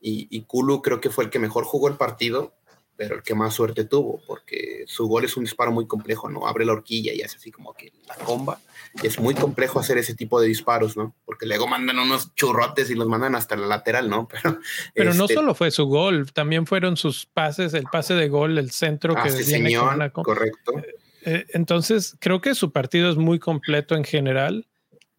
Y, 0.00 0.28
y, 0.30 0.42
Kulu 0.42 0.82
creo 0.82 1.00
que 1.00 1.10
fue 1.10 1.24
el 1.24 1.30
que 1.30 1.38
mejor 1.38 1.64
jugó 1.64 1.88
el 1.88 1.96
partido, 1.96 2.54
pero 2.98 3.14
el 3.14 3.22
que 3.22 3.32
más 3.32 3.54
suerte 3.54 3.84
tuvo, 3.84 4.20
porque 4.26 4.82
su 4.88 5.06
gol 5.06 5.24
es 5.24 5.36
un 5.36 5.44
disparo 5.44 5.70
muy 5.70 5.86
complejo, 5.86 6.28
¿no? 6.28 6.48
Abre 6.48 6.64
la 6.64 6.72
horquilla 6.72 7.12
y 7.12 7.22
hace 7.22 7.36
así 7.36 7.52
como 7.52 7.72
que 7.72 7.92
la 8.08 8.16
comba. 8.16 8.58
Y 9.00 9.06
es 9.06 9.20
muy 9.20 9.36
complejo 9.36 9.78
hacer 9.78 9.98
ese 9.98 10.16
tipo 10.16 10.40
de 10.40 10.48
disparos, 10.48 10.96
¿no? 10.96 11.14
Porque 11.24 11.46
luego 11.46 11.68
mandan 11.68 12.00
unos 12.00 12.34
churrotes 12.34 12.90
y 12.90 12.96
los 12.96 13.06
mandan 13.06 13.36
hasta 13.36 13.54
la 13.54 13.68
lateral, 13.68 14.10
¿no? 14.10 14.26
Pero, 14.42 14.58
pero 14.94 15.14
no 15.14 15.24
este 15.24 15.34
solo 15.34 15.54
fue 15.54 15.70
su 15.70 15.86
gol, 15.86 16.32
también 16.32 16.66
fueron 16.66 16.96
sus 16.96 17.26
pases, 17.26 17.72
el 17.74 17.84
pase 17.84 18.14
de 18.14 18.28
gol, 18.28 18.58
el 18.58 18.72
centro 18.72 19.14
ah, 19.16 19.22
que 19.22 19.30
sí, 19.30 19.44
señor, 19.44 20.10
correcto. 20.10 20.76
Eh, 20.76 20.94
eh, 21.24 21.46
entonces, 21.50 22.16
creo 22.18 22.40
que 22.40 22.56
su 22.56 22.72
partido 22.72 23.10
es 23.10 23.16
muy 23.16 23.38
completo 23.38 23.94
en 23.94 24.02
general. 24.02 24.66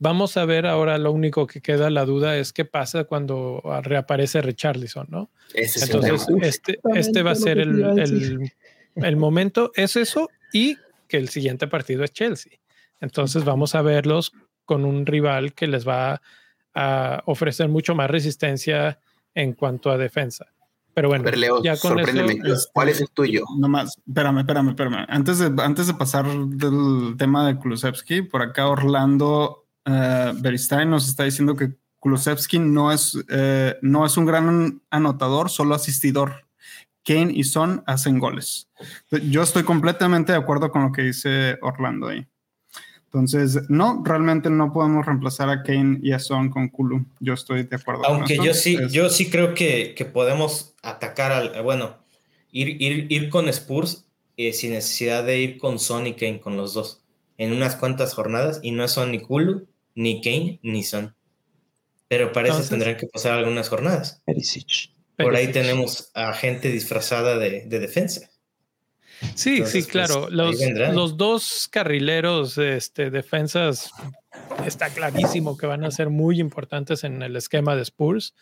Vamos 0.01 0.37
a 0.37 0.45
ver 0.45 0.65
ahora, 0.65 0.97
lo 0.97 1.11
único 1.11 1.45
que 1.45 1.59
queda 1.59 1.89
la 1.89 2.05
duda 2.05 2.37
es 2.37 2.53
qué 2.53 2.63
pasa 2.63 3.03
cuando 3.03 3.61
reaparece 3.83 4.41
Richarlison, 4.41 5.07
¿no? 5.09 5.29
Entonces, 5.53 6.25
este, 6.41 6.79
este 6.95 7.21
va 7.21 7.31
a 7.31 7.35
ser 7.35 7.59
el, 7.59 8.51
el, 8.95 9.17
momento, 9.17 9.71
es 9.75 9.97
eso, 9.97 10.29
y 10.53 10.77
que 11.09 11.17
el 11.17 11.27
siguiente 11.27 11.67
partido 11.67 12.05
es 12.05 12.13
Chelsea. 12.13 12.53
Entonces 13.01 13.43
vamos 13.43 13.75
a 13.75 13.81
verlos 13.81 14.31
con 14.63 14.85
un 14.85 15.05
rival 15.05 15.53
que 15.53 15.67
les 15.67 15.85
va 15.85 16.21
a 16.73 17.21
ofrecer 17.25 17.67
mucho 17.67 17.93
más 17.93 18.09
resistencia 18.09 18.99
en 19.35 19.53
cuanto 19.53 19.91
a 19.91 19.97
defensa. 19.97 20.47
Pero 20.93 21.09
bueno, 21.09 21.29
ya 21.61 21.77
con 21.77 21.99
eso, 21.99 22.69
¿cuál 22.73 22.89
es 22.89 22.99
el 23.01 23.09
tuyo? 23.09 23.43
Nomás, 23.57 23.97
espérame, 24.07 24.39
espérame, 24.39 24.69
espérame. 24.69 25.05
Antes 25.07 25.39
de, 25.39 25.63
antes 25.63 25.87
de 25.87 25.93
pasar 25.93 26.25
del 26.25 27.15
tema 27.17 27.47
de 27.47 27.57
Kulusevski, 27.57 28.21
por 28.23 28.41
acá 28.41 28.67
Orlando 28.67 29.68
uh, 29.85 30.33
Beristain 30.39 30.89
nos 30.89 31.07
está 31.07 31.23
diciendo 31.23 31.55
que 31.55 31.73
Kulusevski 31.99 32.59
no 32.59 32.91
es, 32.91 33.17
eh, 33.29 33.77
no 33.81 34.05
es 34.05 34.17
un 34.17 34.25
gran 34.25 34.81
anotador, 34.89 35.49
solo 35.49 35.75
asistidor. 35.75 36.45
Kane 37.03 37.31
y 37.33 37.43
Son 37.43 37.83
hacen 37.87 38.19
goles. 38.19 38.69
Yo 39.29 39.41
estoy 39.41 39.63
completamente 39.63 40.31
de 40.31 40.37
acuerdo 40.37 40.71
con 40.71 40.83
lo 40.83 40.91
que 40.91 41.03
dice 41.03 41.57
Orlando 41.61 42.07
ahí. 42.07 42.27
Entonces, 43.05 43.67
no, 43.69 44.03
realmente 44.05 44.51
no 44.51 44.71
podemos 44.71 45.05
reemplazar 45.05 45.49
a 45.49 45.63
Kane 45.63 45.99
y 46.03 46.11
a 46.11 46.19
Son 46.19 46.49
con 46.49 46.69
Kulu. 46.69 47.05
Yo 47.19 47.33
estoy 47.33 47.63
de 47.63 47.75
acuerdo. 47.75 48.05
Aunque 48.05 48.37
yo 48.37 48.53
sí, 48.53 48.77
yo 48.91 49.09
sí 49.09 49.29
creo 49.29 49.55
que, 49.55 49.95
podemos 50.13 50.75
atacar 50.83 51.31
al, 51.31 51.63
bueno, 51.63 51.97
ir, 52.51 52.79
ir, 52.79 53.07
ir 53.09 53.29
con 53.29 53.49
Spurs 53.49 54.05
eh, 54.37 54.53
sin 54.53 54.73
necesidad 54.73 55.23
de 55.23 55.39
ir 55.39 55.57
con 55.57 55.79
Son 55.79 56.05
y 56.05 56.13
Kane, 56.13 56.39
con 56.39 56.55
los 56.55 56.75
dos, 56.75 56.98
en 57.39 57.53
unas 57.53 57.75
cuantas 57.75 58.13
jornadas, 58.13 58.59
y 58.61 58.69
no 58.69 58.87
son 58.87 59.11
ni 59.11 59.19
Kulu, 59.19 59.67
ni 59.95 60.21
Kane, 60.21 60.59
ni 60.61 60.83
Son. 60.83 61.15
Pero 62.07 62.31
parece 62.31 62.61
que 62.61 62.67
tendrán 62.67 62.97
que 62.97 63.07
pasar 63.07 63.39
algunas 63.39 63.67
jornadas. 63.67 64.21
Por 65.17 65.35
ahí 65.35 65.51
tenemos 65.51 66.11
a 66.13 66.33
gente 66.33 66.69
disfrazada 66.69 67.39
de 67.39 67.67
defensa. 67.67 68.29
Sí, 69.35 69.57
sí, 69.65 69.81
pues, 69.81 69.87
claro. 69.87 70.29
los, 70.29 71.17
dos 71.17 71.67
carrileros 71.69 72.57
este, 72.57 73.09
defensas 73.09 73.91
está 74.65 74.89
clarísimo 74.89 75.57
que 75.57 75.67
van 75.67 75.83
a 75.83 75.91
ser 75.91 76.09
muy 76.09 76.39
importantes 76.39 77.03
en 77.03 77.21
el 77.21 77.35
esquema 77.35 77.75
de 77.75 77.81
Spurs. 77.81 78.33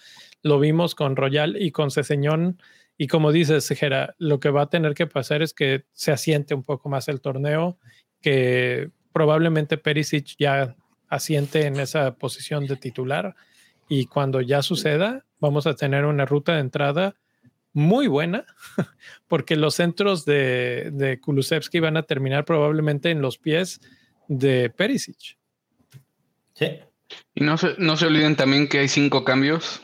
Lo 0.44 0.60
vimos 0.60 0.94
con 0.94 1.16
Royal 1.16 1.60
y 1.60 1.72
con 1.72 1.90
Ceseñón. 1.90 2.62
Y 2.96 3.08
como 3.08 3.32
dices, 3.32 3.68
Gera, 3.70 4.16
lo 4.18 4.40
que 4.40 4.50
va 4.50 4.64
a 4.64 4.70
tener 4.70 4.94
que 4.94 5.08
pasar 5.08 5.42
es 5.42 5.54
que 5.54 5.86
se 5.94 6.12
asiente 6.12 6.54
un 6.54 6.64
poco 6.64 6.90
más 6.90 7.08
el 7.08 7.22
torneo, 7.22 7.78
que 8.22 8.90
probablemente 9.14 9.78
Perisic 9.78 10.36
ya 10.38 10.76
asiente 11.10 11.66
en 11.66 11.80
esa 11.80 12.16
posición 12.16 12.68
de 12.68 12.76
titular. 12.76 13.36
Y 13.90 14.06
cuando 14.06 14.42
ya 14.42 14.62
suceda, 14.62 15.26
vamos 15.40 15.68
a 15.68 15.76
tener 15.76 16.06
una 16.06 16.26
ruta 16.26 16.56
de 16.56 16.62
entrada 16.62 17.16
muy 17.74 18.08
buena, 18.08 18.46
porque 19.28 19.56
los 19.56 19.76
centros 19.76 20.26
de, 20.26 20.90
de 20.94 21.20
Kulusevski 21.20 21.80
van 21.80 21.96
a 21.98 22.04
terminar 22.04 22.44
probablemente 22.44 23.12
en 23.12 23.22
los 23.22 23.38
pies 23.38 23.80
de 24.28 24.70
Perisic. 24.70 25.38
Sí. 26.54 26.80
Y 27.36 27.44
no 27.44 27.58
se, 27.58 27.76
no 27.78 27.96
se 27.96 28.08
olviden 28.08 28.36
también 28.36 28.68
que 28.68 28.80
hay 28.80 28.88
cinco 28.88 29.24
cambios. 29.24 29.82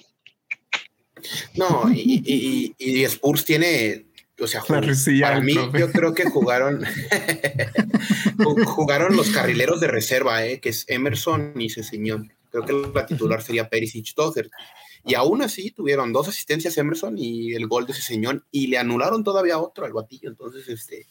No, 1.55 1.89
y, 1.93 2.73
y, 2.77 3.03
Spurs 3.03 3.45
tiene, 3.45 4.05
o 4.39 4.47
sea, 4.47 4.61
para 4.63 5.41
mí 5.41 5.53
yo 5.53 5.91
creo 5.91 6.13
que 6.13 6.25
jugaron 6.25 6.83
jugaron 8.65 9.15
los 9.15 9.29
carrileros 9.29 9.79
de 9.79 9.87
reserva, 9.87 10.45
eh, 10.45 10.59
que 10.59 10.69
es 10.69 10.85
Emerson 10.87 11.53
y 11.59 11.69
Ceseñón. 11.69 12.33
Creo 12.49 12.65
que 12.65 12.91
la 12.93 13.05
titular 13.05 13.41
sería 13.41 13.69
Perisic 13.69 14.13
Tozer. 14.13 14.49
Y 15.05 15.15
aún 15.15 15.41
así 15.41 15.71
tuvieron 15.71 16.13
dos 16.13 16.27
asistencias 16.29 16.77
Emerson 16.77 17.17
y 17.17 17.53
el 17.53 17.67
gol 17.67 17.85
de 17.85 17.91
ese 17.91 18.01
señor 18.01 18.45
y 18.51 18.67
le 18.67 18.77
anularon 18.77 19.23
todavía 19.23 19.59
otro 19.59 19.85
al 19.85 19.91
batillo. 19.91 20.29
Entonces, 20.29 20.69
este, 20.69 21.07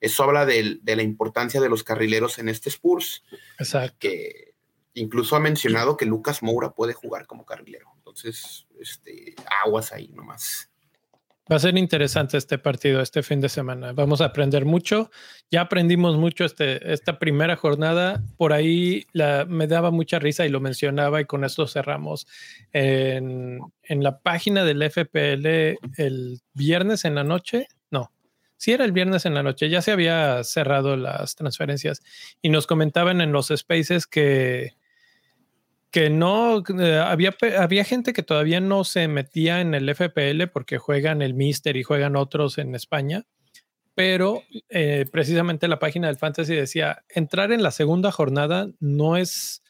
eso 0.00 0.24
habla 0.24 0.46
de, 0.46 0.80
la 0.84 1.02
importancia 1.02 1.60
de 1.60 1.68
los 1.68 1.84
carrileros 1.84 2.38
en 2.38 2.48
este 2.48 2.70
Spurs. 2.70 3.22
Exacto. 3.58 3.96
Que 3.98 4.54
incluso 4.94 5.36
ha 5.36 5.40
mencionado 5.40 5.96
que 5.96 6.06
Lucas 6.06 6.42
Moura 6.42 6.70
puede 6.70 6.94
jugar 6.94 7.26
como 7.26 7.44
carrilero. 7.44 7.88
Entonces, 7.98 8.66
este, 8.80 9.34
aguas 9.64 9.92
ahí 9.92 10.08
nomás. 10.08 10.70
Va 11.50 11.56
a 11.56 11.58
ser 11.58 11.76
interesante 11.76 12.38
este 12.38 12.56
partido 12.56 13.02
este 13.02 13.22
fin 13.22 13.40
de 13.40 13.50
semana. 13.50 13.92
Vamos 13.92 14.22
a 14.22 14.26
aprender 14.26 14.64
mucho. 14.64 15.10
Ya 15.50 15.60
aprendimos 15.60 16.16
mucho 16.16 16.46
este, 16.46 16.90
esta 16.90 17.18
primera 17.18 17.54
jornada. 17.54 18.22
Por 18.38 18.54
ahí 18.54 19.04
la, 19.12 19.44
me 19.44 19.66
daba 19.66 19.90
mucha 19.90 20.18
risa 20.18 20.46
y 20.46 20.48
lo 20.48 20.60
mencionaba 20.60 21.20
y 21.20 21.26
con 21.26 21.44
esto 21.44 21.66
cerramos. 21.66 22.26
En, 22.72 23.60
en 23.82 24.02
la 24.02 24.20
página 24.20 24.64
del 24.64 24.90
FPL 24.90 25.46
el 25.98 26.40
viernes 26.54 27.04
en 27.04 27.14
la 27.14 27.24
noche, 27.24 27.68
no, 27.90 28.10
sí 28.56 28.72
era 28.72 28.86
el 28.86 28.92
viernes 28.92 29.26
en 29.26 29.34
la 29.34 29.42
noche, 29.42 29.68
ya 29.68 29.82
se 29.82 29.92
había 29.92 30.42
cerrado 30.44 30.96
las 30.96 31.34
transferencias 31.34 32.00
y 32.40 32.48
nos 32.48 32.66
comentaban 32.66 33.20
en 33.20 33.32
los 33.32 33.48
spaces 33.48 34.06
que 34.06 34.72
que 35.94 36.10
no 36.10 36.64
eh, 36.80 36.98
había, 36.98 37.36
había 37.56 37.84
gente 37.84 38.12
que 38.12 38.24
todavía 38.24 38.58
no 38.58 38.82
se 38.82 39.06
metía 39.06 39.60
en 39.60 39.74
el 39.74 39.88
FPL 39.94 40.48
porque 40.52 40.78
juegan 40.78 41.22
el 41.22 41.34
Mister 41.34 41.76
y 41.76 41.84
juegan 41.84 42.16
otros 42.16 42.58
en 42.58 42.74
España, 42.74 43.26
pero 43.94 44.42
eh, 44.70 45.04
precisamente 45.12 45.68
la 45.68 45.78
página 45.78 46.08
del 46.08 46.16
Fantasy 46.16 46.52
decía, 46.52 47.04
entrar 47.08 47.52
en 47.52 47.62
la 47.62 47.70
segunda 47.70 48.10
jornada 48.10 48.72
no 48.80 49.16
es 49.16 49.62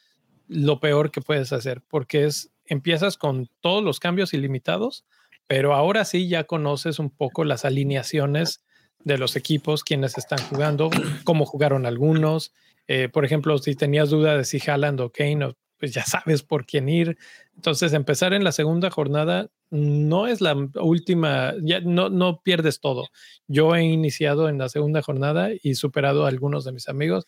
lo 0.49 0.81
peor 0.81 1.11
que 1.11 1.21
puedes 1.21 1.53
hacer, 1.53 1.83
porque 1.91 2.25
es, 2.25 2.51
empiezas 2.65 3.19
con 3.19 3.51
todos 3.61 3.85
los 3.85 4.01
cambios 4.01 4.33
ilimitados, 4.33 5.05
pero 5.47 5.75
ahora 5.75 6.07
sí 6.07 6.27
ya 6.27 6.45
conoces 6.45 6.99
un 6.99 7.11
poco 7.11 7.45
las 7.45 7.67
alineaciones 7.67 8.65
de 9.01 9.19
los 9.19 9.37
equipos, 9.37 9.85
quienes 9.85 10.17
están 10.17 10.39
jugando, 10.49 10.89
cómo 11.25 11.45
jugaron 11.45 11.85
algunos. 11.85 12.55
Eh, 12.89 13.11
por 13.11 13.27
ejemplo, 13.27 13.59
si 13.59 13.75
tenías 13.75 14.09
duda 14.09 14.39
de 14.39 14.45
si 14.47 14.59
Haaland 14.67 15.03
o 15.03 15.13
Kane, 15.13 15.55
pues 15.79 15.93
ya 15.93 16.05
sabes 16.05 16.43
por 16.43 16.67
quién 16.67 16.89
ir. 16.89 17.19
Entonces, 17.57 17.93
empezar 17.93 18.35
en 18.35 18.45
la 18.45 18.53
segunda 18.53 18.91
jornada 18.91 19.51
no 19.71 20.27
es 20.27 20.41
la 20.41 20.55
última, 20.77 21.55
ya 21.61 21.81
no, 21.81 22.09
no 22.09 22.41
pierdes 22.43 22.81
todo. 22.81 23.09
Yo 23.49 23.75
he 23.75 23.83
iniciado 23.83 24.49
en 24.49 24.59
la 24.59 24.69
segunda 24.69 25.03
jornada 25.03 25.51
y 25.63 25.75
superado 25.75 26.25
a 26.25 26.29
algunos 26.29 26.65
de 26.65 26.73
mis 26.73 26.89
amigos, 26.89 27.27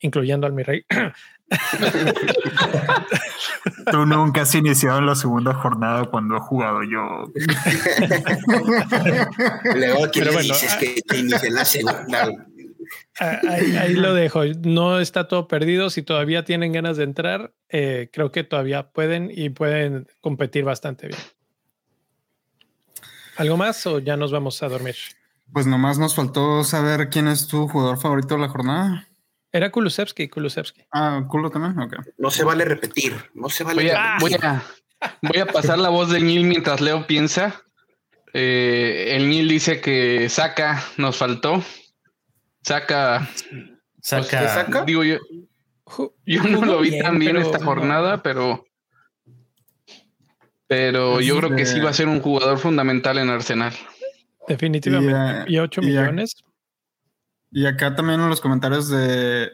incluyendo 0.00 0.46
al 0.46 0.52
mi 0.52 0.62
rey. 0.62 0.84
Tú 3.90 4.06
nunca 4.06 4.42
has 4.42 4.54
iniciado 4.54 4.98
en 4.98 5.06
la 5.06 5.14
segunda 5.14 5.54
jornada 5.54 6.04
cuando 6.04 6.36
he 6.36 6.40
jugado 6.40 6.82
yo. 6.82 7.32
Luego, 9.74 10.10
¿quién 10.12 10.28
dices 10.40 10.74
ah, 10.74 10.78
que 10.78 11.00
inicie 11.16 11.48
en 11.48 11.54
la 11.54 11.64
segunda? 11.64 12.28
Ah, 13.20 13.40
ahí, 13.48 13.94
lo 13.94 14.14
dejo. 14.14 14.44
No 14.64 15.00
está 15.00 15.26
todo 15.28 15.48
perdido. 15.48 15.90
Si 15.90 16.02
todavía 16.02 16.44
tienen 16.44 16.72
ganas 16.72 16.96
de 16.96 17.04
entrar, 17.04 17.52
eh, 17.68 18.10
creo 18.12 18.30
que 18.30 18.44
todavía 18.44 18.90
pueden 18.90 19.30
y 19.34 19.50
pueden 19.50 20.06
competir 20.20 20.64
bastante 20.64 21.08
bien. 21.08 21.18
¿Algo 23.36 23.56
más 23.56 23.86
o 23.86 23.98
ya 23.98 24.16
nos 24.16 24.32
vamos 24.32 24.62
a 24.62 24.68
dormir? 24.68 24.96
Pues 25.52 25.66
nomás 25.66 25.98
nos 25.98 26.14
faltó 26.14 26.64
saber 26.64 27.08
quién 27.08 27.28
es 27.28 27.46
tu 27.46 27.68
jugador 27.68 27.98
favorito 27.98 28.34
de 28.34 28.40
la 28.40 28.48
jornada. 28.48 29.08
Era 29.50 29.70
Kulusevski, 29.70 30.28
Kulusevski. 30.28 30.84
Ah, 30.92 31.24
Kulo 31.28 31.50
también, 31.50 31.78
ok. 31.78 31.96
No 32.18 32.30
se 32.30 32.44
vale 32.44 32.64
repetir, 32.64 33.14
no 33.34 33.48
se 33.48 33.64
vale 33.64 33.82
voy 33.82 33.90
a, 33.90 34.16
Voy 34.20 34.34
a, 34.34 34.62
voy 35.22 35.38
a 35.38 35.46
pasar 35.46 35.78
la 35.78 35.88
voz 35.88 36.10
del 36.10 36.26
Nil 36.26 36.44
mientras 36.44 36.80
Leo 36.80 37.06
piensa. 37.06 37.62
Eh, 38.34 39.16
el 39.16 39.30
Nil 39.30 39.48
dice 39.48 39.80
que 39.80 40.28
saca, 40.28 40.84
nos 40.98 41.16
faltó. 41.16 41.62
Saca. 42.62 43.28
Saca. 44.00 44.66
Pues, 44.70 44.86
digo 44.86 45.04
yo. 45.04 45.18
Yo 46.26 46.42
no 46.44 46.64
lo 46.64 46.80
vi 46.80 46.98
tan 46.98 47.18
bien 47.18 47.36
esta 47.36 47.62
jornada, 47.62 48.22
pero. 48.22 48.64
Pero 50.66 51.20
yo 51.20 51.38
creo 51.38 51.56
que 51.56 51.64
sí 51.64 51.80
va 51.80 51.90
a 51.90 51.94
ser 51.94 52.08
un 52.08 52.20
jugador 52.20 52.58
fundamental 52.58 53.16
en 53.18 53.30
Arsenal. 53.30 53.72
Definitivamente. 54.46 55.50
Y, 55.50 55.58
8 55.58 55.80
millones. 55.80 56.36
Y 57.50 57.64
acá 57.64 57.94
también 57.94 58.20
en 58.20 58.28
los 58.28 58.42
comentarios 58.42 58.90
de, 58.90 59.50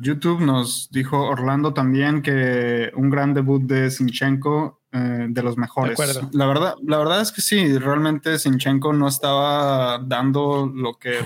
YouTube 0.00 0.40
nos 0.40 0.88
dijo 0.92 1.20
Orlando 1.20 1.74
también 1.74 2.22
que 2.22 2.92
un 2.94 3.10
gran 3.10 3.34
debut 3.34 3.62
de 3.62 3.90
Sinchenko 3.90 4.80
eh, 4.96 5.26
de 5.28 5.42
los 5.42 5.58
mejores. 5.58 5.98
la 6.32 6.46
verdad, 6.46 6.74
la 6.82 6.96
verdad 6.96 7.20
es 7.20 7.30
que 7.30 7.42
sí, 7.42 7.76
realmente 7.76 8.38
Sinchenko 8.38 8.94
no 8.94 9.08
estaba 9.08 9.98
dando 9.98 10.72
lo 10.74 10.98
que 10.98 11.18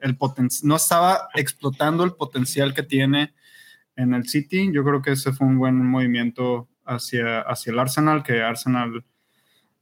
el 0.00 0.16
no 0.62 0.76
estaba 0.76 1.28
explotando 1.34 2.04
el 2.04 2.12
potencial 2.12 2.72
que 2.72 2.82
tiene 2.82 3.34
en 3.96 4.14
el 4.14 4.26
City. 4.26 4.70
Yo 4.72 4.82
creo 4.82 5.02
que 5.02 5.12
ese 5.12 5.32
fue 5.32 5.46
un 5.46 5.58
buen 5.58 5.76
movimiento 5.84 6.68
hacia, 6.86 7.40
hacia 7.40 7.72
el 7.72 7.78
Arsenal, 7.78 8.22
que 8.22 8.40
Arsenal 8.40 9.04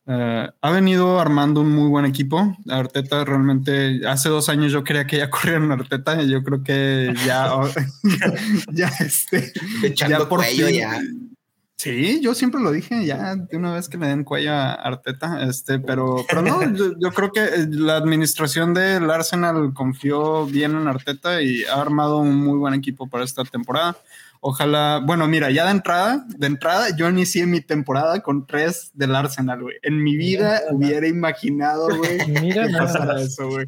eh, 0.09 0.49
ha 0.61 0.71
venido 0.71 1.21
armando 1.21 1.61
un 1.61 1.71
muy 1.71 1.89
buen 1.89 2.05
equipo. 2.05 2.57
Arteta 2.69 3.25
realmente, 3.25 4.01
hace 4.09 4.29
dos 4.29 4.49
años 4.49 4.73
yo 4.73 4.83
creía 4.83 5.07
que 5.07 5.19
ya 5.19 5.31
corrieron 5.31 5.71
Arteta 5.71 6.21
y 6.21 6.31
yo 6.31 6.43
creo 6.43 6.65
que 6.65 7.15
ya, 7.25 7.51
ya, 8.73 8.89
este, 8.99 9.53
ya 9.95 10.29
por 10.29 10.43
fin, 10.43 10.69
ya. 10.69 11.01
Sí, 11.77 12.21
yo 12.23 12.35
siempre 12.35 12.63
lo 12.63 12.73
dije, 12.73 13.05
ya 13.05 13.37
de 13.37 13.55
una 13.55 13.75
vez 13.75 13.91
que 13.91 13.99
le 13.99 14.07
den 14.07 14.25
cuello 14.25 14.51
a 14.53 14.73
Arteta, 14.73 15.43
este, 15.43 15.79
pero, 15.79 16.25
pero 16.27 16.41
no, 16.41 16.61
yo, 16.99 17.13
creo 17.13 17.31
que 17.31 17.67
la 17.69 17.97
administración 17.97 18.73
del 18.73 19.11
Arsenal 19.11 19.75
confió 19.75 20.47
bien 20.47 20.75
en 20.75 20.89
Arteta 20.89 21.43
y 21.43 21.65
ha 21.65 21.79
armado 21.79 22.19
un 22.19 22.35
muy 22.35 22.57
buen 22.57 22.73
equipo 22.73 23.09
para 23.09 23.25
esta 23.25 23.45
temporada. 23.45 23.95
Ojalá, 24.41 25.03
bueno, 25.05 25.29
mira, 25.29 25.51
ya 25.51 25.67
de 25.67 25.73
entrada, 25.73 26.25
de 26.29 26.47
entrada, 26.47 26.97
yo 26.97 27.11
inicié 27.11 27.47
mi 27.47 27.61
temporada 27.61 28.21
con 28.21 28.47
tres 28.47 28.91
del 28.95 29.15
Arsenal, 29.15 29.61
güey. 29.61 29.77
En 29.83 30.03
mi 30.03 30.17
vida 30.17 30.63
hubiera 30.71 31.07
imaginado, 31.07 31.89
güey, 31.95 32.19
que 32.55 32.69
pasara 32.79 33.21
eso, 33.21 33.51
güey. 33.51 33.67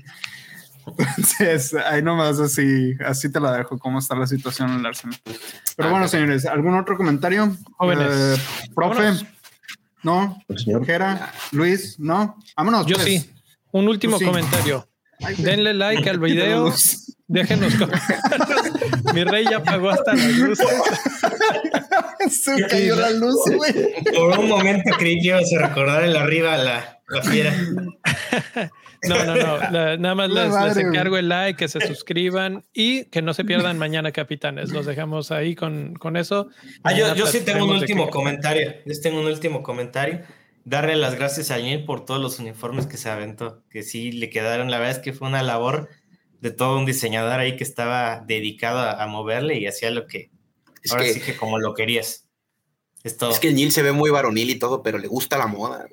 Entonces, 0.98 1.74
ahí 1.74 2.02
nomás 2.02 2.40
así, 2.40 2.94
así 3.04 3.30
te 3.30 3.40
la 3.40 3.52
dejo, 3.52 3.78
cómo 3.78 3.98
está 3.98 4.14
la 4.14 4.26
situación 4.26 4.72
en 4.72 4.80
el 4.80 4.86
Arsenal. 4.86 5.18
Pero 5.76 5.90
bueno, 5.90 6.08
señores, 6.08 6.46
¿algún 6.46 6.74
otro 6.74 6.96
comentario? 6.96 7.54
Jóvenes. 7.76 8.08
Eh, 8.10 8.36
profe, 8.74 9.12
¿no? 10.02 10.42
Señor. 10.56 10.86
Jera, 10.86 11.32
Luis, 11.52 11.98
¿no? 11.98 12.38
Vámonos. 12.56 12.86
Yo 12.86 12.96
pues. 12.96 13.06
sí. 13.06 13.30
Un 13.72 13.88
último 13.88 14.18
comentario. 14.18 14.88
Denle 15.38 15.74
like 15.74 16.08
al 16.08 16.18
video. 16.20 16.72
Déjenos 17.30 17.74
Mi 19.14 19.22
rey 19.24 19.44
ya 19.44 19.58
apagó 19.58 19.90
hasta. 19.90 20.16
Se 22.30 22.66
cayó 22.66 22.96
la 22.96 23.10
luz, 23.10 23.36
güey. 23.54 23.74
Por 24.14 24.38
un 24.38 24.48
momento 24.48 24.92
creí 24.98 25.20
que 25.20 25.28
ibas 25.28 25.52
a 25.52 25.68
recordar 25.68 26.04
el 26.04 26.16
arriba 26.16 26.56
la 26.56 26.97
fiera. 27.22 27.54
No, 29.06 29.24
no, 29.24 29.36
no. 29.36 29.96
nada 29.96 30.14
más 30.14 30.28
les, 30.74 30.76
encargo 30.76 31.16
el 31.16 31.28
like, 31.28 31.56
que 31.56 31.68
se 31.68 31.86
suscriban 31.86 32.64
y 32.72 33.04
que 33.04 33.22
no 33.22 33.32
se 33.34 33.44
pierdan 33.44 33.78
mañana, 33.78 34.12
capitanes. 34.12 34.70
Los 34.70 34.86
dejamos 34.86 35.30
ahí 35.30 35.54
con, 35.54 35.94
con 35.94 36.16
eso. 36.16 36.48
Ah, 36.82 36.92
yo, 36.92 37.14
yo 37.14 37.26
sí 37.26 37.40
tengo 37.40 37.64
un 37.64 37.76
último 37.76 38.10
comentario. 38.10 38.74
Yo 38.84 39.00
tengo 39.00 39.20
un 39.20 39.26
último 39.26 39.62
comentario. 39.62 40.22
Darle 40.64 40.96
las 40.96 41.14
gracias 41.14 41.50
a 41.50 41.58
Neil 41.58 41.84
por 41.84 42.04
todos 42.04 42.20
los 42.20 42.38
uniformes 42.40 42.86
que 42.86 42.96
se 42.96 43.08
aventó, 43.08 43.62
que 43.70 43.82
sí 43.82 44.12
le 44.12 44.30
quedaron. 44.30 44.70
La 44.70 44.78
verdad 44.78 44.96
es 44.96 45.02
que 45.02 45.12
fue 45.12 45.28
una 45.28 45.42
labor 45.42 45.88
de 46.40 46.50
todo 46.50 46.78
un 46.78 46.86
diseñador 46.86 47.40
ahí 47.40 47.56
que 47.56 47.64
estaba 47.64 48.24
dedicado 48.26 48.80
a, 48.80 49.06
moverle 49.06 49.58
y 49.58 49.66
hacía 49.66 49.90
lo 49.90 50.06
que. 50.06 50.30
ahora 50.90 51.04
sí 51.04 51.20
que 51.20 51.36
como 51.36 51.58
lo 51.58 51.74
querías. 51.74 52.26
Es, 53.04 53.16
que 53.38 53.48
el 53.48 53.54
Neil 53.54 53.70
se 53.72 53.82
ve 53.82 53.92
muy 53.92 54.10
varonil 54.10 54.50
y 54.50 54.58
todo, 54.58 54.82
pero 54.82 54.98
le 54.98 55.06
gusta 55.06 55.38
la 55.38 55.46
moda. 55.46 55.86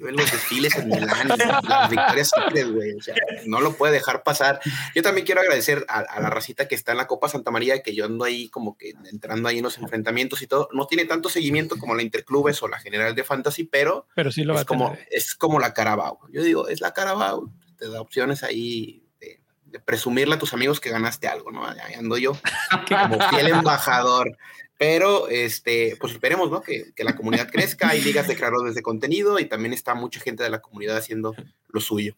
Ve 0.00 0.12
los 0.12 0.30
desfiles 0.30 0.74
en 0.76 0.88
Milán, 0.88 1.28
las 1.28 1.90
victorias 1.90 2.30
güey. 2.72 2.94
O 2.94 3.02
sea, 3.02 3.14
no 3.46 3.60
lo 3.60 3.74
puede 3.76 3.92
dejar 3.92 4.22
pasar. 4.22 4.60
Yo 4.94 5.02
también 5.02 5.26
quiero 5.26 5.42
agradecer 5.42 5.84
a, 5.88 6.20
la 6.20 6.30
racita 6.30 6.66
que 6.68 6.74
está 6.74 6.92
en 6.92 6.98
la 6.98 7.06
Copa 7.06 7.28
Santa 7.28 7.50
María, 7.50 7.82
que 7.82 7.94
yo 7.94 8.06
ando 8.06 8.24
ahí 8.24 8.48
como 8.48 8.78
que 8.78 8.94
entrando 9.10 9.48
ahí 9.48 9.58
en 9.58 9.64
los 9.64 9.76
enfrentamientos 9.78 10.40
y 10.40 10.46
todo. 10.46 10.68
No 10.72 10.86
tiene 10.86 11.04
tanto 11.04 11.28
seguimiento 11.28 11.76
como 11.76 11.94
la 11.94 12.02
Interclubes 12.02 12.62
o 12.62 12.68
la 12.68 12.78
General 12.78 13.14
de 13.14 13.24
Fantasy, 13.24 13.64
pero, 13.64 14.06
pero 14.14 14.32
sí 14.32 14.44
lo 14.44 14.58
es, 14.58 14.64
como, 14.64 14.96
es 15.10 15.34
como 15.34 15.60
la 15.60 15.74
Carabao. 15.74 16.20
Yo 16.30 16.42
digo, 16.42 16.68
es 16.68 16.80
la 16.80 16.94
Carabao. 16.94 17.50
Te 17.76 17.88
da 17.88 18.00
opciones 18.00 18.42
ahí 18.42 19.02
de, 19.20 19.80
presumirle 19.80 20.34
a 20.34 20.38
tus 20.38 20.54
amigos 20.54 20.80
que 20.80 20.90
ganaste 20.90 21.28
algo, 21.28 21.50
¿no? 21.50 21.66
Ahí 21.66 21.94
ando 21.94 22.16
yo 22.16 22.32
como 22.88 23.20
fiel 23.28 23.48
embajador. 23.48 24.36
Pero, 24.80 25.28
este, 25.28 25.94
pues 26.00 26.14
esperemos, 26.14 26.50
¿no? 26.50 26.62
Que, 26.62 26.94
que 26.96 27.04
la 27.04 27.14
comunidad 27.14 27.50
crezca, 27.50 27.90
hay 27.90 28.00
ligas 28.00 28.26
de 28.28 28.34
creadores 28.34 28.74
de 28.74 28.80
contenido 28.80 29.38
y 29.38 29.44
también 29.44 29.74
está 29.74 29.94
mucha 29.94 30.20
gente 30.20 30.42
de 30.42 30.48
la 30.48 30.62
comunidad 30.62 30.96
haciendo 30.96 31.34
lo 31.68 31.80
suyo. 31.82 32.16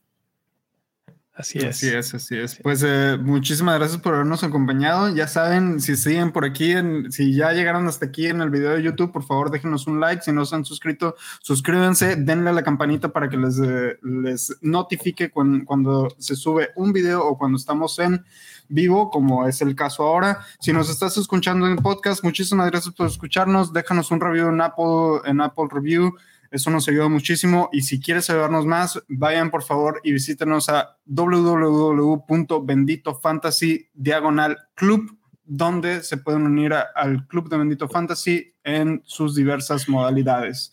Así 1.35 1.59
es. 1.59 1.65
Así 1.65 1.89
es, 1.89 2.15
así 2.15 2.37
es. 2.37 2.61
Pues 2.63 2.85
eh, 2.87 3.19
muchísimas 3.21 3.77
gracias 3.81 4.01
por 4.01 4.15
habernos 4.15 4.45
acompañado. 4.45 5.13
Ya 5.13 5.27
saben, 5.27 5.81
si 5.81 5.97
siguen 5.97 6.31
por 6.31 6.45
aquí, 6.45 6.73
si 7.11 7.35
ya 7.35 7.53
llegaron 7.53 7.89
hasta 7.89 8.07
aquí 8.07 8.29
en 8.29 8.41
el 8.43 8.51
video 8.51 8.77
de 8.77 8.83
YouTube, 8.85 9.11
por 9.11 9.25
favor 9.25 9.51
déjenos 9.51 9.89
un 9.89 9.99
like. 9.99 10.23
Si 10.23 10.31
no 10.31 10.45
se 10.45 10.55
han 10.55 10.65
suscrito, 10.65 11.17
suscríbanse, 11.41 12.15
denle 12.15 12.51
a 12.51 12.53
la 12.53 12.63
campanita 12.63 13.13
para 13.13 13.29
que 13.29 13.39
les, 13.39 13.59
eh, 13.59 13.99
les 14.03 14.57
notifique 14.61 15.33
cuando 15.33 16.15
se 16.17 16.37
sube 16.37 16.69
un 16.77 16.93
video 16.93 17.27
o 17.27 17.37
cuando 17.37 17.57
estamos 17.59 17.99
en 17.99 18.25
vivo, 18.73 19.11
como 19.11 19.47
es 19.47 19.61
el 19.61 19.77
caso 19.77 20.05
ahora. 20.05 20.41
Si 20.61 20.73
nos 20.73 20.89
estás 20.91 21.17
escuchando 21.17 21.67
en 21.67 21.77
podcast, 21.77 22.23
muchísimas 22.25 22.69
gracias 22.71 22.95
por 22.95 23.07
escucharnos. 23.07 23.73
Déjanos 23.73 24.11
un 24.11 24.21
review 24.21 24.49
en 24.49 24.61
Apple, 24.61 25.21
en 25.25 25.41
Apple 25.41 25.69
Review. 25.71 26.17
Eso 26.51 26.71
nos 26.71 26.89
ayuda 26.89 27.07
muchísimo. 27.09 27.69
Y 27.73 27.83
si 27.83 28.01
quieres 28.01 28.29
ayudarnos 28.31 28.67
más, 28.67 29.01
vayan 29.09 29.51
por 29.51 29.63
favor 29.63 30.01
y 30.03 30.13
visítenos 30.13 30.69
a 30.69 30.97
www.benditofantasy 31.07 33.89
diagonal 33.95 34.59
club, 34.75 35.17
donde 35.45 36.03
se 36.03 36.19
pueden 36.19 36.43
unir 36.43 36.75
al 36.75 37.27
club 37.27 37.49
de 37.49 37.57
Bendito 37.59 37.89
Fantasy 37.89 38.55
en 38.65 39.03
sus 39.05 39.35
diversas 39.35 39.89
modalidades. 39.89 40.73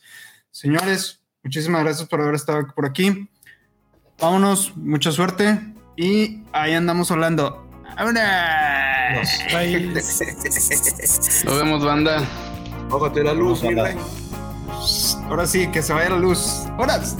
Señores, 0.51 1.23
muchísimas 1.43 1.83
gracias 1.83 2.07
por 2.07 2.21
haber 2.21 2.35
estado 2.35 2.67
por 2.75 2.85
aquí. 2.85 3.27
Vámonos, 4.19 4.75
mucha 4.75 5.13
suerte 5.13 5.61
y 5.95 6.43
ahí 6.51 6.73
andamos 6.73 7.09
hablando. 7.11 7.68
¡Vámonos! 7.99 8.23
Nos 11.43 11.57
vemos, 11.57 11.83
banda. 11.83 12.23
Bájate 12.89 13.23
la 13.23 13.33
luz, 13.33 13.61
Ahora 15.27 15.45
sí, 15.45 15.67
que 15.67 15.81
se 15.81 15.91
vaya 15.91 16.11
la 16.11 16.17
luz. 16.17 16.63
¡Horas! 16.77 17.17